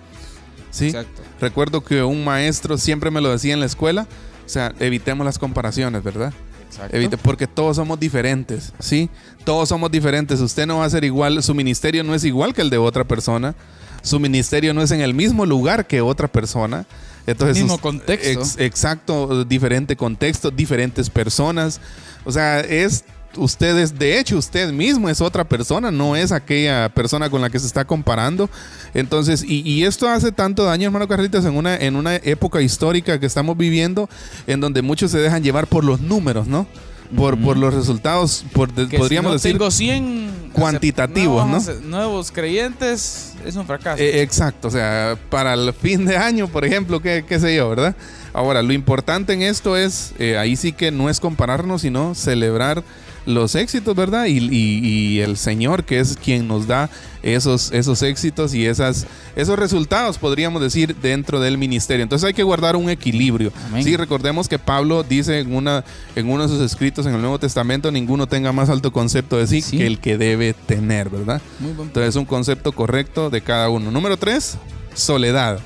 ¿Sí? 0.71 0.88
Exacto. 0.88 1.21
Recuerdo 1.39 1.84
que 1.84 2.01
un 2.03 2.23
maestro 2.23 2.77
siempre 2.77 3.12
me 3.12 3.21
lo 3.21 3.29
decía 3.31 3.53
en 3.53 3.60
la 3.60 3.65
escuela, 3.65 4.07
o 4.45 4.49
sea, 4.49 4.73
evitemos 4.79 5.25
las 5.25 5.38
comparaciones, 5.38 6.03
¿verdad? 6.03 6.34
Exacto. 6.67 6.95
Evite, 6.95 7.17
porque 7.17 7.47
todos 7.47 7.75
somos 7.75 7.99
diferentes, 7.99 8.71
¿sí? 8.79 9.10
Todos 9.43 9.67
somos 9.69 9.91
diferentes. 9.91 10.39
Usted 10.39 10.65
no 10.65 10.77
va 10.79 10.86
a 10.86 10.89
ser 10.89 11.03
igual, 11.03 11.43
su 11.43 11.53
ministerio 11.53 12.03
no 12.03 12.15
es 12.15 12.23
igual 12.23 12.53
que 12.53 12.62
el 12.62 12.69
de 12.69 12.77
otra 12.77 13.03
persona. 13.03 13.53
Su 14.01 14.19
ministerio 14.19 14.73
no 14.73 14.81
es 14.81 14.91
en 14.91 15.01
el 15.01 15.13
mismo 15.13 15.45
lugar 15.45 15.86
que 15.86 16.01
otra 16.01 16.27
persona. 16.27 16.86
Entonces, 17.28 17.57
Mismo 17.61 17.78
contexto. 17.78 18.30
ex- 18.41 18.57
exacto, 18.57 19.43
diferente 19.45 19.95
contexto, 19.95 20.49
diferentes 20.49 21.09
personas. 21.09 21.80
O 22.26 22.32
sea, 22.32 22.61
es 22.61 23.03
ustedes, 23.38 23.97
de 23.97 24.19
hecho, 24.19 24.38
usted 24.38 24.71
mismo 24.71 25.09
es 25.09 25.21
otra 25.21 25.43
persona, 25.43 25.91
no 25.91 26.15
es 26.15 26.32
aquella 26.32 26.89
persona 26.89 27.29
con 27.29 27.41
la 27.41 27.49
que 27.49 27.59
se 27.59 27.67
está 27.67 27.86
comparando. 27.86 28.49
Entonces, 28.93 29.43
y, 29.43 29.61
y 29.61 29.84
esto 29.84 30.07
hace 30.09 30.32
tanto 30.32 30.63
daño, 30.65 30.86
hermano 30.88 31.07
Carlitos, 31.07 31.45
en 31.45 31.55
una, 31.55 31.75
en 31.75 31.95
una 31.95 32.15
época 32.15 32.61
histórica 32.61 33.19
que 33.19 33.25
estamos 33.25 33.57
viviendo, 33.57 34.09
en 34.47 34.59
donde 34.59 34.82
muchos 34.82 35.11
se 35.11 35.19
dejan 35.19 35.43
llevar 35.43 35.67
por 35.67 35.84
los 35.84 35.99
números, 36.01 36.47
¿no? 36.47 36.67
Por, 37.15 37.38
por 37.38 37.57
los 37.57 37.73
resultados, 37.73 38.45
por, 38.53 38.71
Que 38.71 38.97
podríamos 38.97 39.32
si 39.41 39.49
no 39.49 39.49
decir. 39.49 39.51
tengo 39.57 39.69
100 39.69 40.51
cuantitativos, 40.53 41.45
nuevos- 41.45 41.82
¿no? 41.82 41.89
Nuevos 41.89 42.32
creyentes, 42.32 43.34
es 43.45 43.55
un 43.57 43.65
fracaso. 43.65 44.01
Eh, 44.01 44.21
exacto, 44.21 44.69
o 44.69 44.71
sea, 44.71 45.17
para 45.29 45.53
el 45.55 45.73
fin 45.73 46.05
de 46.05 46.15
año, 46.15 46.47
por 46.47 46.63
ejemplo, 46.63 47.01
qué, 47.01 47.25
qué 47.27 47.38
sé 47.39 47.53
yo, 47.55 47.69
¿verdad? 47.69 47.95
Ahora, 48.34 48.61
lo 48.61 48.71
importante 48.71 49.34
en 49.34 49.41
esto 49.41 49.75
es, 49.75 50.13
eh, 50.19 50.38
ahí 50.38 50.55
sí 50.55 50.71
que 50.71 50.89
no 50.91 51.09
es 51.09 51.19
compararnos, 51.19 51.82
sino 51.82 52.15
celebrar 52.15 52.82
los 53.26 53.55
éxitos, 53.55 53.95
¿verdad? 53.95 54.26
Y, 54.26 54.39
y, 54.51 55.19
el 55.19 55.38
Señor, 55.38 55.84
que 55.84 55.99
es 55.99 56.17
quien 56.17 56.47
nos 56.47 56.67
da 56.67 56.89
esos, 57.22 57.72
esos 57.72 58.01
éxitos 58.01 58.53
y 58.53 58.65
esas, 58.65 59.05
esos 59.36 59.57
resultados, 59.59 60.17
podríamos 60.17 60.61
decir, 60.61 60.95
dentro 60.95 61.39
del 61.39 61.57
ministerio. 61.57 62.03
Entonces 62.03 62.28
hay 62.28 62.34
que 62.34 62.43
guardar 62.43 62.76
un 62.76 62.89
equilibrio. 62.89 63.51
Sí, 63.82 63.95
recordemos 63.95 64.47
que 64.47 64.57
Pablo 64.57 65.03
dice 65.03 65.39
en, 65.39 65.53
una, 65.53 65.84
en 66.15 66.30
uno 66.30 66.43
de 66.43 66.49
sus 66.49 66.61
escritos 66.61 67.05
en 67.05 67.13
el 67.13 67.22
Nuevo 67.22 67.39
Testamento, 67.39 67.91
ninguno 67.91 68.28
tenga 68.28 68.51
más 68.51 68.69
alto 68.69 68.91
concepto 68.91 69.38
de 69.38 69.47
sí, 69.47 69.61
que 69.61 69.86
el 69.86 69.99
que 69.99 70.17
debe 70.17 70.53
tener, 70.53 71.09
¿verdad? 71.09 71.41
Muy 71.59 71.72
Entonces 71.72 72.09
es 72.09 72.15
un 72.15 72.26
concepto 72.26 72.72
correcto 72.72 73.30
de 73.30 73.41
cada 73.41 73.69
uno. 73.69 73.91
Número 73.91 74.17
tres, 74.17 74.57
soledad. 74.93 75.59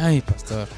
Ay, 0.00 0.20
pastor. 0.20 0.68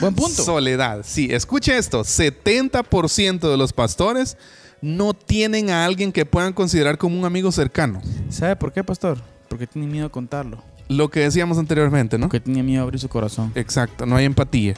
Buen 0.00 0.14
punto. 0.14 0.44
Soledad. 0.44 1.04
Sí, 1.04 1.28
escuche 1.30 1.76
esto. 1.76 2.02
70% 2.02 3.50
de 3.50 3.56
los 3.56 3.72
pastores 3.72 4.36
no 4.84 5.14
tienen 5.14 5.70
a 5.70 5.86
alguien 5.86 6.12
que 6.12 6.26
puedan 6.26 6.52
considerar 6.52 6.98
como 6.98 7.18
un 7.18 7.24
amigo 7.24 7.50
cercano. 7.50 8.02
¿Sabe 8.28 8.54
por 8.54 8.70
qué, 8.70 8.84
pastor? 8.84 9.18
Porque 9.48 9.66
tiene 9.66 9.88
miedo 9.88 10.06
a 10.06 10.10
contarlo. 10.10 10.62
Lo 10.88 11.08
que 11.08 11.20
decíamos 11.20 11.56
anteriormente, 11.56 12.18
¿no? 12.18 12.26
Porque 12.26 12.40
tiene 12.40 12.62
miedo 12.62 12.82
a 12.82 12.84
abrir 12.84 13.00
su 13.00 13.08
corazón. 13.08 13.50
Exacto, 13.54 14.04
no 14.04 14.14
hay 14.16 14.26
empatía. 14.26 14.74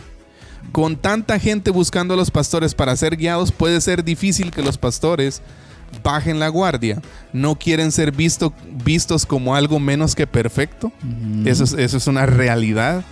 Con 0.71 0.95
tanta 0.97 1.41
gente 1.41 1.73
buscando 1.73 2.15
a 2.15 2.17
los 2.17 2.31
pastores 2.31 2.73
para 2.73 2.95
ser 2.95 3.17
guiados, 3.17 3.51
puede 3.51 3.81
ser 3.81 4.05
difícil 4.05 4.53
que 4.53 4.63
los 4.63 4.79
pastores 4.79 5.43
bajen 6.05 6.39
la 6.39 6.49
guardia. 6.49 7.03
No 7.33 7.57
quieren 7.57 7.91
ser 7.91 8.13
visto, 8.13 8.55
vistos 8.85 9.27
como 9.27 9.57
algo 9.57 9.81
menos 9.81 10.15
que 10.15 10.29
perfecto. 10.29 10.93
eso, 11.45 11.65
es, 11.65 11.73
eso 11.73 11.97
es 11.97 12.07
una 12.07 12.27
realidad 12.27 13.05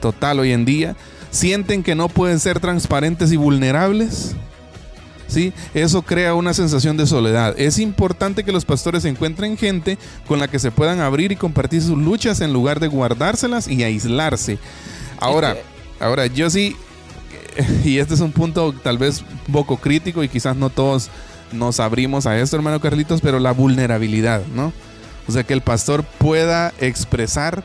total 0.00 0.38
hoy 0.38 0.52
en 0.52 0.64
día. 0.64 0.94
Sienten 1.32 1.82
que 1.82 1.96
no 1.96 2.08
pueden 2.08 2.38
ser 2.38 2.60
transparentes 2.60 3.32
y 3.32 3.36
vulnerables. 3.36 4.36
¿Sí? 5.30 5.52
Eso 5.74 6.02
crea 6.02 6.34
una 6.34 6.54
sensación 6.54 6.96
de 6.96 7.06
soledad. 7.06 7.54
Es 7.58 7.78
importante 7.78 8.44
que 8.44 8.52
los 8.52 8.64
pastores 8.64 9.04
encuentren 9.04 9.56
gente 9.56 9.98
con 10.26 10.38
la 10.38 10.48
que 10.48 10.58
se 10.58 10.70
puedan 10.70 11.00
abrir 11.00 11.32
y 11.32 11.36
compartir 11.36 11.82
sus 11.82 11.98
luchas 11.98 12.40
en 12.40 12.52
lugar 12.52 12.80
de 12.80 12.88
guardárselas 12.88 13.68
y 13.68 13.82
aislarse. 13.82 14.58
Ahora, 15.18 15.56
ahora 16.00 16.26
yo 16.26 16.50
sí, 16.50 16.76
y 17.84 17.98
este 17.98 18.14
es 18.14 18.20
un 18.20 18.32
punto 18.32 18.72
tal 18.72 18.98
vez 18.98 19.22
un 19.46 19.52
poco 19.52 19.76
crítico 19.76 20.22
y 20.22 20.28
quizás 20.28 20.56
no 20.56 20.70
todos 20.70 21.10
nos 21.52 21.80
abrimos 21.80 22.26
a 22.26 22.38
esto, 22.38 22.56
hermano 22.56 22.80
Carlitos, 22.80 23.20
pero 23.20 23.38
la 23.38 23.52
vulnerabilidad, 23.52 24.46
¿no? 24.54 24.72
O 25.28 25.32
sea, 25.32 25.44
que 25.44 25.52
el 25.52 25.60
pastor 25.60 26.04
pueda 26.04 26.72
expresar 26.80 27.64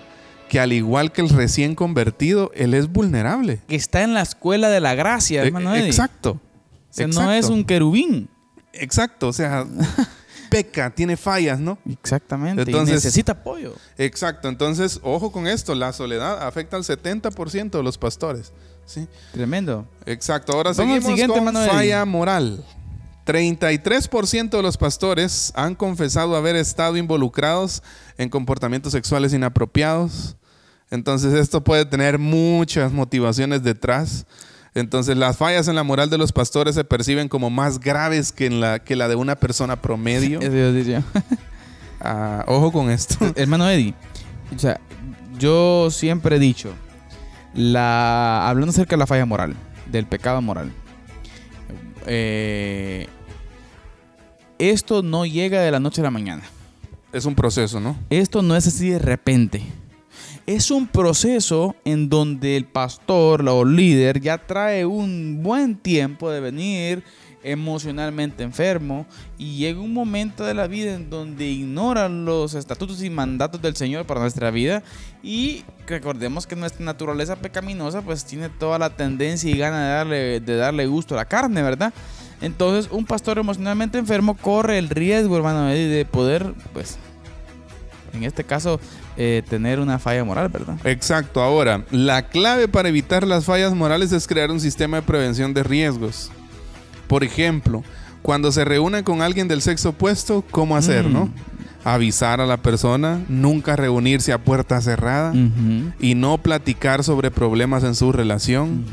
que 0.49 0.59
al 0.59 0.73
igual 0.73 1.11
que 1.11 1.21
el 1.21 1.29
recién 1.29 1.73
convertido, 1.75 2.51
él 2.55 2.73
es 2.73 2.91
vulnerable. 2.91 3.59
Que 3.67 3.75
está 3.75 4.03
en 4.03 4.13
la 4.13 4.21
escuela 4.21 4.69
de 4.69 4.79
la 4.79 4.93
gracia, 4.93 5.43
e, 5.43 5.47
hermano. 5.47 5.75
Exacto 5.75 6.39
no 7.07 7.31
es 7.31 7.49
un 7.49 7.63
querubín. 7.63 8.29
Exacto, 8.73 9.29
o 9.29 9.33
sea, 9.33 9.65
peca, 10.49 10.89
tiene 10.89 11.17
fallas, 11.17 11.59
¿no? 11.59 11.77
Exactamente. 11.89 12.63
Entonces, 12.63 12.89
y 12.89 12.95
necesita 12.95 13.33
apoyo. 13.33 13.73
Exacto. 13.97 14.47
Entonces, 14.47 14.99
ojo 15.03 15.31
con 15.31 15.47
esto, 15.47 15.75
la 15.75 15.93
soledad 15.93 16.45
afecta 16.45 16.77
al 16.77 16.83
70% 16.83 17.71
de 17.71 17.83
los 17.83 17.97
pastores. 17.97 18.51
¿sí? 18.85 19.07
Tremendo. 19.31 19.87
Exacto. 20.05 20.53
Ahora 20.53 20.73
seguimos 20.73 21.03
con 21.27 21.53
falla 21.53 22.05
moral. 22.05 22.63
33% 23.25 24.49
de 24.51 24.61
los 24.61 24.77
pastores 24.77 25.51
han 25.55 25.73
confesado 25.73 26.35
haber 26.35 26.55
estado 26.55 26.95
involucrados 26.95 27.81
en 28.17 28.29
comportamientos 28.29 28.91
sexuales 28.91 29.33
inapropiados. 29.33 30.37
Entonces 30.91 31.33
esto 31.33 31.63
puede 31.63 31.85
tener 31.85 32.19
muchas 32.19 32.91
motivaciones 32.91 33.63
detrás. 33.63 34.27
Entonces 34.75 35.15
las 35.15 35.37
fallas 35.37 35.69
en 35.69 35.75
la 35.75 35.83
moral 35.83 36.09
de 36.09 36.17
los 36.17 36.33
pastores 36.33 36.75
se 36.75 36.83
perciben 36.83 37.29
como 37.29 37.49
más 37.49 37.79
graves 37.79 38.33
que, 38.33 38.45
en 38.45 38.59
la, 38.59 38.79
que 38.79 38.97
la 38.97 39.07
de 39.07 39.15
una 39.15 39.35
persona 39.35 39.81
promedio. 39.81 40.39
Ah, 42.07 42.43
ojo 42.47 42.71
con 42.71 42.91
esto. 42.91 43.15
Hermano 43.35 43.67
Eddie, 43.67 43.95
o 44.55 44.59
sea, 44.59 44.79
yo 45.39 45.89
siempre 45.89 46.35
he 46.35 46.39
dicho, 46.39 46.71
la, 47.55 48.47
hablando 48.47 48.71
acerca 48.71 48.95
de 48.95 48.99
la 48.99 49.07
falla 49.07 49.25
moral, 49.25 49.55
del 49.89 50.05
pecado 50.05 50.39
moral, 50.39 50.71
eh, 52.05 53.07
esto 54.59 55.01
no 55.01 55.25
llega 55.25 55.61
de 55.61 55.71
la 55.71 55.79
noche 55.79 56.01
a 56.01 56.03
la 56.03 56.11
mañana. 56.11 56.43
Es 57.11 57.25
un 57.25 57.33
proceso, 57.33 57.79
¿no? 57.79 57.97
Esto 58.11 58.43
no 58.43 58.55
es 58.55 58.67
así 58.67 58.89
de 58.89 58.99
repente 58.99 59.63
es 60.45 60.69
un 60.69 60.87
proceso 60.87 61.75
en 61.85 62.09
donde 62.09 62.55
el 62.55 62.65
pastor 62.65 63.47
o 63.47 63.65
líder 63.65 64.21
ya 64.21 64.37
trae 64.37 64.85
un 64.85 65.41
buen 65.41 65.75
tiempo 65.75 66.29
de 66.29 66.39
venir 66.39 67.03
emocionalmente 67.43 68.43
enfermo 68.43 69.05
y 69.37 69.57
llega 69.57 69.79
un 69.79 69.93
momento 69.93 70.43
de 70.43 70.55
la 70.55 70.65
vida 70.65 70.95
en 70.95 71.11
donde 71.11 71.45
ignoran 71.45 72.25
los 72.25 72.55
estatutos 72.55 73.03
y 73.03 73.09
mandatos 73.11 73.61
del 73.61 73.75
Señor 73.75 74.05
para 74.05 74.19
nuestra 74.19 74.49
vida 74.49 74.81
y 75.21 75.63
recordemos 75.85 76.47
que 76.47 76.55
nuestra 76.55 76.83
naturaleza 76.83 77.35
pecaminosa 77.35 78.01
pues 78.01 78.25
tiene 78.25 78.49
toda 78.49 78.79
la 78.79 78.89
tendencia 78.89 79.49
y 79.49 79.57
gana 79.57 79.83
de 79.83 79.93
darle, 79.93 80.39
de 80.39 80.55
darle 80.55 80.87
gusto 80.87 81.13
a 81.13 81.17
la 81.17 81.25
carne, 81.25 81.61
¿verdad? 81.61 81.93
Entonces 82.41 82.91
un 82.91 83.05
pastor 83.05 83.37
emocionalmente 83.37 83.99
enfermo 83.99 84.35
corre 84.35 84.79
el 84.79 84.89
riesgo, 84.89 85.37
hermano, 85.37 85.67
de 85.67 86.05
poder 86.09 86.53
pues 86.73 86.97
en 88.15 88.23
este 88.23 88.43
caso, 88.43 88.79
eh, 89.17 89.43
tener 89.49 89.79
una 89.79 89.99
falla 89.99 90.23
moral, 90.23 90.49
¿verdad? 90.49 90.77
Exacto. 90.83 91.41
Ahora, 91.41 91.85
la 91.91 92.27
clave 92.27 92.67
para 92.67 92.89
evitar 92.89 93.25
las 93.25 93.45
fallas 93.45 93.73
morales 93.73 94.11
es 94.11 94.27
crear 94.27 94.51
un 94.51 94.59
sistema 94.59 94.97
de 94.97 95.03
prevención 95.03 95.53
de 95.53 95.63
riesgos. 95.63 96.31
Por 97.07 97.23
ejemplo, 97.23 97.83
cuando 98.21 98.51
se 98.51 98.65
reúnen 98.65 99.03
con 99.03 99.21
alguien 99.21 99.47
del 99.47 99.61
sexo 99.61 99.89
opuesto, 99.89 100.43
¿cómo 100.49 100.75
hacer, 100.75 101.05
no? 101.05 101.25
Mm. 101.25 101.33
Avisar 101.83 102.41
a 102.41 102.47
la 102.47 102.57
persona, 102.57 103.23
nunca 103.29 103.75
reunirse 103.75 104.33
a 104.33 104.39
puerta 104.39 104.81
cerrada 104.81 105.31
y 105.99 106.15
no 106.15 106.39
platicar 106.39 107.03
sobre 107.03 107.29
problemas 107.29 107.83
en 107.83 107.93
su 107.93 108.11
relación. 108.11 108.83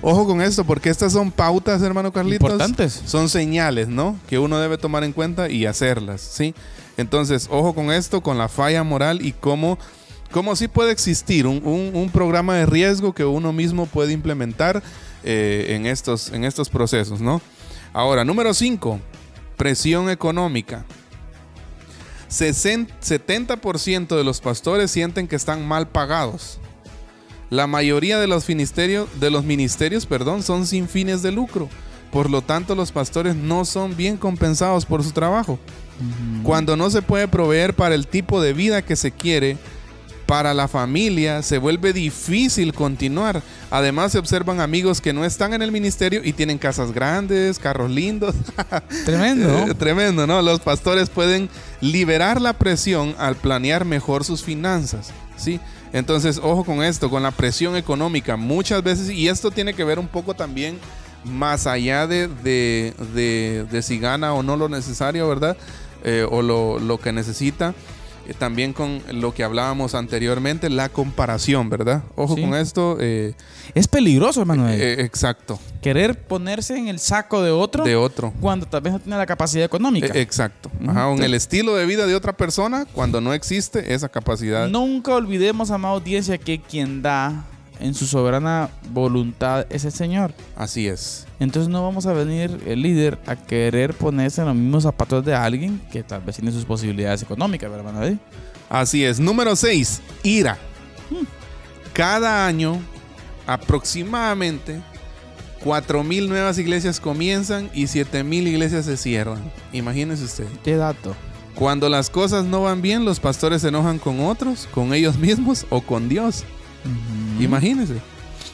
Ojo 0.00 0.26
con 0.26 0.40
esto, 0.40 0.64
porque 0.64 0.88
estas 0.88 1.12
son 1.12 1.30
pautas, 1.30 1.82
hermano 1.82 2.10
Carlitos. 2.10 2.50
Importantes. 2.50 3.02
Son 3.04 3.28
señales, 3.28 3.88
¿no? 3.88 4.16
Que 4.26 4.38
uno 4.38 4.58
debe 4.58 4.78
tomar 4.78 5.04
en 5.04 5.12
cuenta 5.12 5.50
y 5.50 5.66
hacerlas, 5.66 6.22
¿sí? 6.22 6.54
Entonces, 6.98 7.48
ojo 7.50 7.74
con 7.74 7.90
esto, 7.90 8.20
con 8.20 8.36
la 8.36 8.48
falla 8.48 8.82
moral 8.82 9.24
y 9.24 9.32
cómo, 9.32 9.78
cómo 10.32 10.54
sí 10.56 10.68
puede 10.68 10.92
existir 10.92 11.46
un, 11.46 12.10
programa 12.12 12.56
de 12.56 12.66
riesgo 12.66 13.14
que 13.14 13.24
uno 13.24 13.52
mismo 13.52 13.86
puede 13.86 14.12
implementar 14.12 14.82
eh, 15.22 15.68
en, 15.70 15.86
estos, 15.86 16.30
en 16.32 16.44
estos 16.44 16.68
procesos, 16.68 17.20
¿no? 17.20 17.40
Ahora, 17.92 18.24
número 18.24 18.52
5, 18.52 18.98
presión 19.56 20.10
económica. 20.10 20.84
70% 22.28 24.16
de 24.16 24.24
los 24.24 24.40
pastores 24.40 24.90
sienten 24.90 25.28
que 25.28 25.36
están 25.36 25.66
mal 25.66 25.88
pagados. 25.88 26.58
La 27.48 27.68
mayoría 27.68 28.18
de 28.18 28.26
los 28.26 28.48
ministerios, 28.48 29.08
de 29.20 29.30
los 29.30 29.44
ministerios 29.44 30.04
perdón, 30.04 30.42
son 30.42 30.66
sin 30.66 30.88
fines 30.88 31.22
de 31.22 31.30
lucro. 31.30 31.68
Por 32.10 32.28
lo 32.28 32.42
tanto, 32.42 32.74
los 32.74 32.90
pastores 32.90 33.36
no 33.36 33.64
son 33.64 33.96
bien 33.96 34.16
compensados 34.16 34.84
por 34.84 35.04
su 35.04 35.12
trabajo. 35.12 35.60
Cuando 36.42 36.76
no 36.76 36.90
se 36.90 37.02
puede 37.02 37.28
proveer 37.28 37.74
para 37.74 37.94
el 37.94 38.06
tipo 38.06 38.40
de 38.40 38.52
vida 38.52 38.82
que 38.82 38.96
se 38.96 39.10
quiere, 39.10 39.56
para 40.28 40.52
la 40.52 40.68
familia 40.68 41.40
se 41.40 41.56
vuelve 41.56 41.94
difícil 41.94 42.74
continuar. 42.74 43.42
Además 43.70 44.12
se 44.12 44.18
observan 44.18 44.60
amigos 44.60 45.00
que 45.00 45.14
no 45.14 45.24
están 45.24 45.54
en 45.54 45.62
el 45.62 45.72
ministerio 45.72 46.20
y 46.22 46.34
tienen 46.34 46.58
casas 46.58 46.92
grandes, 46.92 47.58
carros 47.58 47.90
lindos. 47.90 48.34
Tremendo. 49.06 49.74
Tremendo, 49.78 50.26
¿no? 50.26 50.42
Los 50.42 50.60
pastores 50.60 51.08
pueden 51.08 51.48
liberar 51.80 52.42
la 52.42 52.52
presión 52.52 53.14
al 53.18 53.36
planear 53.36 53.86
mejor 53.86 54.22
sus 54.22 54.42
finanzas, 54.42 55.12
¿sí? 55.38 55.60
Entonces, 55.94 56.38
ojo 56.42 56.62
con 56.62 56.82
esto, 56.82 57.08
con 57.08 57.22
la 57.22 57.30
presión 57.30 57.74
económica 57.74 58.36
muchas 58.36 58.82
veces, 58.82 59.08
y 59.08 59.28
esto 59.28 59.50
tiene 59.50 59.72
que 59.72 59.84
ver 59.84 59.98
un 59.98 60.08
poco 60.08 60.34
también 60.34 60.78
más 61.24 61.66
allá 61.66 62.06
de, 62.06 62.28
de 62.28 63.82
si 63.82 63.98
gana 63.98 64.34
o 64.34 64.42
no 64.42 64.58
lo 64.58 64.68
necesario, 64.68 65.26
¿verdad? 65.26 65.56
Eh, 66.04 66.26
o 66.30 66.42
lo, 66.42 66.98
que 66.98 67.12
necesita. 67.12 67.74
Eh, 68.26 68.34
también 68.34 68.72
con 68.72 69.02
lo 69.12 69.32
que 69.32 69.42
hablábamos 69.42 69.94
anteriormente, 69.94 70.68
la 70.68 70.88
comparación, 70.90 71.70
¿verdad? 71.70 72.02
Ojo 72.14 72.36
con 72.36 72.54
esto. 72.54 72.98
Eh, 73.00 73.34
es 73.74 73.88
peligroso, 73.88 74.40
hermano. 74.40 74.68
exacto. 74.68 75.58
Querer 75.80 76.18
ponerse 76.18 76.76
en 76.76 76.88
el 76.88 76.98
saco 76.98 77.42
de 77.42 77.50
otro. 77.50 77.84
De 77.84 77.96
otro. 77.96 78.32
Cuando 78.40 78.66
tal 78.66 78.82
vez 78.82 78.92
no 78.92 78.98
tiene 78.98 79.16
la 79.16 79.26
capacidad 79.26 79.64
económica. 79.64 80.08
exacto. 80.14 80.70
Ajá, 80.86 81.10
en 81.12 81.22
el 81.22 81.34
estilo 81.34 81.74
de 81.74 81.86
vida 81.86 82.06
de 82.06 82.14
otra 82.14 82.36
persona 82.36 82.86
cuando 82.92 83.20
no 83.20 83.32
existe 83.32 83.94
esa 83.94 84.08
capacidad. 84.08 84.68
Nunca 84.68 85.14
olvidemos, 85.14 85.70
amada 85.70 85.94
audiencia, 85.94 86.38
que 86.38 86.60
quien 86.60 87.02
da 87.02 87.44
en 87.80 87.94
su 87.94 88.06
soberana 88.06 88.70
voluntad 88.92 89.66
es 89.70 89.84
el 89.84 89.92
Señor. 89.92 90.32
Así 90.56 90.88
es. 90.88 91.26
Entonces 91.40 91.70
no 91.70 91.82
vamos 91.82 92.06
a 92.06 92.12
venir 92.12 92.60
el 92.66 92.82
líder 92.82 93.18
a 93.26 93.36
querer 93.36 93.94
ponerse 93.94 94.40
en 94.40 94.48
los 94.48 94.56
mismos 94.56 94.82
zapatos 94.82 95.24
de 95.24 95.34
alguien 95.34 95.80
que 95.90 96.02
tal 96.02 96.22
vez 96.22 96.36
tiene 96.36 96.52
sus 96.52 96.64
posibilidades 96.64 97.22
económicas, 97.22 97.70
¿verdad, 97.70 97.88
hermano? 97.88 98.18
Así 98.68 99.04
es. 99.04 99.20
Número 99.20 99.56
6, 99.56 100.02
ira. 100.22 100.58
Hmm. 101.10 101.24
Cada 101.92 102.46
año, 102.46 102.80
aproximadamente 103.46 104.80
4 105.64 106.04
mil 106.04 106.28
nuevas 106.28 106.58
iglesias 106.58 107.00
comienzan 107.00 107.70
y 107.74 107.86
7 107.86 108.22
mil 108.24 108.46
iglesias 108.46 108.84
se 108.84 108.96
cierran. 108.96 109.50
Imagínese 109.72 110.24
usted. 110.24 110.46
¿Qué 110.62 110.76
dato? 110.76 111.16
Cuando 111.54 111.88
las 111.88 112.08
cosas 112.08 112.44
no 112.44 112.62
van 112.62 112.82
bien, 112.82 113.04
los 113.04 113.18
pastores 113.18 113.62
se 113.62 113.68
enojan 113.68 113.98
con 113.98 114.20
otros, 114.20 114.68
con 114.72 114.94
ellos 114.94 115.18
mismos 115.18 115.66
o 115.70 115.80
con 115.80 116.08
Dios. 116.08 116.44
Imagínese. 117.40 118.00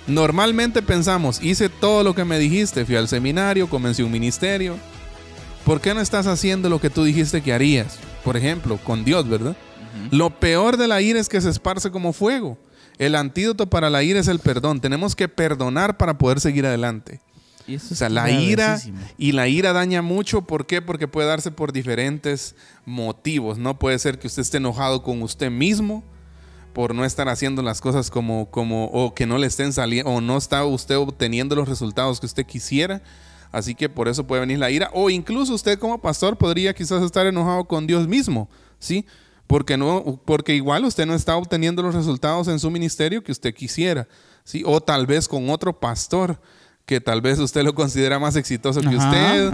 Normalmente 0.07 0.83
pensamos, 0.83 1.43
hice 1.43 1.68
todo 1.68 2.05
lo 2.05 2.14
que 2.14 2.25
me 2.25 2.39
dijiste, 2.39 2.85
fui 2.85 2.97
al 2.97 3.09
seminario, 3.09 3.68
comencé 3.68 4.05
un 4.05 4.12
ministerio. 4.12 4.77
¿Por 5.64 5.81
qué 5.81 5.95
no 5.95 6.01
estás 6.01 6.27
haciendo 6.27 6.68
lo 6.68 6.79
que 6.79 6.91
tú 6.91 7.05
dijiste 7.05 7.43
que 7.43 7.55
harías? 7.55 7.99
Por 8.22 8.37
ejemplo, 8.37 8.77
con 8.77 9.05
Dios, 9.05 9.27
¿verdad? 9.27 9.57
Lo 10.11 10.39
peor 10.39 10.77
de 10.77 10.89
la 10.89 11.01
ira 11.01 11.20
es 11.20 11.29
que 11.29 11.41
se 11.41 11.49
esparce 11.49 11.91
como 11.91 12.12
fuego. 12.12 12.59
El 12.99 13.14
antídoto 13.14 13.68
para 13.70 13.89
la 13.89 14.03
ira 14.03 14.20
es 14.20 14.29
el 14.29 14.41
perdón. 14.41 14.81
Tenemos 14.81 15.16
que 15.16 15.29
perdonar 15.29 15.97
para 15.97 16.18
poder 16.18 16.41
seguir 16.41 16.66
adelante. 16.66 17.20
o 17.68 17.95
sea, 17.95 18.11
la 18.11 18.31
ira 18.31 18.79
y 19.16 19.33
la 19.33 19.49
ira 19.49 19.72
daña 19.72 20.03
mucho. 20.03 20.43
¿Por 20.43 20.66
qué? 20.66 20.83
Porque 20.83 21.09
puede 21.09 21.29
darse 21.29 21.51
por 21.51 21.72
diferentes 21.72 22.55
motivos. 22.85 23.57
No 23.57 23.79
puede 23.79 23.99
ser 23.99 24.18
que 24.18 24.27
usted 24.27 24.43
esté 24.43 24.59
enojado 24.59 25.03
con 25.03 25.22
usted 25.22 25.51
mismo 25.51 26.05
por 26.75 26.95
no 26.95 27.05
estar 27.07 27.29
haciendo 27.31 27.62
las 27.62 27.81
cosas 27.81 28.11
como, 28.11 28.51
como, 28.51 28.87
o 28.87 29.14
que 29.14 29.25
no 29.25 29.39
le 29.39 29.47
estén 29.47 29.72
saliendo, 29.72 30.11
o 30.11 30.20
no 30.20 30.37
está 30.37 30.64
usted 30.66 30.99
obteniendo 30.99 31.55
los 31.55 31.68
resultados 31.68 32.20
que 32.20 32.27
usted 32.27 32.45
quisiera. 32.45 33.01
Así 33.53 33.77
que 33.77 33.89
por 33.89 34.09
eso 34.09 34.27
puede 34.27 34.41
venir 34.41 34.59
la 34.59 34.70
ira. 34.70 34.91
O 34.93 35.09
incluso 35.09 35.55
usted 35.55 35.79
como 35.79 36.03
pastor 36.03 36.37
podría 36.37 36.75
quizás 36.75 37.03
estar 37.03 37.25
enojado 37.25 37.64
con 37.64 37.87
Dios 37.87 38.09
mismo, 38.09 38.49
¿sí? 38.81 39.07
Porque, 39.47 39.77
no, 39.77 40.20
porque 40.25 40.57
igual 40.57 40.85
usted 40.85 41.07
no 41.07 41.14
está 41.14 41.37
obteniendo 41.37 41.81
los 41.83 41.95
resultados 41.95 42.49
en 42.49 42.59
su 42.59 42.70
ministerio 42.70 43.22
que 43.22 43.31
usted 43.31 43.55
quisiera, 43.55 44.09
¿sí? 44.43 44.64
O 44.66 44.81
tal 44.81 45.07
vez 45.07 45.29
con 45.29 45.49
otro 45.51 45.79
pastor 45.79 46.41
que 46.87 47.01
tal 47.01 47.22
vez 47.22 47.39
usted 47.39 47.62
lo 47.62 47.74
considera 47.74 48.18
más 48.18 48.37
exitoso 48.37 48.82
que 48.82 48.95
usted. 48.95 49.51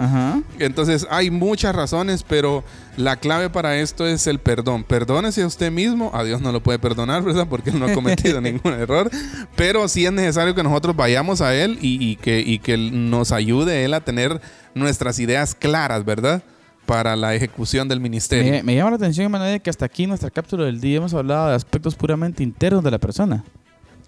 Entonces 0.59 1.07
hay 1.09 1.31
muchas 1.31 1.73
razones, 1.73 2.23
pero 2.27 2.63
la 2.97 3.15
clave 3.15 3.49
para 3.49 3.77
esto 3.77 4.05
es 4.05 4.27
el 4.27 4.39
perdón. 4.39 4.83
Perdónese 4.83 5.43
a 5.43 5.47
usted 5.47 5.71
mismo, 5.71 6.11
a 6.13 6.25
Dios 6.25 6.41
no 6.41 6.51
lo 6.51 6.61
puede 6.61 6.77
perdonar, 6.77 7.23
¿verdad? 7.23 7.47
Porque 7.49 7.69
él 7.69 7.79
no 7.79 7.85
ha 7.85 7.93
cometido 7.93 8.41
ningún 8.41 8.73
error, 8.73 9.09
pero 9.55 9.87
sí 9.87 10.05
es 10.05 10.11
necesario 10.11 10.53
que 10.55 10.63
nosotros 10.63 10.95
vayamos 10.95 11.39
a 11.39 11.55
Él 11.55 11.77
y, 11.81 12.17
que, 12.17 12.41
y 12.41 12.59
que 12.59 12.77
nos 12.77 13.31
ayude 13.31 13.85
Él 13.85 13.93
a 13.93 14.01
tener 14.01 14.41
nuestras 14.75 15.17
ideas 15.19 15.55
claras, 15.55 16.03
¿verdad? 16.03 16.43
Para 16.85 17.15
la 17.15 17.33
ejecución 17.33 17.87
del 17.87 18.01
ministerio. 18.01 18.61
Me, 18.63 18.75
llama 18.75 18.89
la 18.89 18.95
atención, 18.97 19.27
Emanuel, 19.27 19.61
que 19.61 19.69
hasta 19.69 19.85
aquí 19.85 20.03
en 20.03 20.09
nuestra 20.09 20.29
cápsula 20.29 20.65
del 20.65 20.81
día 20.81 20.97
hemos 20.97 21.13
hablado 21.13 21.47
de 21.47 21.55
aspectos 21.55 21.95
puramente 21.95 22.43
internos 22.43 22.83
de 22.83 22.91
la 22.91 22.99
persona. 22.99 23.45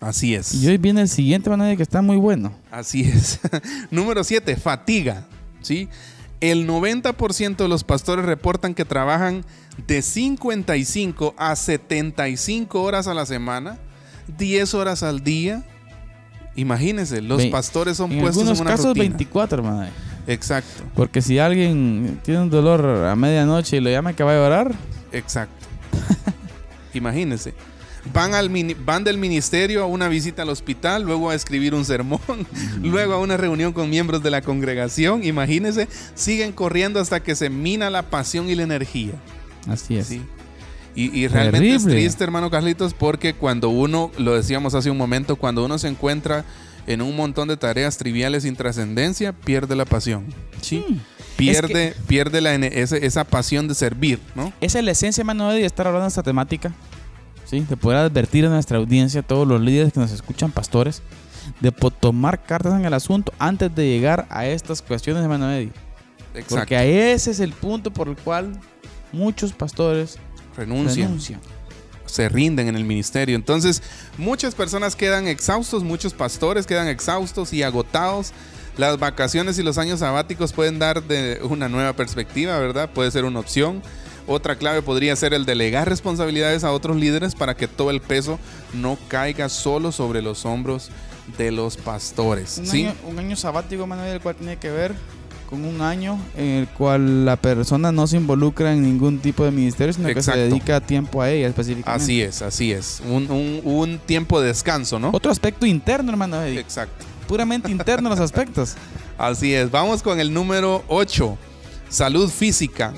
Así 0.04 0.36
es. 0.36 0.54
Y 0.54 0.68
hoy 0.68 0.78
viene 0.78 1.02
el 1.02 1.10
siguiente 1.10 1.50
manera 1.50 1.76
que 1.78 1.84
está 1.84 2.02
muy 2.02 2.18
bueno. 2.18 2.54
Así 2.72 3.04
es. 3.04 3.40
Número 3.92 4.24
7, 4.24 4.56
fatiga. 4.58 5.26
¿sí? 5.62 5.88
El 6.42 6.68
90% 6.68 7.56
de 7.56 7.68
los 7.70 7.86
pastores 7.86 8.26
reportan 8.26 8.74
que 8.74 8.84
trabajan 8.84 9.46
de 9.88 10.02
55 10.02 11.36
a 11.38 11.56
75 11.56 12.82
horas 12.82 13.08
a 13.08 13.14
la 13.14 13.26
semana, 13.26 13.80
10 14.38 14.74
horas 14.74 15.04
al 15.04 15.24
día. 15.24 15.64
Imagínense, 16.56 17.22
los 17.22 17.46
pastores 17.46 17.96
son 17.98 18.12
puestos 18.20 18.44
en 18.50 18.62
una 18.62 18.72
casos 18.72 18.94
24, 18.96 19.60
hermano. 19.60 19.90
Exacto. 20.28 20.84
Porque 20.96 21.22
si 21.22 21.40
alguien 21.40 22.20
tiene 22.24 22.42
un 22.42 22.50
dolor 22.50 22.86
a 23.06 23.16
medianoche 23.16 23.78
y 23.78 23.80
lo 23.80 23.90
llama 23.90 24.14
que 24.14 24.24
va 24.24 24.34
a 24.34 24.36
llorar. 24.36 24.76
Exacto. 25.14 25.66
Imagínense 26.94 27.54
van, 28.12 28.34
al 28.34 28.50
van 28.86 29.04
del 29.04 29.18
ministerio 29.18 29.84
a 29.84 29.86
una 29.86 30.08
visita 30.08 30.42
al 30.42 30.50
hospital, 30.50 31.04
luego 31.04 31.30
a 31.30 31.36
escribir 31.36 31.74
un 31.74 31.86
sermón, 31.86 32.20
luego 32.82 33.14
a 33.14 33.20
una 33.20 33.38
reunión 33.38 33.74
con 33.74 33.90
miembros 33.90 34.24
de 34.24 34.32
la 34.32 34.42
congregación. 34.42 35.24
Imagínense, 35.24 35.88
siguen 36.16 36.52
corriendo 36.52 37.00
hasta 37.00 37.22
que 37.22 37.36
se 37.36 37.50
mina 37.50 37.90
la 37.90 38.04
pasión 38.04 38.50
y 38.50 38.56
la 38.56 38.64
energía. 38.64 39.14
Así 39.68 39.98
es. 39.98 40.12
Y, 40.96 41.28
realmente 41.28 41.74
es 41.74 41.86
triste, 41.86 42.24
hermano 42.24 42.52
Carlitos, 42.52 42.94
porque 42.94 43.34
cuando 43.34 43.70
uno, 43.70 44.12
lo 44.18 44.36
decíamos 44.36 44.76
hace 44.76 44.92
un 44.92 44.98
momento, 44.98 45.38
cuando 45.38 45.66
uno 45.66 45.80
se 45.80 45.88
encuentra 45.88 46.46
en 46.86 47.02
un 47.02 47.16
montón 47.16 47.48
de 47.48 47.58
tareas 47.58 47.98
triviales 47.98 48.44
sin 48.44 48.56
trascendencia, 48.56 49.34
pierde 49.34 49.76
la 49.76 49.86
pasión. 49.86 50.26
Sí. 50.62 51.00
Pierde, 51.36 51.96
pierde 52.08 52.42
la, 52.42 52.54
esa, 52.54 53.24
pasión 53.24 53.68
de 53.68 53.74
servir, 53.74 54.20
¿no? 54.36 54.54
Esa 54.62 54.80
es 54.80 54.86
la 54.86 54.92
esencia, 54.92 55.22
hermano, 55.22 55.50
de 55.50 55.66
estar 55.66 55.88
hablando 55.88 56.04
de 56.04 56.10
esta 56.10 56.22
temática. 56.22 56.72
De 57.62 57.78
poder 57.78 58.00
advertir 58.00 58.46
a 58.46 58.50
nuestra 58.50 58.78
audiencia, 58.80 59.22
a 59.22 59.24
todos 59.24 59.48
los 59.48 59.62
líderes 59.62 59.94
que 59.94 60.00
nos 60.00 60.12
escuchan, 60.12 60.52
pastores, 60.52 61.04
de 61.60 61.72
tomar 61.72 62.44
cartas 62.44 62.74
en 62.74 62.86
el 62.86 62.94
asunto 62.94 63.32
antes 63.38 63.74
de 63.76 63.88
llegar 63.88 64.26
a 64.30 64.48
estas 64.48 64.82
cuestiones, 64.82 65.22
de 65.22 65.30
mano 65.30 65.52
Eddie. 65.52 65.72
Exacto. 66.34 66.56
Porque 66.56 67.14
ese 67.14 67.32
es 67.32 67.40
el 67.40 67.54
punto 67.54 67.92
por 67.92 68.08
el 68.08 68.16
cual 68.16 68.60
muchos 69.12 69.54
pastores 69.54 70.18
renuncian. 70.58 71.20
Se 72.06 72.28
rinden 72.28 72.68
en 72.68 72.76
el 72.76 72.86
ministerio. 72.86 73.36
Entonces, 73.36 73.84
muchas 74.18 74.56
personas 74.56 74.96
quedan 74.96 75.28
exhaustos, 75.28 75.84
muchos 75.84 76.14
pastores 76.14 76.66
quedan 76.66 76.88
exhaustos 76.88 77.54
y 77.54 77.64
agotados. 77.64 78.34
Las 78.78 78.98
vacaciones 78.98 79.60
y 79.60 79.64
los 79.64 79.78
años 79.78 80.00
sabáticos 80.00 80.54
pueden 80.54 80.80
dar 80.80 81.04
de 81.04 81.40
una 81.44 81.70
nueva 81.70 81.94
perspectiva, 81.94 82.58
¿verdad? 82.58 82.90
Puede 82.92 83.12
ser 83.12 83.26
una 83.26 83.40
opción 83.40 83.84
otra 84.28 84.56
clave 84.58 84.82
podría 84.82 85.16
ser 85.16 85.34
el 85.34 85.46
delegar 85.46 85.90
responsabilidades 85.90 86.64
a 86.64 86.72
otros 86.72 86.98
líderes 86.98 87.36
para 87.36 87.56
que 87.56 87.68
todo 87.68 87.92
el 87.92 88.02
peso 88.02 88.40
no 88.74 88.98
caiga 89.08 89.50
solo 89.50 89.92
sobre 89.92 90.22
los 90.22 90.46
hombros 90.46 90.90
de 91.38 91.52
los 91.52 91.78
pastores. 91.78 92.58
Un, 92.58 92.68
¿sí? 92.68 92.86
año, 92.86 92.96
un 93.08 93.20
año 93.20 93.36
sabático, 93.36 93.88
Manuel, 93.88 94.14
el 94.14 94.22
cual 94.22 94.36
tiene 94.36 94.58
que 94.58 94.70
ver 94.70 94.96
con 95.50 95.66
un 95.66 95.82
año 95.82 96.20
en 96.36 96.46
el 96.46 96.68
cual 96.68 97.26
la 97.26 97.36
persona 97.36 97.92
no 97.92 98.08
se 98.08 98.18
involucra 98.18 98.74
en 98.74 98.82
ningún 98.82 99.20
tipo 99.20 99.46
de 99.46 99.52
ministerio, 99.52 99.94
sino 99.94 100.12
que 100.12 100.24
se 100.24 100.36
dedica 100.36 100.82
tiempo 100.82 101.22
a 101.22 101.30
ella 101.30 101.48
específicamente. 101.48 102.04
Así 102.04 102.22
es, 102.22 102.42
así 102.42 102.72
es. 102.72 103.02
Un, 103.06 104.00
tiempo 104.06 104.42
de 104.42 104.48
descanso, 104.48 105.00
¿no? 105.00 105.12
Otro 105.14 105.32
aspecto 105.32 105.66
interno, 105.66 106.12
hermano. 106.12 106.44
Exacto. 106.44 107.06
Puramente 107.28 107.70
interno 107.72 108.10
los 108.10 108.20
aspectos. 108.20 108.76
Así 109.18 109.54
es. 109.54 109.70
Vamos 109.70 110.02
con 110.02 110.20
el 110.20 110.34
número 110.34 110.84
8. 110.88 111.38
Salud 111.88 112.30
física. 112.30 112.94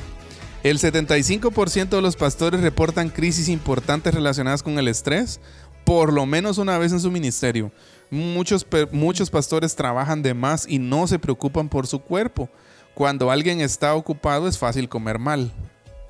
El 0.65 0.79
75% 0.79 1.89
de 1.89 2.01
los 2.01 2.15
pastores 2.15 2.59
reportan 2.59 3.09
crisis 3.09 3.49
importantes 3.49 4.15
relacionadas 4.15 4.63
con 4.63 4.79
el 4.79 4.87
estrés, 4.87 5.39
por 5.83 6.11
lo 6.11 6.25
menos 6.25 6.57
una 6.57 6.79
vez 6.79 6.91
en 6.91 6.99
su 6.99 7.11
ministerio. 7.11 7.71
Muchos, 8.09 8.65
muchos 8.91 9.29
pastores 9.29 9.75
trabajan 9.75 10.23
de 10.23 10.33
más 10.33 10.65
y 10.67 10.79
no 10.79 11.05
se 11.05 11.19
preocupan 11.19 11.69
por 11.69 11.85
su 11.85 11.99
cuerpo. 11.99 12.49
Cuando 12.95 13.29
alguien 13.29 13.61
está 13.61 13.93
ocupado 13.93 14.47
es 14.47 14.57
fácil 14.57 14.89
comer 14.89 15.19
mal. 15.19 15.51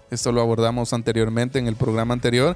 Esto 0.10 0.32
lo 0.32 0.40
abordamos 0.40 0.94
anteriormente 0.94 1.60
en 1.60 1.68
el 1.68 1.76
programa 1.76 2.14
anterior. 2.14 2.56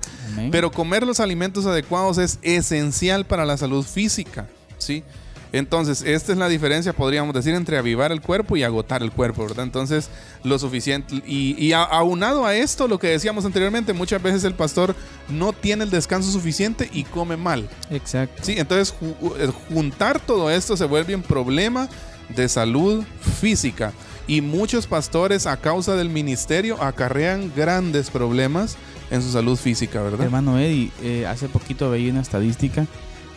Pero 0.52 0.72
comer 0.72 1.06
los 1.06 1.20
alimentos 1.20 1.66
adecuados 1.66 2.18
es 2.18 2.40
esencial 2.44 3.26
para 3.26 3.44
la 3.44 3.58
salud 3.58 3.84
física. 3.84 4.48
¿sí? 4.78 5.04
Entonces, 5.52 6.04
esta 6.04 6.32
es 6.32 6.38
la 6.38 6.48
diferencia, 6.48 6.94
podríamos 6.94 7.34
decir, 7.34 7.56
entre 7.56 7.78
avivar 7.78 8.12
el 8.12 8.22
cuerpo 8.22 8.56
y 8.56 8.64
agotar 8.64 9.02
el 9.02 9.12
cuerpo, 9.12 9.44
¿verdad? 9.44 9.64
Entonces, 9.64 10.10
lo 10.44 10.60
suficiente. 10.60 11.24
Y, 11.26 11.72
aunado 11.74 12.46
a 12.46 12.56
esto, 12.56 12.88
lo 12.88 13.00
que 13.00 13.08
decíamos 13.08 13.46
anteriormente, 13.46 13.94
muchas 13.94 14.22
veces 14.22 14.44
el 14.44 14.54
pastor 14.54 14.96
no 15.28 15.54
tiene 15.54 15.84
el 15.84 15.90
descanso 15.90 16.32
suficiente 16.32 16.90
y 16.94 17.04
come 17.04 17.36
mal. 17.36 17.68
Exacto. 17.90 18.44
Sí, 18.44 18.56
entonces 18.58 18.94
eh, 19.40 19.52
juntar 19.70 20.20
todo 20.20 20.52
esto 20.52 20.78
se 20.78 20.86
vuelve 20.86 21.16
un 21.16 21.24
problema 21.24 21.90
de 22.36 22.48
salud 22.48 23.04
física. 23.40 23.92
Y 24.28 24.42
muchos 24.42 24.86
pastores, 24.86 25.48
a 25.48 25.58
causa 25.58 25.96
del 25.96 26.10
ministerio, 26.10 26.82
acarrean 26.84 27.52
grandes 27.56 28.12
problemas 28.12 28.78
en 29.10 29.24
su 29.24 29.32
salud 29.32 29.58
física, 29.58 30.04
¿verdad? 30.04 30.26
Hermano 30.26 30.60
Eddie, 30.60 30.92
eh, 31.02 31.26
hace 31.26 31.50
poquito 31.50 31.90
veía 31.90 32.12
una 32.12 32.22
estadística 32.22 32.86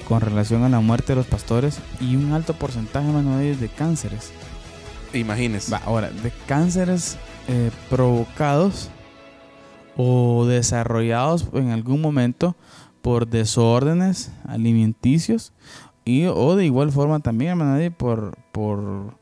con 0.09 0.21
relación 0.21 0.65
a 0.65 0.69
la 0.69 0.81
muerte 0.81 1.09
de 1.13 1.17
los 1.17 1.27
pastores 1.27 1.79
y 2.01 2.17
un 2.17 2.33
alto 2.33 2.55
porcentaje, 2.55 3.11
Manuel, 3.11 3.59
de 3.59 3.69
cánceres. 3.69 4.33
Imagínese. 5.15 5.75
ahora, 5.85 6.11
de 6.11 6.33
cánceres 6.47 7.19
eh, 7.49 7.71
provocados 7.91 8.91
o 9.97 10.47
desarrollados 10.47 11.49
en 11.53 11.71
algún 11.71 12.01
momento 12.01 12.57
por 13.03 13.27
desórdenes 13.27 14.31
alimenticios 14.47 15.53
y 16.05 16.27
o 16.27 16.57
de 16.57 16.65
igual 16.65 16.91
forma 16.93 17.21
también, 17.21 17.59
Manuel, 17.59 17.93
por, 17.93 18.37
por 18.53 19.15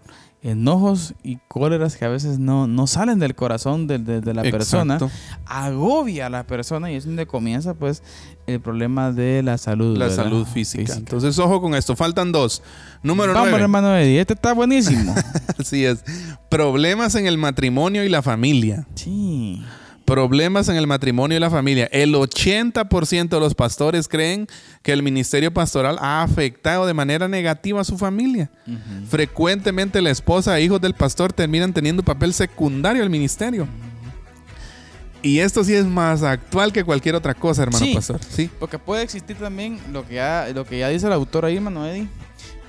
enojos 0.42 1.14
y 1.22 1.38
cóleras 1.48 1.96
que 1.96 2.04
a 2.04 2.08
veces 2.08 2.38
no, 2.38 2.66
no 2.66 2.86
salen 2.86 3.18
del 3.18 3.34
corazón 3.34 3.86
de, 3.86 3.98
la 4.32 4.42
persona, 4.42 4.98
agobia 5.44 6.26
a 6.26 6.30
la 6.30 6.46
persona 6.46 6.90
y 6.90 6.96
es 6.96 7.04
donde 7.04 7.26
comienza 7.26 7.74
pues 7.74 8.02
el 8.46 8.60
problema 8.60 9.12
de 9.12 9.42
la 9.42 9.58
salud. 9.58 9.96
La 9.98 10.10
salud 10.10 10.46
física. 10.46 10.94
Entonces, 10.94 11.38
ojo 11.38 11.60
con 11.60 11.74
esto, 11.74 11.94
faltan 11.94 12.32
dos. 12.32 12.62
Número 13.02 13.34
Vamos, 13.34 13.60
hermano 13.60 13.94
Eddie, 13.96 14.20
este 14.20 14.34
está 14.34 14.54
buenísimo. 14.54 15.14
Así 15.58 15.84
es. 15.84 16.02
Problemas 16.48 17.14
en 17.14 17.26
el 17.26 17.36
matrimonio 17.36 18.04
y 18.04 18.08
la 18.08 18.22
familia. 18.22 18.86
Sí. 18.94 19.62
Problemas 20.04 20.68
en 20.68 20.76
el 20.76 20.86
matrimonio 20.86 21.36
y 21.36 21.40
la 21.40 21.50
familia. 21.50 21.88
El 21.92 22.14
80% 22.14 23.28
de 23.28 23.40
los 23.40 23.54
pastores 23.54 24.08
creen 24.08 24.48
que 24.82 24.92
el 24.92 25.02
ministerio 25.02 25.52
pastoral 25.52 25.96
ha 26.00 26.22
afectado 26.22 26.86
de 26.86 26.94
manera 26.94 27.28
negativa 27.28 27.80
a 27.80 27.84
su 27.84 27.96
familia. 27.96 28.50
Frecuentemente 29.08 30.02
la 30.02 30.10
esposa 30.10 30.58
e 30.58 30.62
hijos 30.62 30.80
del 30.80 30.94
pastor 30.94 31.32
terminan 31.32 31.72
teniendo 31.72 32.00
un 32.00 32.06
papel 32.06 32.34
secundario 32.34 33.02
al 33.02 33.10
ministerio. 33.10 33.68
Y 35.22 35.40
esto 35.40 35.62
sí 35.64 35.74
es 35.74 35.84
más 35.84 36.22
actual 36.22 36.72
que 36.72 36.82
cualquier 36.82 37.14
otra 37.14 37.34
cosa, 37.34 37.62
hermano 37.62 37.86
pastor. 37.94 38.20
Sí. 38.28 38.50
Porque 38.58 38.78
puede 38.78 39.02
existir 39.02 39.36
también 39.36 39.78
lo 39.92 40.06
que 40.06 40.14
ya, 40.14 40.48
lo 40.54 40.64
que 40.64 40.78
ya 40.78 40.88
dice 40.88 41.06
el 41.06 41.12
autor 41.12 41.44
ahí, 41.44 41.56
hermano 41.56 41.86
Eddie. 41.86 42.08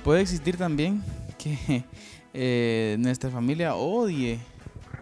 Puede 0.04 0.20
existir 0.20 0.56
también 0.56 1.02
que 1.38 1.84
eh, 2.34 2.96
nuestra 2.98 3.30
familia 3.30 3.74
odie 3.74 4.38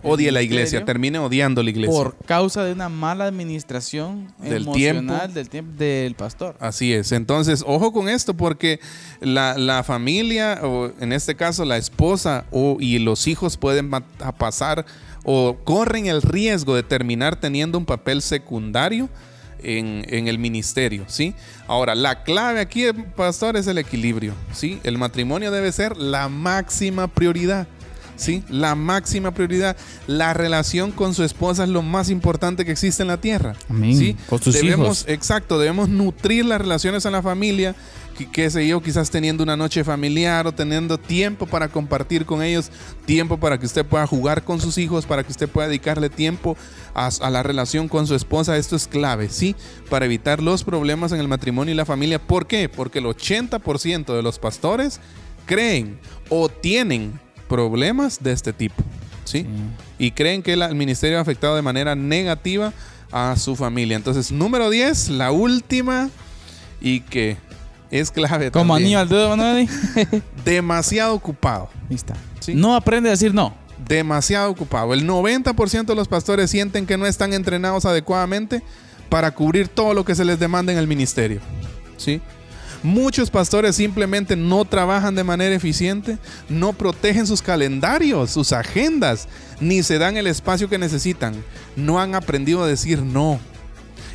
odie 0.02 0.32
la 0.32 0.42
iglesia, 0.42 0.84
termine 0.84 1.18
odiando 1.18 1.62
la 1.62 1.70
iglesia. 1.70 1.94
Por 1.94 2.16
causa 2.24 2.64
de 2.64 2.72
una 2.72 2.88
mala 2.88 3.26
administración 3.26 4.32
del 4.38 4.62
emocional 4.62 5.32
del 5.32 5.48
tiempo 5.48 5.72
del 5.76 6.14
pastor. 6.14 6.56
Así 6.60 6.92
es. 6.92 7.12
Entonces, 7.12 7.64
ojo 7.66 7.92
con 7.92 8.08
esto, 8.08 8.34
porque 8.34 8.80
la, 9.20 9.82
familia, 9.84 10.60
o 10.62 10.92
en 11.00 11.12
este 11.12 11.34
caso 11.34 11.64
la 11.64 11.76
esposa 11.76 12.44
o, 12.50 12.76
y 12.80 12.98
los 12.98 13.26
hijos 13.26 13.56
pueden 13.56 13.90
pasar 14.38 14.84
o 15.24 15.56
corren 15.64 16.06
el 16.06 16.22
riesgo 16.22 16.74
de 16.74 16.82
terminar 16.82 17.36
teniendo 17.36 17.78
un 17.78 17.84
papel 17.84 18.22
secundario. 18.22 19.08
En, 19.62 20.06
en, 20.08 20.26
el 20.26 20.38
ministerio, 20.38 21.04
¿sí? 21.06 21.34
Ahora, 21.66 21.94
la 21.94 22.22
clave 22.22 22.60
aquí, 22.60 22.86
pastor, 23.14 23.58
es 23.58 23.66
el 23.66 23.76
equilibrio, 23.76 24.32
¿sí? 24.54 24.80
El 24.84 24.96
matrimonio 24.96 25.50
debe 25.50 25.70
ser 25.70 25.98
la 25.98 26.30
máxima 26.30 27.08
prioridad. 27.08 27.68
¿Sí? 28.20 28.44
La 28.48 28.74
máxima 28.74 29.32
prioridad. 29.32 29.76
La 30.06 30.34
relación 30.34 30.92
con 30.92 31.14
su 31.14 31.24
esposa 31.24 31.64
es 31.64 31.70
lo 31.70 31.82
más 31.82 32.10
importante 32.10 32.64
que 32.64 32.72
existe 32.72 33.02
en 33.02 33.08
la 33.08 33.20
tierra. 33.20 33.54
¿sí? 33.80 34.16
Con 34.28 34.40
sus 34.40 34.54
debemos, 34.54 35.00
hijos. 35.00 35.04
Exacto, 35.08 35.58
debemos 35.58 35.88
nutrir 35.88 36.44
las 36.44 36.60
relaciones 36.60 37.04
en 37.06 37.12
la 37.12 37.22
familia. 37.22 37.74
Qué 38.32 38.50
sé 38.50 38.68
yo, 38.68 38.82
quizás 38.82 39.10
teniendo 39.10 39.42
una 39.42 39.56
noche 39.56 39.82
familiar 39.82 40.46
o 40.46 40.52
teniendo 40.52 40.98
tiempo 40.98 41.46
para 41.46 41.68
compartir 41.68 42.26
con 42.26 42.42
ellos, 42.42 42.70
tiempo 43.06 43.38
para 43.38 43.58
que 43.58 43.64
usted 43.64 43.86
pueda 43.86 44.06
jugar 44.06 44.44
con 44.44 44.60
sus 44.60 44.76
hijos, 44.76 45.06
para 45.06 45.24
que 45.24 45.32
usted 45.32 45.48
pueda 45.48 45.68
dedicarle 45.68 46.10
tiempo 46.10 46.54
a, 46.92 47.08
a 47.18 47.30
la 47.30 47.42
relación 47.42 47.88
con 47.88 48.06
su 48.06 48.14
esposa. 48.14 48.58
Esto 48.58 48.76
es 48.76 48.86
clave, 48.88 49.30
¿sí? 49.30 49.56
Para 49.88 50.04
evitar 50.04 50.42
los 50.42 50.64
problemas 50.64 51.12
en 51.12 51.20
el 51.20 51.28
matrimonio 51.28 51.72
y 51.72 51.76
la 51.76 51.86
familia. 51.86 52.18
¿Por 52.18 52.46
qué? 52.46 52.68
Porque 52.68 52.98
el 52.98 53.06
80% 53.06 54.14
de 54.14 54.22
los 54.22 54.38
pastores 54.38 55.00
creen 55.46 55.98
o 56.28 56.48
tienen 56.48 57.18
problemas 57.50 58.22
de 58.22 58.32
este 58.32 58.52
tipo. 58.52 58.82
¿sí? 59.24 59.44
Y 59.98 60.12
creen 60.12 60.42
que 60.42 60.52
el 60.52 60.74
ministerio 60.74 61.18
ha 61.18 61.20
afectado 61.20 61.56
de 61.56 61.62
manera 61.62 61.94
negativa 61.96 62.72
a 63.10 63.36
su 63.36 63.56
familia. 63.56 63.96
Entonces, 63.96 64.30
número 64.30 64.70
10, 64.70 65.10
la 65.10 65.32
última 65.32 66.08
y 66.80 67.00
que 67.00 67.36
es 67.90 68.12
clave. 68.12 68.52
Como 68.52 68.74
anillo 68.74 69.00
al 69.00 69.08
dedo, 69.08 69.36
Manuel. 69.36 69.68
Demasiado 70.44 71.12
ocupado. 71.12 71.68
Está. 71.90 72.14
No 72.54 72.76
aprende 72.76 73.10
a 73.10 73.12
decir 73.12 73.34
no. 73.34 73.52
Demasiado 73.86 74.48
ocupado. 74.50 74.94
El 74.94 75.06
90% 75.06 75.86
de 75.86 75.94
los 75.94 76.06
pastores 76.06 76.50
sienten 76.50 76.86
que 76.86 76.96
no 76.96 77.06
están 77.06 77.32
entrenados 77.32 77.84
adecuadamente 77.84 78.62
para 79.08 79.32
cubrir 79.32 79.66
todo 79.66 79.92
lo 79.92 80.04
que 80.04 80.14
se 80.14 80.24
les 80.24 80.38
demanda 80.38 80.72
en 80.72 80.78
el 80.78 80.86
ministerio. 80.86 81.40
¿Sí? 81.96 82.22
Muchos 82.82 83.30
pastores 83.30 83.76
simplemente 83.76 84.36
no 84.36 84.64
trabajan 84.64 85.14
de 85.14 85.24
manera 85.24 85.54
eficiente, 85.54 86.18
no 86.48 86.72
protegen 86.72 87.26
sus 87.26 87.42
calendarios, 87.42 88.30
sus 88.30 88.52
agendas, 88.52 89.28
ni 89.60 89.82
se 89.82 89.98
dan 89.98 90.16
el 90.16 90.26
espacio 90.26 90.68
que 90.68 90.78
necesitan. 90.78 91.34
No 91.76 92.00
han 92.00 92.14
aprendido 92.14 92.62
a 92.62 92.66
decir 92.66 93.02
no. 93.02 93.38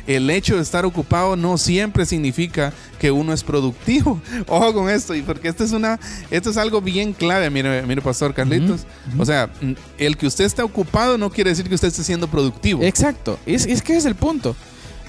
El 0.06 0.30
hecho 0.30 0.56
de 0.56 0.62
estar 0.62 0.84
ocupado 0.84 1.34
no 1.36 1.58
siempre 1.58 2.06
significa 2.06 2.72
que 2.98 3.10
uno 3.10 3.32
es 3.32 3.42
productivo. 3.42 4.20
Ojo 4.46 4.72
con 4.72 4.90
esto, 4.90 5.14
y 5.14 5.22
porque 5.22 5.48
esto 5.48 5.64
es 5.64 5.72
una, 5.72 5.98
esto 6.30 6.50
es 6.50 6.56
algo 6.56 6.80
bien 6.80 7.12
clave, 7.12 7.50
mire, 7.50 7.82
mire 7.82 8.02
Pastor 8.02 8.32
Carlitos. 8.32 8.86
O 9.18 9.24
sea, 9.24 9.50
el 9.98 10.16
que 10.16 10.26
usted 10.26 10.44
esté 10.44 10.62
ocupado 10.62 11.18
no 11.18 11.30
quiere 11.30 11.50
decir 11.50 11.68
que 11.68 11.74
usted 11.74 11.88
esté 11.88 12.04
siendo 12.04 12.28
productivo. 12.28 12.82
Exacto. 12.82 13.38
Es, 13.46 13.66
es 13.66 13.82
que 13.82 13.96
es 13.96 14.04
el 14.06 14.14
punto. 14.14 14.54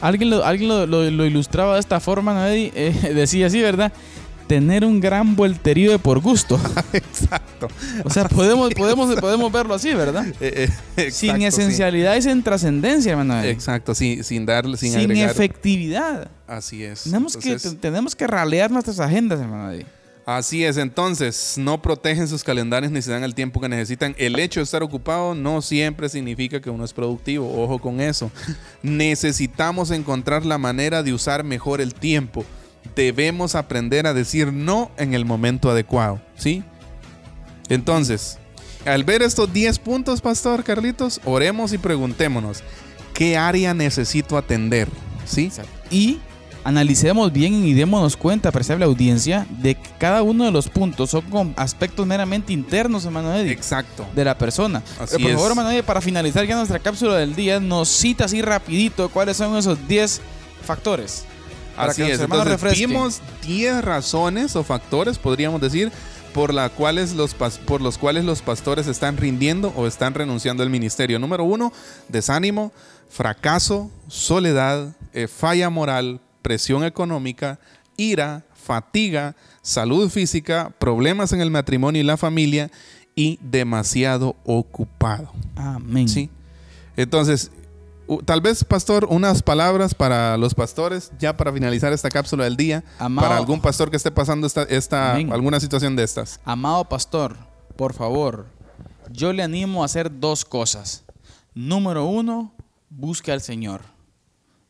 Alguien 0.02 0.30
lo, 0.30 0.46
alguien 0.46 0.70
lo, 0.90 1.26
ilustraba 1.26 1.76
de 1.76 1.80
esta 1.80 2.00
forma, 2.00 2.34
¿no? 2.34 2.48
Eh, 2.48 2.94
decía 3.16 3.48
así, 3.48 3.62
¿verdad? 3.62 3.92
Tener 4.48 4.86
un 4.86 5.02
gran 5.02 5.36
vuelterío 5.36 5.92
de 5.92 6.00
por 6.00 6.20
gusto. 6.20 6.60
Exacto. 6.94 7.68
O 8.06 8.10
sea, 8.10 8.26
podemos, 8.30 8.74
podemos, 8.74 9.16
podemos 9.20 9.52
verlo 9.52 9.74
así, 9.74 9.94
¿verdad? 9.94 10.26
Eh, 10.40 10.70
eh, 10.96 11.12
sin 11.12 11.42
esencialidad 11.42 12.16
y 12.16 12.22
sin 12.22 12.44
trascendencia, 12.44 13.12
hermano. 13.12 13.44
Exacto, 13.44 13.94
sin, 13.94 14.24
sin 14.24 14.46
darle, 14.46 14.78
sin, 14.78 14.94
sin 14.94 15.12
efectividad. 15.12 16.30
Así 16.48 16.84
es. 16.84 17.04
Tenemos, 17.04 17.36
que, 17.36 17.58
tenemos 17.82 18.16
que 18.16 18.28
ralear 18.28 18.72
nuestras 18.72 19.00
agendas, 19.00 19.40
hermano. 19.40 19.78
Así 20.28 20.66
es, 20.66 20.76
entonces 20.76 21.54
no 21.58 21.82
protegen 21.82 22.28
sus 22.28 22.44
calendarios 22.44 22.92
ni 22.92 23.02
se 23.02 23.12
dan 23.12 23.24
el 23.24 23.34
tiempo 23.34 23.62
que 23.62 23.70
necesitan. 23.70 24.14
El 24.18 24.38
hecho 24.40 24.60
de 24.60 24.66
estar 24.66 24.84
ocupado 24.84 25.34
no 25.34 25.62
siempre 25.62 26.10
significa 26.10 26.60
que 26.60 26.70
uno 26.70 26.84
es 26.84 26.92
productivo, 26.92 27.64
ojo 27.64 27.80
con 27.80 28.02
eso. 28.02 28.30
Necesitamos 28.84 29.90
encontrar 29.90 30.46
la 30.46 30.58
manera 30.58 31.02
de 31.02 31.14
usar 31.14 31.46
mejor 31.46 31.80
el 31.80 31.94
tiempo. 31.94 32.44
Debemos 32.94 33.56
aprender 33.56 34.06
a 34.06 34.14
decir 34.14 34.52
no 34.52 34.92
en 34.98 35.14
el 35.14 35.24
momento 35.24 35.72
adecuado, 35.72 36.20
¿sí? 36.36 36.62
Entonces, 37.70 38.38
al 38.86 39.06
ver 39.06 39.22
estos 39.22 39.54
10 39.54 39.80
puntos, 39.80 40.20
Pastor 40.20 40.66
Carlitos, 40.66 41.22
oremos 41.24 41.72
y 41.72 41.78
preguntémonos, 41.78 42.64
¿qué 43.14 43.38
área 43.38 43.74
necesito 43.74 44.38
atender? 44.38 44.90
¿Sí? 45.24 45.50
Y 45.90 46.20
analicemos 46.68 47.32
bien 47.32 47.66
y 47.66 47.74
démonos 47.74 48.18
cuenta, 48.18 48.50
apreciable 48.50 48.84
audiencia, 48.84 49.48
de 49.62 49.76
que 49.76 49.90
cada 49.98 50.22
uno 50.22 50.44
de 50.44 50.52
los 50.52 50.68
puntos 50.68 51.12
son 51.12 51.22
con 51.22 51.54
aspectos 51.56 52.06
meramente 52.06 52.52
internos, 52.52 53.06
hermano 53.06 53.34
Eddie. 53.34 53.54
Exacto. 53.54 54.06
De 54.14 54.26
la 54.26 54.38
persona. 54.38 54.84
Así 55.00 55.18
por 55.18 55.32
favor, 55.32 55.52
hermano 55.52 55.72
Eddie, 55.72 55.84
para 55.84 56.02
finalizar 56.02 56.46
ya 56.46 56.58
nuestra 56.58 56.80
cápsula 56.80 57.16
del 57.16 57.36
día, 57.36 57.62
nos 57.62 57.88
cita 57.88 58.26
así 58.26 58.42
rapidito 58.42 59.08
cuáles 59.08 59.38
son 59.38 59.56
esos 59.56 59.88
10 59.88 60.20
factores. 60.62 61.24
así 61.78 62.04
es. 62.04 62.20
Entonces, 62.20 62.78
vimos 62.78 63.22
10 63.44 63.86
razones 63.86 64.54
o 64.58 64.64
factores, 64.66 65.18
podríamos 65.18 65.62
decir, 65.62 65.90
por, 66.34 66.54
la 66.54 66.68
cuales 66.68 67.14
los 67.14 67.34
por 67.34 67.80
los 67.80 67.98
cuales 67.98 68.26
los 68.26 68.42
pastores 68.42 68.88
están 68.88 69.16
rindiendo 69.16 69.72
o 69.78 69.88
están 69.88 70.14
renunciando 70.14 70.64
al 70.64 70.70
ministerio. 70.70 71.18
Número 71.18 71.46
uno, 71.46 71.72
desánimo, 72.10 72.74
fracaso, 73.10 73.90
soledad, 74.10 74.98
eh, 75.14 75.30
falla 75.30 75.70
moral, 75.70 76.20
presión 76.48 76.86
económica, 76.86 77.60
ira, 77.98 78.46
fatiga, 78.54 79.36
salud 79.62 80.10
física, 80.10 80.72
problemas 80.80 81.34
en 81.34 81.42
el 81.42 81.52
matrimonio 81.52 82.02
y 82.02 82.06
la 82.06 82.16
familia 82.16 82.72
y 83.16 83.38
demasiado 83.42 84.38
ocupado. 84.46 85.34
Amén. 85.58 86.08
Sí. 86.08 86.30
Entonces, 86.96 87.52
tal 88.24 88.40
vez, 88.40 88.64
pastor, 88.64 89.08
unas 89.10 89.44
palabras 89.44 89.94
para 89.94 90.38
los 90.38 90.56
pastores, 90.56 91.12
ya 91.20 91.36
para 91.36 91.52
finalizar 91.52 91.92
esta 91.92 92.10
cápsula 92.10 92.46
del 92.46 92.56
día, 92.56 92.82
para 92.98 93.36
algún 93.36 93.60
pastor 93.60 93.92
que 93.92 93.98
esté 93.98 94.10
pasando 94.10 94.48
esta, 94.48 94.64
esta 94.64 95.16
alguna 95.16 95.60
situación 95.60 95.98
de 95.98 96.04
estas. 96.04 96.40
Amado 96.46 96.86
pastor, 96.86 97.36
por 97.76 97.94
favor, 97.94 98.46
yo 99.12 99.34
le 99.34 99.44
animo 99.44 99.82
a 99.82 99.86
hacer 99.88 100.18
dos 100.18 100.46
cosas. 100.46 101.04
Número 101.54 102.06
uno, 102.06 102.54
busque 102.90 103.34
al 103.34 103.42
Señor. 103.42 103.97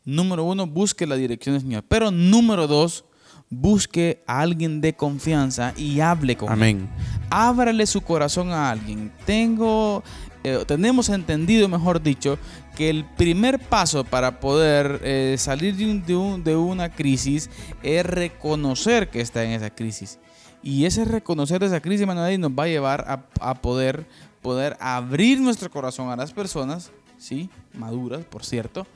Número 0.08 0.42
uno, 0.42 0.66
busque 0.66 1.06
la 1.06 1.16
dirección 1.16 1.54
del 1.54 1.60
Señor. 1.60 1.84
Pero 1.86 2.10
número 2.10 2.66
dos, 2.66 3.04
busque 3.50 4.22
a 4.26 4.40
alguien 4.40 4.80
de 4.80 4.94
confianza 4.94 5.74
y 5.76 6.00
hable 6.00 6.34
con 6.34 6.50
Amén. 6.50 6.88
él. 6.96 7.04
Ábrale 7.28 7.86
su 7.86 8.00
corazón 8.00 8.50
a 8.50 8.70
alguien. 8.70 9.12
Tengo, 9.26 10.02
eh, 10.44 10.64
tenemos 10.66 11.10
entendido, 11.10 11.68
mejor 11.68 12.02
dicho, 12.02 12.38
que 12.74 12.88
el 12.88 13.04
primer 13.04 13.58
paso 13.58 14.02
para 14.02 14.40
poder 14.40 14.98
eh, 15.04 15.36
salir 15.36 15.76
de, 15.76 16.42
de, 16.42 16.56
una 16.56 16.88
crisis 16.88 17.50
es 17.82 18.06
reconocer 18.06 19.10
que 19.10 19.20
está 19.20 19.44
en 19.44 19.50
esa 19.50 19.68
crisis. 19.68 20.18
Y 20.62 20.86
ese 20.86 21.04
reconocer 21.04 21.62
esa 21.62 21.80
crisis, 21.80 22.06
Manuel, 22.06 22.40
nos 22.40 22.52
va 22.52 22.64
a 22.64 22.68
llevar 22.68 23.04
a, 23.06 23.26
a, 23.46 23.54
poder, 23.56 24.06
poder 24.40 24.74
abrir 24.80 25.38
nuestro 25.38 25.70
corazón 25.70 26.08
a 26.08 26.16
las 26.16 26.32
personas, 26.32 26.92
¿sí? 27.18 27.50
maduras, 27.74 28.24
por 28.24 28.42
cierto, 28.42 28.86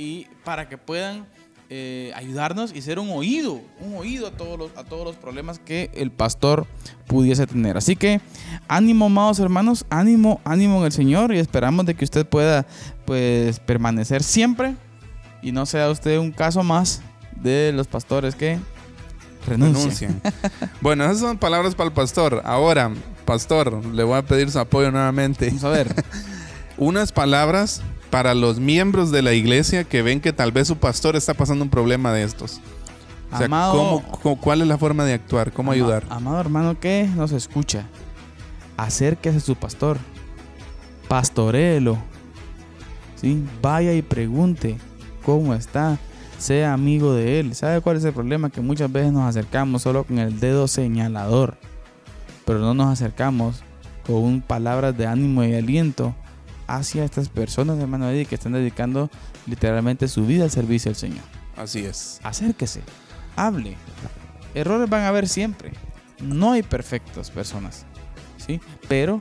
y 0.00 0.26
para 0.44 0.66
que 0.66 0.78
puedan 0.78 1.26
eh, 1.68 2.10
ayudarnos 2.16 2.74
y 2.74 2.80
ser 2.80 2.98
un 2.98 3.10
oído, 3.10 3.60
un 3.80 3.94
oído 3.96 4.26
a 4.26 4.30
todos, 4.30 4.58
los, 4.58 4.76
a 4.76 4.84
todos 4.84 5.04
los 5.04 5.16
problemas 5.16 5.58
que 5.58 5.90
el 5.94 6.10
pastor 6.10 6.66
pudiese 7.06 7.46
tener. 7.46 7.76
Así 7.76 7.96
que 7.96 8.22
ánimo, 8.66 9.06
amados 9.06 9.38
hermanos, 9.40 9.84
ánimo, 9.90 10.40
ánimo 10.44 10.78
en 10.78 10.86
el 10.86 10.92
Señor 10.92 11.34
y 11.34 11.38
esperamos 11.38 11.84
de 11.84 11.94
que 11.94 12.04
usted 12.06 12.26
pueda 12.26 12.66
pues 13.04 13.60
permanecer 13.60 14.22
siempre 14.22 14.74
y 15.42 15.52
no 15.52 15.66
sea 15.66 15.90
usted 15.90 16.18
un 16.18 16.32
caso 16.32 16.62
más 16.62 17.02
de 17.36 17.72
los 17.74 17.86
pastores 17.86 18.34
que 18.34 18.58
renuncian. 19.46 20.20
bueno, 20.80 21.04
esas 21.04 21.18
son 21.18 21.36
palabras 21.36 21.74
para 21.74 21.88
el 21.88 21.94
pastor. 21.94 22.40
Ahora, 22.46 22.90
pastor, 23.26 23.84
le 23.84 24.02
voy 24.02 24.16
a 24.16 24.22
pedir 24.22 24.50
su 24.50 24.58
apoyo 24.58 24.90
nuevamente. 24.90 25.48
Vamos 25.48 25.64
a 25.64 25.68
ver. 25.68 25.94
Unas 26.78 27.12
palabras 27.12 27.82
para 28.10 28.34
los 28.34 28.58
miembros 28.60 29.10
de 29.10 29.22
la 29.22 29.32
iglesia 29.32 29.84
que 29.84 30.02
ven 30.02 30.20
que 30.20 30.32
tal 30.32 30.52
vez 30.52 30.68
su 30.68 30.76
pastor 30.76 31.16
está 31.16 31.34
pasando 31.34 31.64
un 31.64 31.70
problema 31.70 32.12
de 32.12 32.24
estos? 32.24 32.60
O 33.32 33.36
sea, 33.36 33.46
Amado- 33.46 33.72
¿cómo- 33.72 34.02
cómo- 34.22 34.40
cuál 34.40 34.60
es 34.62 34.66
la 34.68 34.76
forma 34.78 35.04
de 35.04 35.14
actuar? 35.14 35.52
¿Cómo 35.52 35.70
Ama- 35.70 35.76
ayudar? 35.76 36.04
Amado 36.10 36.40
hermano 36.40 36.78
que 36.80 37.08
nos 37.14 37.30
escucha, 37.32 37.86
acérquese 38.76 39.36
a 39.38 39.40
su 39.40 39.54
pastor, 39.54 39.98
pastoréelo, 41.08 41.98
¿sí? 43.16 43.42
vaya 43.62 43.92
y 43.94 44.02
pregunte 44.02 44.78
cómo 45.24 45.54
está, 45.54 45.98
sea 46.38 46.72
amigo 46.72 47.12
de 47.14 47.40
él. 47.40 47.54
¿Sabe 47.54 47.80
cuál 47.80 47.96
es 47.96 48.04
el 48.04 48.12
problema? 48.12 48.50
Que 48.50 48.60
muchas 48.60 48.90
veces 48.90 49.12
nos 49.12 49.24
acercamos 49.28 49.82
solo 49.82 50.04
con 50.04 50.18
el 50.18 50.40
dedo 50.40 50.66
señalador, 50.68 51.56
pero 52.44 52.58
no 52.58 52.74
nos 52.74 52.88
acercamos 52.88 53.62
con 54.06 54.40
palabras 54.40 54.96
de 54.96 55.06
ánimo 55.06 55.44
y 55.44 55.54
aliento 55.54 56.14
hacia 56.76 57.04
estas 57.04 57.28
personas, 57.28 57.78
hermano 57.78 58.08
Eddie, 58.08 58.26
que 58.26 58.36
están 58.36 58.52
dedicando 58.52 59.10
literalmente 59.46 60.06
su 60.08 60.24
vida 60.26 60.44
al 60.44 60.50
servicio 60.50 60.90
del 60.90 60.96
Señor 60.96 61.24
Así 61.56 61.84
es. 61.84 62.20
acérquese, 62.22 62.82
hable. 63.36 63.76
Errores 64.54 64.88
van 64.88 65.02
a 65.02 65.08
haber 65.08 65.28
siempre. 65.28 65.72
No 66.22 66.52
hay 66.52 66.62
perfectas 66.62 67.30
personas, 67.30 67.86
¿sí? 68.36 68.60
Pero 68.88 69.20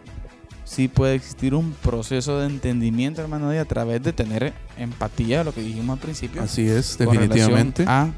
sí 0.64 0.88
puede 0.88 1.16
existir 1.16 1.56
un 1.56 1.74
proceso 1.74 2.40
de 2.40 2.48
entendimiento, 2.48 3.22
hermano, 3.22 3.54
y 3.54 3.58
a 3.58 3.66
través 3.66 4.04
de 4.04 4.14
tener 4.14 4.54
empatía, 4.78 5.44
lo 5.44 5.54
que 5.54 5.62
dijimos 5.62 5.96
al 5.96 6.00
principio. 6.00 6.42
Así 6.42 6.68
es, 6.68 6.98
con 6.98 7.08
definitivamente. 7.08 7.84
A 7.88 8.10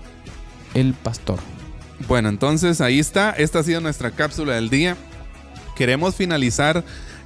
el 0.73 0.93
pastor. 0.93 1.39
Bueno, 2.07 2.29
entonces 2.29 2.81
ahí 2.81 2.99
está. 2.99 3.31
Esta 3.31 3.59
ha 3.59 3.63
sido 3.63 3.81
nuestra 3.81 4.11
cápsula 4.11 4.55
del 4.55 4.69
día. 4.69 4.97
Queremos 5.75 6.15
finalizar 6.15 6.83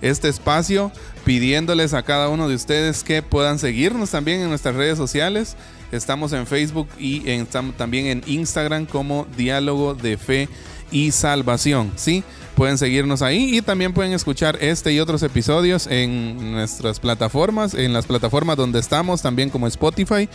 este 0.08 0.30
espacio 0.30 0.92
pidiéndoles 1.26 1.94
a 1.94 2.04
cada 2.04 2.30
uno 2.30 2.48
de 2.48 2.56
ustedes 2.56 3.04
que 3.04 3.22
puedan 3.24 3.58
seguirnos 3.60 4.12
también 4.12 4.42
en 4.42 4.50
nuestras 4.50 4.76
redes 4.76 4.98
sociales. 4.98 5.56
Estamos 5.92 6.34
en 6.34 6.46
Facebook 6.48 6.88
y 7.00 7.30
en- 7.30 7.48
también 7.78 8.06
en 8.08 8.24
Instagram 8.28 8.86
como 8.86 9.26
Diálogo 9.36 9.94
de 9.96 10.18
Fe 10.18 10.50
y 10.92 11.12
Salvación. 11.12 11.92
¿sí? 11.96 12.24
Pueden 12.56 12.78
seguirnos 12.78 13.22
ahí 13.22 13.58
y 13.58 13.62
también 13.62 13.92
pueden 13.94 14.14
escuchar 14.14 14.58
este 14.62 14.94
y 14.94 15.00
otros 15.02 15.22
episodios 15.24 15.88
en 15.88 16.54
nuestras 16.54 17.02
plataformas, 17.02 17.74
en 17.74 17.92
las 17.92 18.06
plataformas 18.06 18.56
donde 18.56 18.80
estamos, 18.80 19.22
también 19.22 19.50
como 19.50 19.68
Spotify, 19.68 20.30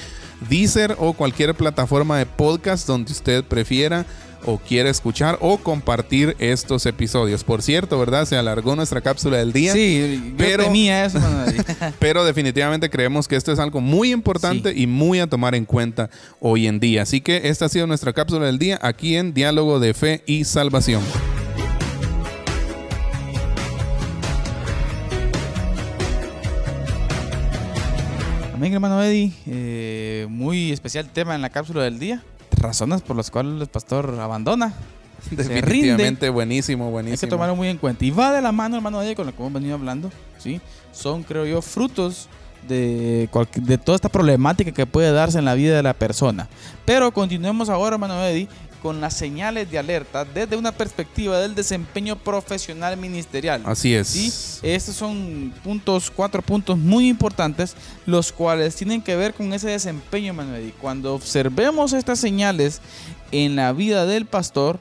Deezer 0.48 0.96
o 0.98 1.14
cualquier 1.14 1.54
plataforma 1.54 2.18
de 2.18 2.26
podcast 2.26 2.86
donde 2.86 3.12
usted 3.12 3.42
prefiera 3.42 4.04
o 4.44 4.58
quiera 4.58 4.90
escuchar 4.90 5.38
o 5.40 5.58
compartir 5.58 6.36
estos 6.38 6.84
episodios. 6.86 7.42
Por 7.44 7.62
cierto, 7.62 7.98
¿verdad? 7.98 8.26
Se 8.26 8.36
alargó 8.36 8.76
nuestra 8.76 9.00
cápsula 9.00 9.38
del 9.38 9.52
día. 9.52 9.72
Sí, 9.72 10.34
pero- 10.36 10.62
yo 10.62 10.68
temía 10.68 11.04
eso. 11.06 11.18
Pero 11.98 12.24
definitivamente 12.24 12.88
creemos 12.90 13.28
que 13.28 13.36
esto 13.36 13.52
es 13.52 13.58
algo 13.58 13.80
muy 13.80 14.12
importante 14.12 14.72
y 14.74 14.86
muy 14.86 15.20
a 15.20 15.26
tomar 15.26 15.54
en 15.54 15.64
cuenta 15.64 16.10
hoy 16.38 16.66
en 16.66 16.80
día. 16.80 17.02
Así 17.02 17.20
que 17.20 17.48
esta 17.48 17.66
ha 17.66 17.68
sido 17.68 17.86
nuestra 17.86 18.12
cápsula 18.12 18.46
del 18.46 18.58
día 18.58 18.78
aquí 18.82 19.16
en 19.16 19.32
Diálogo 19.34 19.80
de 19.80 19.94
Fe 19.94 20.22
y 20.26 20.44
Salvación. 20.44 21.02
Amén, 28.60 28.74
hermano 28.74 29.02
Eddie. 29.02 29.32
Eh, 29.46 30.26
muy 30.28 30.70
especial 30.70 31.08
tema 31.08 31.34
en 31.34 31.40
la 31.40 31.48
cápsula 31.48 31.82
del 31.82 31.98
día. 31.98 32.22
Razones 32.58 33.00
por 33.00 33.16
las 33.16 33.30
cuales 33.30 33.58
el 33.58 33.66
pastor 33.68 34.14
abandona. 34.20 34.74
Se 35.30 35.34
Definitivamente 35.34 36.28
buenísimo, 36.28 36.84
Hay 36.84 36.88
que 36.90 36.92
buenísimo. 36.92 37.30
tomarlo 37.30 37.56
muy 37.56 37.68
en 37.68 37.78
cuenta. 37.78 38.04
Y 38.04 38.10
va 38.10 38.32
de 38.32 38.42
la 38.42 38.52
mano, 38.52 38.76
hermano 38.76 39.00
Eddie, 39.00 39.14
con 39.14 39.24
lo 39.24 39.32
que 39.34 39.38
hemos 39.38 39.54
venido 39.54 39.76
hablando. 39.76 40.12
¿sí? 40.36 40.60
Son, 40.92 41.22
creo 41.22 41.46
yo, 41.46 41.62
frutos 41.62 42.28
de, 42.68 43.30
de 43.54 43.78
toda 43.78 43.96
esta 43.96 44.10
problemática 44.10 44.72
que 44.72 44.84
puede 44.84 45.10
darse 45.10 45.38
en 45.38 45.46
la 45.46 45.54
vida 45.54 45.74
de 45.74 45.82
la 45.82 45.94
persona. 45.94 46.46
Pero 46.84 47.10
continuemos 47.12 47.70
ahora, 47.70 47.94
hermano 47.94 48.22
Eddie, 48.22 48.46
con 48.82 49.00
las 49.00 49.14
señales 49.14 49.70
de 49.70 49.78
alerta 49.78 50.24
desde 50.24 50.56
una 50.56 50.72
perspectiva 50.72 51.38
del 51.38 51.54
desempeño 51.54 52.16
profesional 52.16 52.96
ministerial. 52.96 53.62
Así 53.64 53.94
es. 53.94 54.08
¿sí? 54.08 54.32
Estos 54.62 54.96
son 54.96 55.52
puntos, 55.62 56.10
cuatro 56.10 56.42
puntos 56.42 56.78
muy 56.78 57.08
importantes, 57.08 57.76
los 58.06 58.32
cuales 58.32 58.74
tienen 58.74 59.02
que 59.02 59.16
ver 59.16 59.34
con 59.34 59.52
ese 59.52 59.68
desempeño, 59.68 60.34
Manuel. 60.34 60.68
Y 60.68 60.72
cuando 60.72 61.14
observemos 61.14 61.92
estas 61.92 62.18
señales 62.18 62.80
en 63.32 63.56
la 63.56 63.72
vida 63.72 64.06
del 64.06 64.26
pastor, 64.26 64.80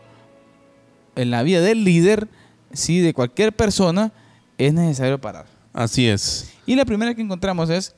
en 1.16 1.32
la 1.32 1.44
vida 1.44 1.62
del 1.62 1.84
líder, 1.84 2.28
sí, 2.74 3.00
de 3.00 3.14
cualquier 3.14 3.54
persona, 3.54 4.12
es 4.58 4.74
necesario 4.74 5.20
parar. 5.20 5.46
Así 5.74 6.08
es. 6.08 6.52
Y 6.66 6.76
la 6.76 6.86
primera 6.86 7.14
que 7.14 7.22
encontramos 7.22 7.70
es 7.70 7.96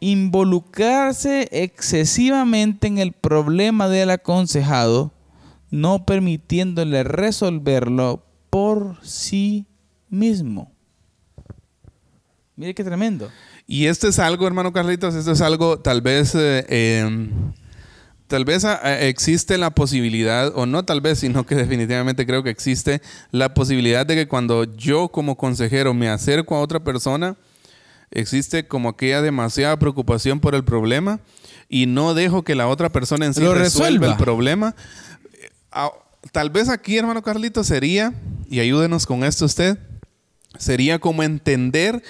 involucrarse 0.00 1.48
excesivamente 1.52 2.88
en 2.88 2.98
el 2.98 3.12
problema 3.12 3.88
del 3.88 4.10
aconsejado, 4.10 5.12
no 5.72 6.04
permitiéndole 6.04 7.02
resolverlo 7.02 8.24
por 8.50 8.98
sí 9.02 9.66
mismo. 10.10 10.70
Mire 12.54 12.74
qué 12.74 12.84
tremendo. 12.84 13.30
Y 13.66 13.86
esto 13.86 14.06
es 14.06 14.18
algo, 14.18 14.46
hermano 14.46 14.72
Carlitos, 14.72 15.14
esto 15.14 15.32
es 15.32 15.40
algo 15.40 15.78
tal 15.80 16.02
vez, 16.02 16.34
eh, 16.34 16.66
eh, 16.68 17.28
tal 18.26 18.44
vez 18.44 18.66
ah, 18.66 18.80
eh, 18.84 19.08
existe 19.08 19.56
la 19.56 19.70
posibilidad, 19.70 20.52
o 20.54 20.66
no 20.66 20.84
tal 20.84 21.00
vez, 21.00 21.20
sino 21.20 21.46
que 21.46 21.54
definitivamente 21.56 22.26
creo 22.26 22.42
que 22.42 22.50
existe 22.50 23.00
la 23.30 23.54
posibilidad 23.54 24.04
de 24.04 24.14
que 24.14 24.28
cuando 24.28 24.64
yo 24.76 25.08
como 25.08 25.38
consejero 25.38 25.94
me 25.94 26.10
acerco 26.10 26.54
a 26.54 26.60
otra 26.60 26.84
persona, 26.84 27.36
existe 28.10 28.68
como 28.68 28.90
aquella 28.90 29.22
demasiada 29.22 29.78
preocupación 29.78 30.38
por 30.38 30.54
el 30.54 30.64
problema 30.64 31.20
y 31.70 31.86
no 31.86 32.12
dejo 32.12 32.42
que 32.42 32.54
la 32.54 32.68
otra 32.68 32.92
persona 32.92 33.24
en 33.24 33.32
sí 33.32 33.46
resuelva. 33.46 34.08
el 34.08 34.16
problema. 34.18 34.74
Tal 36.30 36.50
vez 36.50 36.68
aquí, 36.68 36.96
hermano 36.96 37.22
Carlitos, 37.22 37.66
sería, 37.66 38.14
y 38.48 38.60
ayúdenos 38.60 39.06
con 39.06 39.24
esto 39.24 39.44
usted, 39.44 39.78
sería 40.58 40.98
como 40.98 41.22
entender 41.22 42.02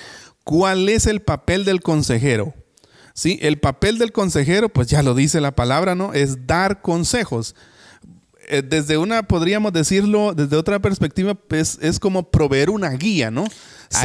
cuál 0.44 0.88
es 0.88 1.06
el 1.06 1.22
papel 1.22 1.64
del 1.64 1.80
consejero. 1.80 2.54
Sí, 3.14 3.38
el 3.42 3.58
papel 3.58 3.98
del 3.98 4.12
consejero, 4.12 4.68
pues 4.68 4.88
ya 4.88 5.02
lo 5.02 5.14
dice 5.14 5.40
la 5.40 5.54
palabra, 5.54 5.94
¿no? 5.94 6.12
Es 6.12 6.46
dar 6.46 6.80
consejos. 6.80 7.54
Eh, 8.48 8.62
Desde 8.62 8.96
una, 8.96 9.22
podríamos 9.22 9.72
decirlo, 9.72 10.34
desde 10.34 10.56
otra 10.56 10.80
perspectiva, 10.80 11.34
pues 11.34 11.78
es 11.82 12.00
como 12.00 12.30
proveer 12.30 12.70
una 12.70 12.90
guía, 12.90 13.30
¿no? 13.30 13.44
A 13.44 13.46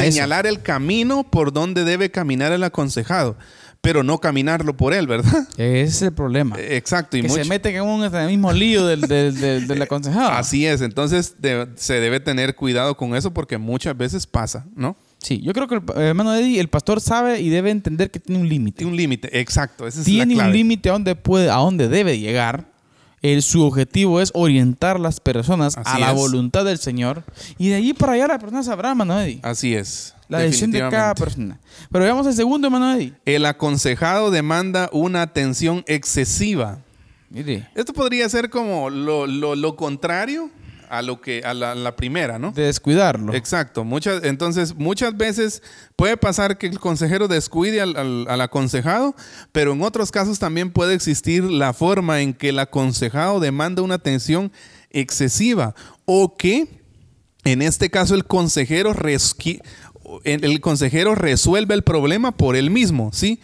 eso. 0.04 0.12
Señalar 0.12 0.46
el 0.46 0.62
camino 0.62 1.28
por 1.30 1.52
donde 1.52 1.84
debe 1.84 2.10
caminar 2.10 2.52
el 2.52 2.62
aconsejado, 2.64 3.36
pero 3.80 4.02
no 4.02 4.18
caminarlo 4.18 4.76
por 4.76 4.92
él, 4.92 5.06
¿verdad? 5.06 5.48
Ese 5.56 5.82
es 5.84 6.02
el 6.02 6.12
problema. 6.12 6.56
Eh, 6.58 6.76
Exacto. 6.76 7.16
Y 7.16 7.22
que 7.22 7.28
se 7.28 7.38
mucho- 7.38 7.48
mete 7.48 7.74
en 7.74 7.82
un 7.82 8.04
en 8.04 8.14
el 8.14 8.26
mismo 8.28 8.52
lío 8.52 8.86
del, 8.86 9.02
del, 9.02 9.40
del- 9.40 9.66
del 9.68 9.82
aconsejado. 9.88 10.30
Así 10.30 10.66
es, 10.66 10.80
entonces 10.80 11.36
de- 11.38 11.68
se 11.76 11.94
debe 12.00 12.20
tener 12.20 12.54
cuidado 12.54 12.96
con 12.96 13.14
eso 13.14 13.32
porque 13.32 13.56
muchas 13.58 13.96
veces 13.96 14.26
pasa, 14.26 14.66
¿no? 14.74 14.96
Sí, 15.20 15.40
yo 15.42 15.52
creo 15.52 15.66
que 15.66 15.74
el 15.76 15.80
eh, 15.96 16.08
hermano 16.08 16.32
Eddie, 16.34 16.60
el 16.60 16.68
pastor 16.68 17.00
sabe 17.00 17.40
y 17.40 17.48
debe 17.48 17.70
entender 17.70 18.10
que 18.10 18.20
tiene 18.20 18.40
un 18.40 18.48
límite. 18.48 18.78
Tiene 18.78 18.92
un 18.92 18.96
límite, 18.96 19.40
exacto, 19.40 19.86
esa 19.86 20.00
es 20.00 20.04
tiene 20.06 20.34
la 20.36 20.46
un 20.46 20.52
límite 20.52 20.88
a 20.90 20.92
donde 20.92 21.16
puede, 21.16 21.50
a 21.50 21.56
donde 21.56 21.88
debe 21.88 22.18
llegar. 22.18 22.66
El, 23.20 23.42
su 23.42 23.64
objetivo 23.64 24.20
es 24.20 24.30
orientar 24.32 25.00
las 25.00 25.18
personas 25.18 25.76
a 25.76 25.98
la 25.98 26.10
es. 26.12 26.14
voluntad 26.16 26.64
del 26.64 26.78
Señor. 26.78 27.24
Y 27.58 27.68
de 27.68 27.74
allí 27.74 27.92
para 27.92 28.12
allá 28.12 28.28
la 28.28 28.38
persona 28.38 28.62
sabrá, 28.62 28.90
hermano 28.90 29.20
Eddie. 29.20 29.40
Así 29.42 29.74
es. 29.74 30.14
La 30.28 30.38
decisión 30.40 30.70
de 30.70 30.80
cada 30.90 31.14
persona. 31.14 31.58
Pero 31.90 32.04
veamos 32.04 32.26
el 32.26 32.34
segundo, 32.34 32.66
hermano 32.68 32.92
Eddie. 32.94 33.14
El 33.24 33.46
aconsejado 33.46 34.30
demanda 34.30 34.90
una 34.92 35.22
atención 35.22 35.84
excesiva. 35.86 36.78
Mire, 37.30 37.68
Esto 37.74 37.92
podría 37.92 38.28
ser 38.28 38.48
como 38.50 38.90
lo, 38.90 39.26
lo- 39.26 39.54
lo 39.56 39.76
contrario 39.76 40.50
a 40.90 41.02
lo 41.02 41.20
que 41.20 41.42
a 41.44 41.52
la, 41.52 41.74
la 41.74 41.96
primera, 41.96 42.38
¿no? 42.38 42.52
de 42.52 42.62
descuidarlo. 42.62 43.34
Exacto. 43.34 43.84
Muchas, 43.84 44.24
entonces, 44.24 44.74
muchas 44.74 45.14
veces 45.14 45.62
puede 45.96 46.16
pasar 46.16 46.56
que 46.56 46.66
el 46.66 46.78
consejero 46.80 47.28
descuide 47.28 47.82
al, 47.82 47.94
al- 47.96 48.26
al 48.28 48.40
aconsejado, 48.40 49.14
pero 49.52 49.72
en 49.74 49.82
otros 49.82 50.10
casos 50.10 50.38
también 50.38 50.70
puede 50.72 50.94
existir 50.94 51.44
la 51.44 51.74
forma 51.74 52.22
en 52.22 52.32
que 52.32 52.48
el 52.48 52.58
aconsejado 52.58 53.38
demanda 53.40 53.82
una 53.82 53.96
atención 53.96 54.50
excesiva 54.90 55.74
o 56.06 56.38
que, 56.38 56.80
en 57.44 57.60
este 57.60 57.90
caso, 57.90 58.14
el 58.14 58.24
consejero 58.24 58.94
el 60.24 60.60
consejero 60.60 61.14
resuelve 61.14 61.74
el 61.74 61.82
problema 61.82 62.32
por 62.32 62.56
él 62.56 62.70
mismo, 62.70 63.10
¿sí? 63.12 63.40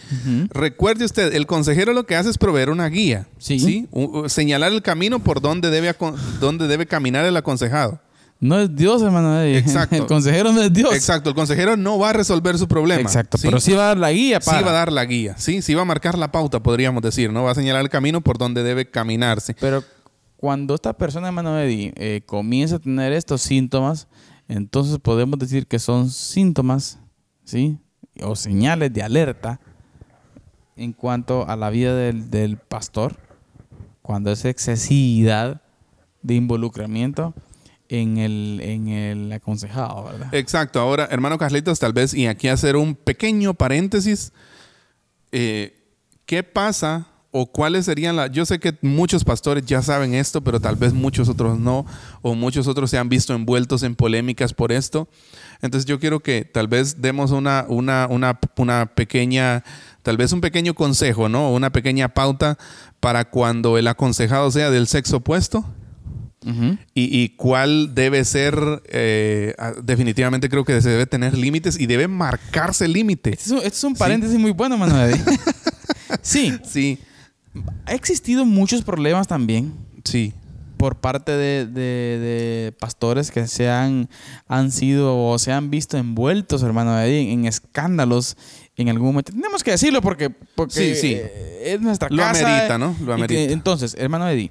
Recuerde 0.51 1.05
usted, 1.05 1.35
el 1.35 1.47
consejero 1.47 1.93
lo 1.93 2.07
que 2.07 2.17
hace 2.17 2.31
es 2.31 2.39
proveer 2.39 2.71
una 2.71 2.89
guía, 2.89 3.27
Sí. 3.39 3.59
¿sí? 3.59 3.89
Señalar 4.29 4.73
el 4.73 4.83
camino 4.83 5.19
por 5.19 5.41
donde 5.41 5.71
debe, 5.71 5.95
donde 6.41 6.67
debe 6.67 6.87
caminar 6.87 7.25
el 7.25 7.37
aconsejado. 7.37 8.01
No 8.41 8.59
es 8.59 8.75
Dios, 8.75 9.01
hermano 9.01 9.41
Eddie. 9.41 9.57
Exacto. 9.59 9.95
El 10.03 10.07
consejero 10.07 10.53
no 10.53 10.61
es 10.61 10.71
Dios. 10.73 10.93
Exacto, 10.95 11.31
el 11.31 11.35
consejero 11.37 11.77
no 11.79 11.99
va 11.99 12.11
a 12.11 12.12
resolver 12.12 12.59
su 12.59 12.67
problema. 12.69 13.01
Exacto, 13.01 13.39
¿sí? 13.39 13.47
pero 13.47 13.59
sí 13.61 13.73
va 13.73 13.85
a 13.85 13.87
dar 13.87 13.97
la 13.97 14.12
guía 14.12 14.41
Sí 14.41 14.51
para. 14.51 14.61
va 14.62 14.71
a 14.71 14.75
dar 14.75 14.93
la 14.93 15.05
guía, 15.07 15.35
sí, 15.39 15.62
sí 15.62 15.73
va 15.73 15.83
a 15.83 15.85
marcar 15.87 16.19
la 16.19 16.31
pauta, 16.31 16.61
podríamos 16.62 17.03
decir, 17.03 17.33
¿no? 17.33 17.45
Va 17.45 17.53
a 17.53 17.55
señalar 17.55 17.81
el 17.83 17.89
camino 17.89 18.21
por 18.21 18.37
donde 18.37 18.62
debe 18.62 18.91
caminarse. 18.91 19.55
Pero 19.59 19.83
cuando 20.37 20.75
esta 20.75 20.93
persona, 20.93 21.29
hermano 21.29 21.59
Eddie, 21.59 21.95
eh, 21.97 22.21
comienza 22.27 22.77
a 22.77 22.79
tener 22.81 23.12
estos 23.15 23.41
síntomas, 23.41 24.09
entonces 24.49 24.99
podemos 24.99 25.39
decir 25.39 25.67
que 25.67 25.79
son 25.79 26.11
síntomas, 26.11 26.99
¿sí? 27.45 27.79
O 28.23 28.37
señales 28.37 28.93
de 28.93 29.03
alerta 29.03 29.61
en 30.77 30.93
cuanto 30.93 31.49
a 31.49 31.57
la 31.57 31.71
vida 31.71 31.95
del, 31.95 32.31
del 32.31 32.57
pastor, 32.57 33.17
cuando 34.03 34.31
es 34.33 34.45
excesividad 34.45 35.63
de 36.23 36.35
involucramiento 36.35 37.35
en 37.89 38.19
el, 38.19 38.61
en 38.63 38.89
el 38.89 39.33
aconsejado, 39.33 40.05
¿verdad? 40.05 40.35
Exacto. 40.35 40.81
Ahora, 40.81 41.07
hermano 41.11 41.39
Carlitos, 41.39 41.79
tal 41.79 41.93
vez, 41.93 42.13
y 42.15 42.27
aquí 42.27 42.49
hacer 42.49 42.77
un 42.77 42.95
pequeño 42.95 43.55
paréntesis. 43.55 44.33
eh, 45.33 45.81
¿Qué 46.27 46.43
pasa 46.43 47.07
o 47.37 47.47
cuáles 47.47 47.87
serían 47.87 48.14
las... 48.14 48.30
Yo 48.30 48.47
sé 48.47 48.61
que 48.61 48.78
muchos 48.80 49.24
pastores 49.24 49.66
ya 49.66 49.82
saben 49.82 50.14
esto, 50.14 50.45
pero 50.45 50.61
tal 50.61 50.76
vez 50.76 50.93
muchos 50.93 51.28
otros 51.28 51.59
no, 51.59 51.85
o 52.22 52.37
muchos 52.37 52.68
otros 52.68 52.91
se 52.91 52.97
han 52.97 53.09
visto 53.09 53.35
envueltos 53.35 53.82
en 53.82 53.97
polémicas 53.97 54.55
por 54.55 54.70
esto. 54.70 55.09
Entonces 55.61 55.85
yo 55.85 55.99
quiero 55.99 56.20
que 56.20 56.45
tal 56.45 56.68
vez 56.68 57.03
demos 57.03 57.32
una, 57.32 57.66
una, 57.68 58.07
una, 58.09 58.39
una 58.57 58.87
pequeña, 58.95 59.64
tal 60.05 60.16
vez 60.16 60.30
un 60.30 60.41
pequeño 60.41 60.74
consejo, 60.74 61.28
¿no? 61.28 61.51
Una 61.51 61.72
pequeña 61.72 62.14
pauta 62.14 62.57
para 63.01 63.24
cuando 63.24 63.78
el 63.78 63.89
aconsejado 63.89 64.53
sea 64.53 64.70
del 64.70 64.87
sexo 64.87 65.16
opuesto. 65.16 65.64
Y, 66.95 67.22
y 67.22 67.30
cuál 67.30 67.97
debe 67.97 68.22
ser, 68.24 68.55
eh, 68.91 69.55
definitivamente 69.82 70.49
creo 70.49 70.64
que 70.64 70.80
se 70.82 70.91
debe 70.91 71.07
tener 71.07 71.37
límites 71.37 71.80
y 71.80 71.87
debe 71.87 72.07
marcarse 72.07 72.87
límite. 72.87 73.30
Este 73.30 73.47
es 73.47 73.51
un, 73.51 73.59
este 73.59 73.68
es 73.70 73.85
un 73.85 73.95
paréntesis 73.95 74.39
muy 74.39 74.53
bueno, 74.53 74.78
Manuel. 74.78 75.18
sí, 76.22 76.53
Sí, 76.62 76.99
ha 77.87 77.95
existido 77.95 78.45
muchos 78.45 78.83
problemas 78.83 79.27
también 79.29 79.73
sí, 80.05 80.33
por 80.77 80.97
parte 80.97 81.33
de, 81.33 81.67
de- 81.67 82.19
de 82.19 82.73
pastores 82.79 83.31
que 83.31 83.47
se 83.47 83.69
han, 83.71 84.09
han 84.49 84.71
sido 84.73 85.17
o 85.29 85.39
se 85.39 85.53
han 85.53 85.71
visto 85.71 85.97
envueltos, 85.97 86.63
hermano, 86.63 86.99
Eddie, 87.01 87.33
en 87.33 87.47
escándalos 87.47 88.37
en 88.77 88.89
algún 88.89 89.09
momento. 89.09 89.33
Tenemos 89.33 89.63
que 89.63 89.71
decirlo 89.71 90.03
porque, 90.03 90.31
porque 90.31 90.75
Sí, 90.75 90.95
sí. 90.97 91.17
es 91.63 91.81
nuestra 91.81 92.09
Lo 92.11 92.17
casa. 92.19 92.45
amerita, 92.47 92.77
¿no? 92.79 92.95
Lo 93.01 93.07
que- 93.07 93.13
amerita. 93.13 93.53
entonces, 93.53 93.95
hermano 93.99 94.29
Eddie, 94.29 94.51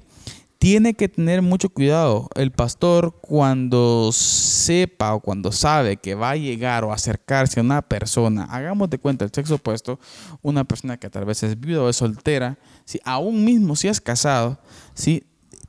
tiene 0.64 0.94
que 0.94 1.10
tener 1.10 1.42
mucho 1.42 1.68
cuidado 1.68 2.30
el 2.36 2.50
pastor 2.50 3.18
cuando 3.20 4.08
sepa 4.12 5.12
o 5.12 5.20
cuando 5.20 5.52
sabe 5.52 5.98
que 5.98 6.14
va 6.14 6.30
a 6.30 6.36
llegar 6.36 6.84
o 6.84 6.92
acercarse 6.94 7.60
a 7.60 7.62
una 7.62 7.82
persona, 7.82 8.44
hagamos 8.44 8.88
de 8.88 8.96
cuenta 8.96 9.26
el 9.26 9.30
sexo 9.30 9.56
opuesto, 9.56 10.00
una 10.40 10.64
persona 10.64 10.96
que 10.96 11.10
tal 11.10 11.26
vez 11.26 11.42
es 11.42 11.60
viuda 11.60 11.82
o 11.82 11.90
es 11.90 11.96
soltera, 11.96 12.56
si 12.86 12.98
aún 13.04 13.44
mismo 13.44 13.76
si 13.76 13.88
es 13.88 14.00
casado, 14.00 14.58
si 14.94 15.24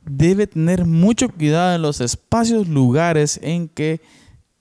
debe 0.06 0.46
tener 0.46 0.86
mucho 0.86 1.28
cuidado 1.28 1.74
en 1.74 1.82
los 1.82 2.00
espacios, 2.00 2.66
lugares 2.66 3.38
en 3.42 3.68
que 3.68 4.00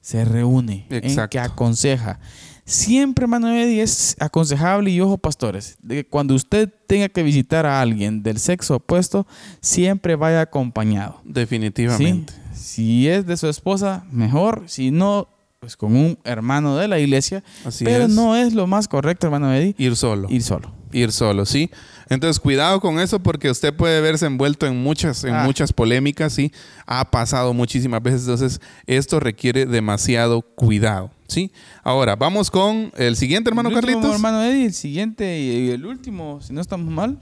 se 0.01 0.25
reúne, 0.25 0.85
en 0.89 1.29
que 1.29 1.39
aconseja. 1.39 2.19
Siempre, 2.67 3.25
hermano 3.25 3.53
Eddie, 3.53 3.83
es 3.83 4.15
aconsejable 4.19 4.89
y 4.89 4.99
ojo, 4.99 5.19
pastores, 5.19 5.77
de 5.83 5.97
que 5.97 6.05
cuando 6.09 6.33
usted 6.33 6.67
tenga 6.87 7.09
que 7.09 7.21
visitar 7.21 7.65
a 7.67 7.79
alguien 7.79 8.23
del 8.23 8.39
sexo 8.39 8.77
opuesto, 8.77 9.27
siempre 9.61 10.15
vaya 10.15 10.41
acompañado. 10.41 11.21
¿sí? 11.23 11.31
definitivamente. 11.31 12.33
Si 12.53 13.07
es 13.07 13.27
de 13.27 13.37
su 13.37 13.47
esposa, 13.47 14.05
mejor. 14.11 14.63
Si 14.65 14.89
no, 14.89 15.27
pues 15.59 15.77
con 15.77 15.95
un 15.95 16.17
hermano 16.23 16.75
de 16.77 16.87
la 16.87 16.97
iglesia. 16.99 17.43
Así 17.65 17.85
pero 17.85 18.05
es. 18.05 18.09
no 18.09 18.35
es 18.35 18.53
lo 18.53 18.65
más 18.65 18.87
correcto, 18.87 19.27
hermano 19.27 19.53
Eddie, 19.53 19.75
Ir 19.77 19.95
solo. 19.95 20.27
ir 20.31 20.41
solo. 20.41 20.71
Ir 20.91 21.11
solo, 21.11 21.45
sí. 21.45 21.69
Entonces, 22.09 22.39
cuidado 22.39 22.79
con 22.79 22.99
eso 22.99 23.19
porque 23.19 23.49
usted 23.49 23.73
puede 23.73 23.99
verse 24.01 24.25
envuelto 24.27 24.67
en 24.67 24.81
muchas, 24.83 25.23
en 25.23 25.33
Ah. 25.33 25.43
muchas 25.43 25.73
polémicas, 25.73 26.33
sí. 26.33 26.51
Ha 26.85 27.09
pasado 27.09 27.53
muchísimas 27.53 28.01
veces. 28.03 28.21
Entonces, 28.21 28.61
esto 28.85 29.19
requiere 29.19 29.65
demasiado 29.65 30.41
cuidado, 30.41 31.11
sí. 31.27 31.51
Ahora, 31.83 32.15
vamos 32.15 32.51
con 32.51 32.91
el 32.97 33.15
siguiente, 33.15 33.49
hermano 33.49 33.69
el 33.69 33.75
último, 33.75 33.91
Carlitos. 33.93 34.15
hermano 34.15 34.43
Eddie, 34.43 34.65
el 34.67 34.73
siguiente 34.73 35.39
y 35.39 35.69
el 35.71 35.85
último, 35.85 36.39
si 36.41 36.53
no 36.53 36.61
estamos 36.61 36.91
mal. 36.93 37.17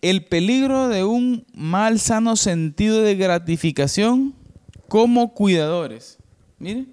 El 0.00 0.24
peligro 0.26 0.88
de 0.88 1.02
un 1.04 1.44
mal 1.54 1.98
sano 1.98 2.36
sentido 2.36 3.00
de 3.02 3.14
gratificación 3.16 4.34
como 4.88 5.32
cuidadores. 5.34 6.18
Mire. 6.58 6.86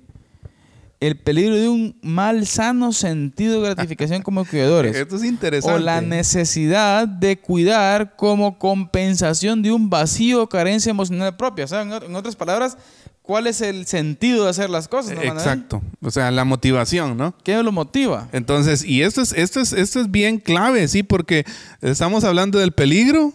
El 1.02 1.18
peligro 1.18 1.56
de 1.58 1.68
un 1.68 1.98
mal 2.02 2.46
sano 2.48 2.94
sentido 2.94 3.56
de 3.62 3.68
gratificación 3.74 4.22
como 4.22 4.46
cuidadores. 4.46 4.96
Esto 4.96 5.18
es 5.18 5.24
interesante. 5.26 5.76
o 5.76 5.80
la 5.84 6.00
necesidad 6.00 7.08
de 7.08 7.38
cuidar 7.40 8.16
como 8.16 8.58
compensación 8.60 9.62
de 9.64 9.72
un 9.72 9.90
vacío 9.90 10.44
o 10.44 10.48
carencia 10.48 10.92
emocional 10.92 11.36
propia. 11.36 11.66
O 11.66 11.68
sea, 11.68 11.82
en, 11.82 11.90
ot- 11.90 12.06
en 12.06 12.16
otras 12.16 12.36
palabras, 12.36 12.78
¿cuál 13.24 13.48
es 13.48 13.62
el 13.62 13.88
sentido 13.88 14.44
de 14.44 14.52
hacer 14.52 14.70
las 14.70 14.88
cosas? 14.88 15.16
no? 15.16 15.22
Exacto. 15.24 15.82
O 16.04 16.12
sea, 16.12 16.30
la 16.30 16.46
motivación, 16.46 17.18
¿no? 17.18 17.34
¿Qué 17.44 17.62
lo 17.64 17.72
motiva? 17.72 18.30
Entonces, 18.32 18.86
y 18.86 19.02
esto 19.02 19.22
es, 19.24 19.34
esto 19.34 19.60
es, 19.60 19.74
esto 19.74 20.00
es 20.02 20.12
bien 20.12 20.38
clave, 20.38 20.88
sí, 20.88 21.02
porque 21.04 21.46
estamos 21.82 22.24
hablando 22.24 22.60
del 22.60 22.74
peligro 22.74 23.34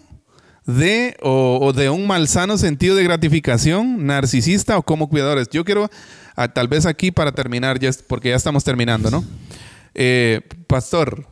de 0.65 1.15
o, 1.21 1.59
o 1.61 1.73
de 1.73 1.89
un 1.89 2.07
malsano 2.07 2.57
sentido 2.57 2.95
de 2.95 3.03
gratificación 3.03 4.05
narcisista 4.05 4.77
o 4.77 4.83
como 4.83 5.07
cuidadores. 5.09 5.47
Yo 5.49 5.63
quiero, 5.63 5.89
ah, 6.37 6.47
tal 6.47 6.69
vez 6.69 6.85
aquí 6.85 7.11
para 7.11 7.33
terminar, 7.33 7.79
ya 7.79 7.91
porque 8.07 8.29
ya 8.29 8.35
estamos 8.35 8.63
terminando, 8.63 9.11
¿no? 9.11 9.25
Eh, 9.93 10.41
pastor, 10.67 11.27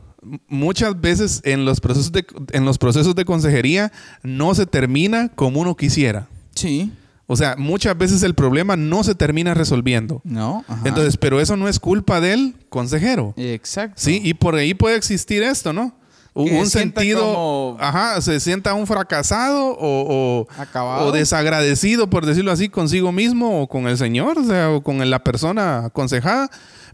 muchas 0.47 0.99
veces 0.99 1.41
en 1.45 1.63
los 1.63 1.79
procesos 1.79 2.11
de, 2.11 2.25
en 2.51 2.65
los 2.65 2.77
procesos 2.77 3.15
de 3.15 3.23
consejería 3.23 3.91
no 4.23 4.53
se 4.55 4.65
termina 4.65 5.29
como 5.29 5.61
uno 5.61 5.75
quisiera. 5.75 6.27
Sí. 6.55 6.91
O 7.27 7.35
sea, 7.35 7.55
muchas 7.57 7.97
veces 7.97 8.21
el 8.23 8.35
problema 8.35 8.75
no 8.75 9.03
se 9.03 9.15
termina 9.15 9.53
resolviendo. 9.53 10.21
No. 10.23 10.63
ajá. 10.67 10.81
Entonces, 10.85 11.17
pero 11.17 11.39
eso 11.39 11.55
no 11.55 11.67
es 11.67 11.79
culpa 11.79 12.21
del 12.21 12.55
consejero. 12.69 13.33
Exacto. 13.37 13.95
Sí, 13.97 14.21
y 14.23 14.35
por 14.35 14.55
ahí 14.55 14.73
puede 14.73 14.95
existir 14.95 15.41
esto, 15.41 15.73
¿no? 15.73 15.95
Un, 16.37 16.69
sentido, 16.69 17.21
como- 17.33 17.77
ajá, 17.79 18.21
se 18.21 18.39
sienta 18.41 18.73
un 18.73 18.85
fracasado 18.87 19.67
o, 19.79 20.47
o- 20.47 21.11
desagradecido, 21.13 22.09
por 22.09 22.25
decirlo 22.25 22.51
así, 22.51 22.67
consigo 22.67 23.11
mismo 23.13 23.61
o 23.61 23.67
con 23.69 23.87
el 23.87 23.97
Señor, 23.97 24.37
o 24.39 24.43
sea, 24.43 24.69
o 24.71 24.83
con 24.83 25.09
la 25.09 25.23
persona 25.23 25.85
aconsejada. 25.85 26.49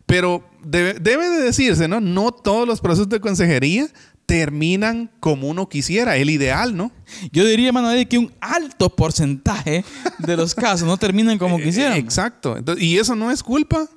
Pero 0.06 0.44
debe, 0.64 0.94
debe 1.00 1.30
de 1.30 1.42
decirse, 1.42 1.88
¿no? 1.88 2.00
No 2.02 2.32
todos 2.32 2.68
los 2.68 2.82
procesos 2.82 3.10
de 3.10 3.20
consejería 3.20 3.88
terminan 4.28 5.10
como 5.20 5.48
uno 5.50 5.68
quisiera, 5.68 6.16
el 6.18 6.30
ideal, 6.30 6.78
¿no? 6.78 6.92
Yo 7.32 7.46
diría, 7.46 7.72
Manuel, 7.72 8.08
que 8.08 8.18
un 8.18 8.32
alto 8.40 8.90
porcentaje 8.96 9.84
de 10.20 10.38
los 10.38 10.56
casos 10.56 10.88
no 10.88 10.98
terminan 10.98 11.38
como 11.38 11.58
Eh, 11.60 11.64
quisieran. 11.64 11.98
Exacto. 11.98 12.56
Entonces, 12.58 12.84
y 12.84 12.98
eso 12.98 13.16
no 13.16 13.32
es 13.32 13.42
culpa. 13.44 13.88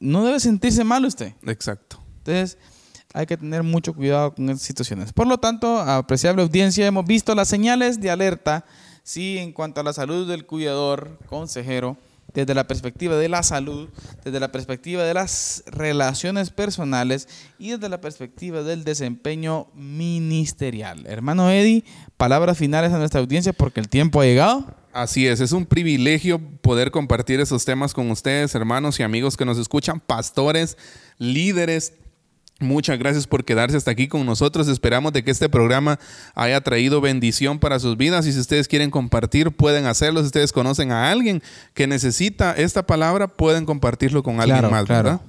No 0.00 0.24
debe 0.24 0.40
sentirse 0.40 0.82
mal 0.84 1.04
usted. 1.04 1.32
Exacto. 1.46 2.00
Entonces, 2.18 2.58
hay 3.16 3.24
que 3.24 3.38
tener 3.38 3.62
mucho 3.62 3.94
cuidado 3.94 4.34
con 4.34 4.50
esas 4.50 4.60
situaciones. 4.60 5.10
Por 5.10 5.26
lo 5.26 5.38
tanto, 5.38 5.78
apreciable 5.78 6.42
audiencia, 6.42 6.86
hemos 6.86 7.06
visto 7.06 7.34
las 7.34 7.48
señales 7.48 7.98
de 7.98 8.10
alerta, 8.10 8.66
sí, 9.02 9.38
en 9.38 9.52
cuanto 9.52 9.80
a 9.80 9.84
la 9.84 9.94
salud 9.94 10.28
del 10.28 10.44
cuidador, 10.44 11.18
consejero, 11.26 11.96
desde 12.34 12.54
la 12.54 12.66
perspectiva 12.66 13.16
de 13.16 13.30
la 13.30 13.42
salud, 13.42 13.88
desde 14.22 14.38
la 14.38 14.52
perspectiva 14.52 15.02
de 15.02 15.14
las 15.14 15.64
relaciones 15.66 16.50
personales 16.50 17.26
y 17.58 17.70
desde 17.70 17.88
la 17.88 18.02
perspectiva 18.02 18.62
del 18.62 18.84
desempeño 18.84 19.68
ministerial. 19.74 21.06
Hermano 21.06 21.50
Eddie, 21.50 21.84
palabras 22.18 22.58
finales 22.58 22.92
a 22.92 22.98
nuestra 22.98 23.20
audiencia 23.20 23.54
porque 23.54 23.80
el 23.80 23.88
tiempo 23.88 24.20
ha 24.20 24.24
llegado. 24.24 24.66
Así 24.92 25.26
es, 25.26 25.40
es 25.40 25.52
un 25.52 25.64
privilegio 25.64 26.38
poder 26.60 26.90
compartir 26.90 27.40
esos 27.40 27.64
temas 27.64 27.94
con 27.94 28.10
ustedes, 28.10 28.54
hermanos 28.54 29.00
y 29.00 29.04
amigos 29.04 29.38
que 29.38 29.46
nos 29.46 29.56
escuchan, 29.56 30.00
pastores, 30.00 30.76
líderes. 31.16 31.94
Muchas 32.58 32.98
gracias 32.98 33.26
por 33.26 33.44
quedarse 33.44 33.76
hasta 33.76 33.90
aquí 33.90 34.08
con 34.08 34.24
nosotros. 34.24 34.66
Esperamos 34.68 35.12
de 35.12 35.22
que 35.22 35.30
este 35.30 35.50
programa 35.50 35.98
haya 36.34 36.58
traído 36.62 37.02
bendición 37.02 37.58
para 37.58 37.78
sus 37.78 37.98
vidas 37.98 38.26
y 38.26 38.32
si 38.32 38.40
ustedes 38.40 38.66
quieren 38.66 38.90
compartir, 38.90 39.50
pueden 39.52 39.84
hacerlo. 39.84 40.20
Si 40.20 40.26
ustedes 40.26 40.52
conocen 40.52 40.90
a 40.90 41.10
alguien 41.10 41.42
que 41.74 41.86
necesita 41.86 42.52
esta 42.52 42.86
palabra, 42.86 43.28
pueden 43.28 43.66
compartirlo 43.66 44.22
con 44.22 44.40
alguien 44.40 44.58
Claro, 44.58 44.70
más, 44.70 44.86
claro. 44.86 45.04
¿verdad? 45.04 45.20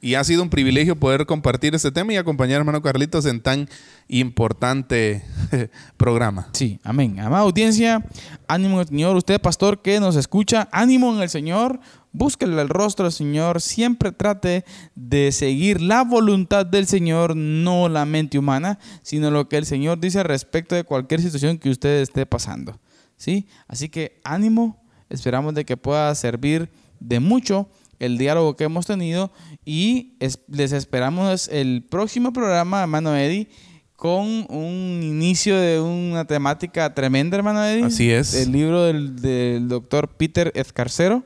Y 0.00 0.14
ha 0.14 0.22
sido 0.22 0.42
un 0.44 0.50
privilegio 0.50 0.94
poder 0.94 1.26
compartir 1.26 1.74
este 1.74 1.90
tema 1.90 2.12
y 2.12 2.16
acompañar 2.16 2.58
a 2.58 2.60
hermano 2.60 2.80
Carlitos 2.82 3.26
en 3.26 3.40
tan 3.40 3.68
importante 4.06 5.24
programa. 5.96 6.48
Sí, 6.52 6.78
amén. 6.84 7.18
Amada 7.18 7.42
audiencia, 7.42 8.04
ánimo 8.46 8.74
en 8.76 8.80
el 8.82 8.86
Señor. 8.86 9.16
Usted, 9.16 9.40
pastor, 9.40 9.82
que 9.82 9.98
nos 9.98 10.14
escucha, 10.14 10.68
ánimo 10.70 11.12
en 11.14 11.22
el 11.22 11.28
Señor. 11.30 11.80
Búsquele 12.16 12.60
el 12.62 12.68
rostro 12.70 13.04
del 13.04 13.12
Señor. 13.12 13.60
Siempre 13.60 14.10
trate 14.10 14.64
de 14.94 15.32
seguir 15.32 15.82
la 15.82 16.02
voluntad 16.02 16.64
del 16.64 16.86
Señor, 16.86 17.36
no 17.36 17.88
la 17.90 18.06
mente 18.06 18.38
humana, 18.38 18.78
sino 19.02 19.30
lo 19.30 19.48
que 19.48 19.58
el 19.58 19.66
Señor 19.66 20.00
dice 20.00 20.22
respecto 20.22 20.74
de 20.74 20.84
cualquier 20.84 21.20
situación 21.20 21.58
que 21.58 21.68
usted 21.68 22.00
esté 22.00 22.24
pasando. 22.24 22.80
¿Sí? 23.16 23.46
Así 23.68 23.88
que 23.88 24.20
ánimo. 24.24 24.82
Esperamos 25.10 25.54
de 25.54 25.64
que 25.64 25.76
pueda 25.76 26.14
servir 26.14 26.70
de 27.00 27.20
mucho 27.20 27.68
el 27.98 28.18
diálogo 28.18 28.56
que 28.56 28.64
hemos 28.64 28.86
tenido 28.86 29.30
y 29.64 30.16
es- 30.18 30.40
les 30.48 30.72
esperamos 30.72 31.48
el 31.48 31.84
próximo 31.88 32.32
programa, 32.32 32.82
hermano 32.82 33.14
Eddie, 33.16 33.48
con 33.94 34.26
un 34.50 35.00
inicio 35.02 35.56
de 35.58 35.80
una 35.80 36.24
temática 36.26 36.92
tremenda, 36.92 37.36
hermano 37.36 37.64
Eddie. 37.64 37.84
Así 37.84 38.10
es. 38.10 38.34
El 38.34 38.52
libro 38.52 38.82
del, 38.84 39.16
del 39.20 39.68
doctor 39.68 40.08
Peter 40.16 40.50
Escarcero. 40.54 41.22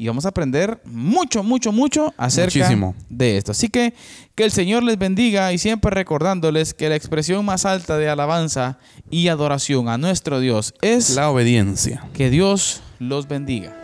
Y 0.00 0.06
vamos 0.06 0.24
a 0.24 0.30
aprender 0.30 0.80
mucho, 0.86 1.42
mucho, 1.42 1.72
mucho 1.72 2.14
acerca 2.16 2.58
Muchísimo. 2.60 2.94
de 3.10 3.36
esto. 3.36 3.52
Así 3.52 3.68
que 3.68 3.92
que 4.34 4.44
el 4.44 4.50
Señor 4.50 4.82
les 4.82 4.96
bendiga 4.96 5.52
y 5.52 5.58
siempre 5.58 5.90
recordándoles 5.90 6.72
que 6.72 6.88
la 6.88 6.96
expresión 6.96 7.44
más 7.44 7.66
alta 7.66 7.98
de 7.98 8.08
alabanza 8.08 8.78
y 9.10 9.28
adoración 9.28 9.90
a 9.90 9.98
nuestro 9.98 10.40
Dios 10.40 10.72
es 10.80 11.10
La 11.10 11.28
obediencia. 11.28 12.02
que 12.14 12.30
Dios 12.30 12.80
los 12.98 13.28
bendiga. 13.28 13.76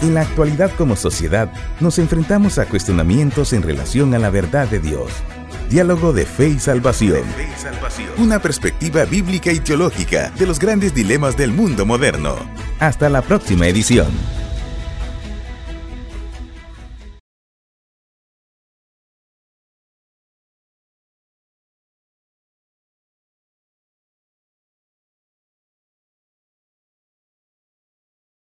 En 0.00 0.14
la 0.14 0.20
actualidad 0.20 0.70
como 0.78 0.94
sociedad 0.94 1.50
nos 1.80 1.98
enfrentamos 1.98 2.58
a 2.60 2.66
cuestionamientos 2.66 3.52
en 3.52 3.62
relación 3.62 4.14
a 4.14 4.20
la 4.20 4.30
verdad 4.30 4.68
de 4.68 4.78
Dios. 4.78 5.10
Diálogo 5.68 6.12
de 6.12 6.24
fe 6.24 6.50
y 6.50 6.60
salvación. 6.60 7.24
Una 8.16 8.40
perspectiva 8.40 9.04
bíblica 9.06 9.50
y 9.50 9.58
teológica 9.58 10.30
de 10.38 10.46
los 10.46 10.60
grandes 10.60 10.94
dilemas 10.94 11.36
del 11.36 11.50
mundo 11.50 11.84
moderno. 11.84 12.36
Hasta 12.78 13.08
la 13.08 13.22
próxima 13.22 13.66
edición. 13.66 14.06